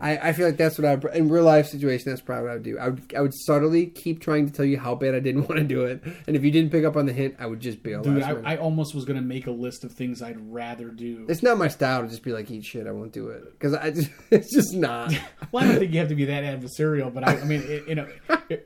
[0.05, 2.11] I, I feel like that's what I would, in real life situation.
[2.11, 2.77] That's probably what I would do.
[2.77, 5.59] I would I would subtly keep trying to tell you how bad I didn't want
[5.59, 7.81] to do it, and if you didn't pick up on the hint, I would just
[7.81, 8.03] bail.
[8.03, 8.35] Dude, I.
[8.45, 11.25] I almost was going to make a list of things I'd rather do.
[11.27, 12.85] It's not my style to just be like eat shit.
[12.85, 15.13] I won't do it because I just it's just not.
[15.51, 17.99] Well, I don't think you have to be that adversarial, but I, I mean, in,
[17.99, 18.07] a,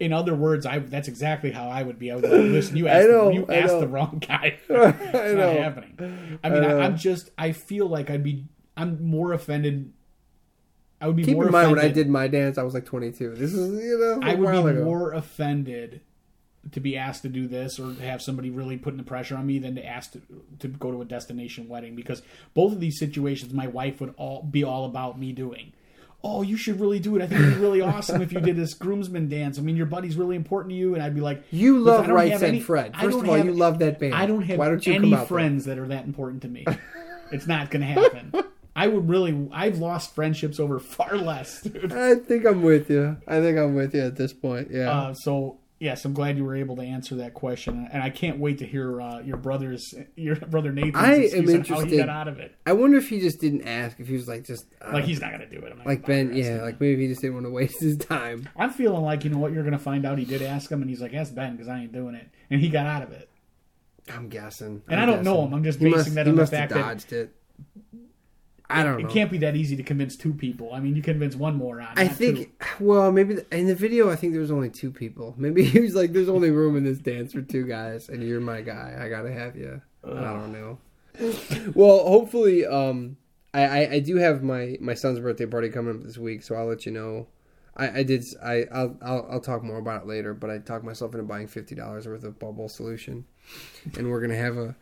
[0.03, 2.11] in other words, I that's exactly how I would be.
[2.11, 3.81] I would like, listen, you asked, know, the, you I asked know.
[3.81, 4.57] the wrong guy.
[4.69, 6.39] I It's not happening.
[6.43, 6.79] I mean, I know.
[6.79, 8.45] I'm just, I feel like I'd be,
[8.75, 9.93] I'm more offended.
[11.01, 11.83] I would be Keep more in mind offended.
[11.83, 13.35] when I did my dance, I was like 22.
[13.35, 14.83] This is you know I would be ago.
[14.83, 16.01] more offended
[16.71, 19.47] to be asked to do this or to have somebody really putting the pressure on
[19.47, 20.21] me than to ask to,
[20.59, 22.21] to go to a destination wedding because
[22.53, 25.71] both of these situations my wife would all be all about me doing.
[26.21, 27.21] Oh, you should really do it.
[27.21, 29.57] I think it'd be really awesome if you did this groomsman dance.
[29.57, 32.37] I mean, your buddy's really important to you, and I'd be like, You love Right
[32.37, 32.93] Said any- Fred.
[32.97, 34.13] First of all, have- you love that band.
[34.15, 35.25] I don't have Why don't you any out there?
[35.27, 36.65] friends that are that important to me.
[37.31, 38.33] it's not going to happen.
[38.79, 39.49] I would really.
[39.51, 41.91] I've lost friendships over far less, dude.
[41.91, 43.17] I think I'm with you.
[43.27, 44.69] I think I'm with you at this point.
[44.71, 44.89] Yeah.
[44.89, 48.37] Uh, so yes, I'm glad you were able to answer that question, and I can't
[48.39, 51.97] wait to hear uh, your brother's your brother Nathan's I am on how he interested.
[51.97, 52.55] got out of it.
[52.65, 53.99] I wonder if he just didn't ask.
[53.99, 55.71] If he was like just uh, Like he's not gonna do it.
[55.73, 56.33] I'm like Ben.
[56.33, 56.43] Yeah.
[56.43, 56.61] asking.
[56.61, 58.47] Like maybe he just didn't want to waste his time.
[58.55, 60.17] I'm feeling like you know what you're gonna find out.
[60.17, 62.61] He did ask him, and he's like, "Ask Ben because I ain't doing it," and
[62.61, 63.29] he got out of it.
[64.11, 64.81] I'm guessing.
[64.87, 65.53] And I'm I don't know him.
[65.53, 67.35] I'm just basing must- that on the fact that dodged it.
[68.69, 69.07] I don't know.
[69.07, 70.73] it can't be that easy to convince two people.
[70.73, 71.93] I mean, you convince one moron.
[71.95, 72.59] I think.
[72.77, 72.85] two.
[72.85, 75.33] Well, maybe th- in the video, I think there was only two people.
[75.37, 78.39] Maybe he was like, "There's only room in this dance for two guys, and you're
[78.39, 78.97] my guy.
[78.99, 80.77] I gotta have you." I don't know.
[81.73, 83.17] well, hopefully, um,
[83.53, 86.55] I, I I do have my my son's birthday party coming up this week, so
[86.55, 87.27] I'll let you know.
[87.79, 88.25] I, I did.
[88.43, 91.47] I I'll, I'll I'll talk more about it later, but I talked myself into buying
[91.47, 93.25] fifty dollars worth of bubble solution,
[93.97, 94.75] and we're gonna have a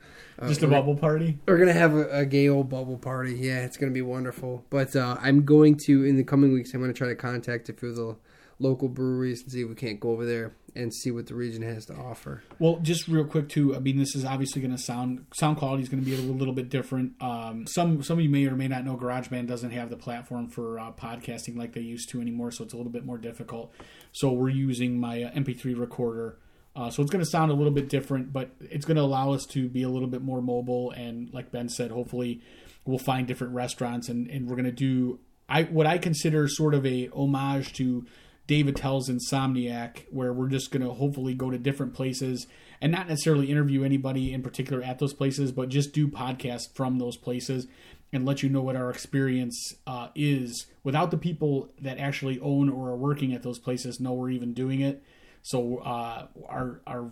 [0.47, 1.37] just a bubble party.
[1.47, 3.35] we're gonna have a, a gay old bubble party.
[3.35, 4.65] Yeah, it's gonna be wonderful.
[4.71, 6.73] But uh, I'm going to in the coming weeks.
[6.73, 8.15] I'm gonna try to contact a few of the
[8.59, 11.61] local breweries and see if we can't go over there and see what the region
[11.61, 12.43] has to offer.
[12.59, 13.75] Well, just real quick too.
[13.75, 16.19] I mean, this is obviously going to sound sound quality is going to be a
[16.19, 17.13] little, bit different.
[17.21, 20.49] Um, some some of you may or may not know GarageBand doesn't have the platform
[20.49, 23.73] for uh, podcasting like they used to anymore, so it's a little bit more difficult.
[24.11, 26.39] So we're using my uh, MP3 recorder.
[26.75, 29.33] Uh, so it's going to sound a little bit different, but it's going to allow
[29.33, 30.91] us to be a little bit more mobile.
[30.91, 32.41] And like Ben said, hopefully
[32.85, 35.19] we'll find different restaurants, and, and we're going to do
[35.49, 38.05] I what I consider sort of a homage to
[38.47, 42.47] Dave Attell's Insomniac, where we're just going to hopefully go to different places
[42.81, 46.97] and not necessarily interview anybody in particular at those places, but just do podcasts from
[46.97, 47.67] those places
[48.13, 52.69] and let you know what our experience uh, is without the people that actually own
[52.69, 55.03] or are working at those places know we're even doing it.
[55.41, 57.11] So uh, our our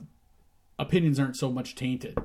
[0.80, 2.18] opinions aren't so much tainted.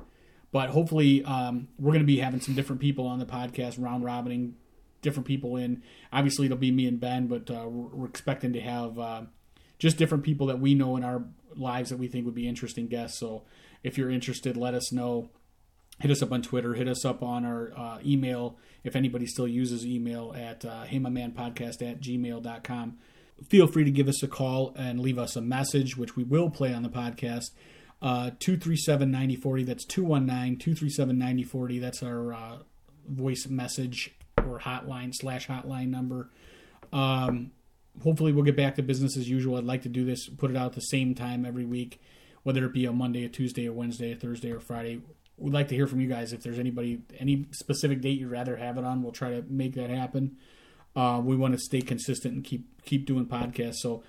[0.51, 4.03] But hopefully, um, we're going to be having some different people on the podcast, round
[4.03, 4.55] robining
[5.01, 5.83] different people in.
[6.11, 9.21] Obviously, it'll be me and Ben, but uh, we're, expecting to have uh,
[9.79, 11.23] just different people that we know in our
[11.55, 13.19] lives that we think would be interesting guests.
[13.19, 13.43] So
[13.83, 15.29] if you're interested, let us know.
[15.99, 16.73] Hit us up on Twitter.
[16.73, 21.81] Hit us up on our uh, email if anybody still uses email at uh, heymamanpodcast
[21.87, 22.97] at gmail.com.
[23.47, 26.49] feel free to give us a call and leave us a message, which we will
[26.49, 27.51] play on the podcast.
[28.01, 29.63] Uh, 237 9040.
[29.63, 31.79] That's 219 237 9040.
[31.79, 32.57] That's our uh,
[33.07, 34.15] voice message
[34.51, 36.29] or hotline slash hotline number.
[36.91, 37.51] Um,
[38.03, 39.57] hopefully, we'll get back to business as usual.
[39.57, 42.01] I'd like to do this, put it out at the same time every week,
[42.43, 45.01] whether it be a Monday, a Tuesday, a Wednesday, a Thursday, or Friday.
[45.37, 46.33] We'd like to hear from you guys.
[46.33, 49.73] If there's anybody, any specific date you'd rather have it on, we'll try to make
[49.75, 50.37] that happen.
[50.95, 53.77] Uh, we want to stay consistent and keep keep doing podcasts.
[53.77, 54.03] So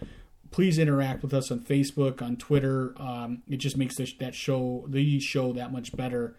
[0.51, 2.95] please interact with us on Facebook, on Twitter.
[3.01, 6.37] Um, it just makes this, that show, the show, that much better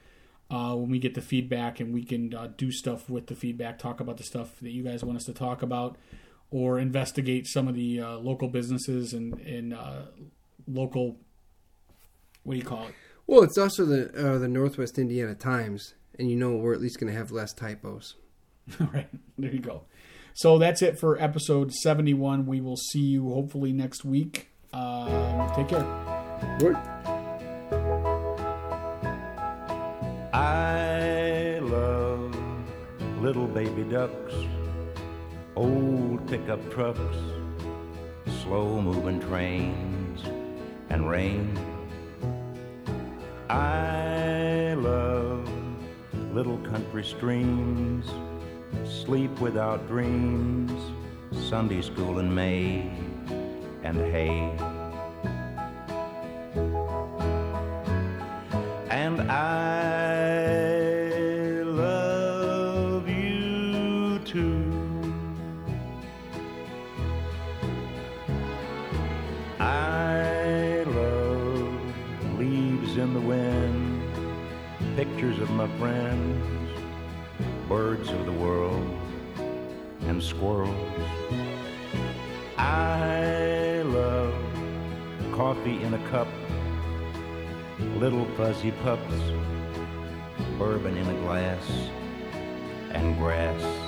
[0.49, 3.80] uh, when we get the feedback and we can uh, do stuff with the feedback,
[3.80, 5.98] talk about the stuff that you guys want us to talk about,
[6.52, 10.03] or investigate some of the uh, local businesses and, and uh,
[10.68, 11.18] local.
[12.44, 12.94] What do you call it?
[13.26, 16.99] Well, it's also the uh, the Northwest Indiana Times, and you know we're at least
[16.99, 18.15] going to have less typos.
[18.80, 19.07] All right,
[19.38, 19.84] there, you go.
[20.36, 22.45] So that's it for episode 71.
[22.45, 24.49] We will see you hopefully next week.
[24.74, 25.86] Um, take care.
[26.60, 27.12] Word.
[30.44, 32.36] I love
[33.22, 34.34] little baby ducks,
[35.56, 37.18] old pickup trucks,
[38.41, 40.22] slow moving trains,
[40.90, 41.57] and rain.
[43.49, 45.49] I love
[46.34, 48.11] little country streams
[48.86, 50.74] sleep without dreams,
[51.49, 52.91] Sunday school in May,
[53.84, 54.73] and hay.
[75.64, 76.69] My friends
[77.69, 78.85] birds of the world
[80.02, 80.76] and squirrels.
[82.57, 84.35] I love
[85.31, 86.27] coffee in a cup,
[87.95, 89.15] little fuzzy pups,
[90.57, 91.65] bourbon in a glass,
[92.91, 93.82] and grass.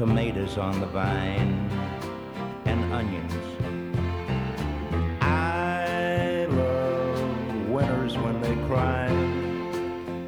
[0.00, 1.68] Tomatoes on the vine,
[2.64, 3.34] and onions.
[5.20, 9.10] I love winners when they cry,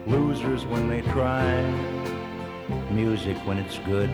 [0.06, 1.62] losers when they try,
[2.90, 4.10] music when it's good,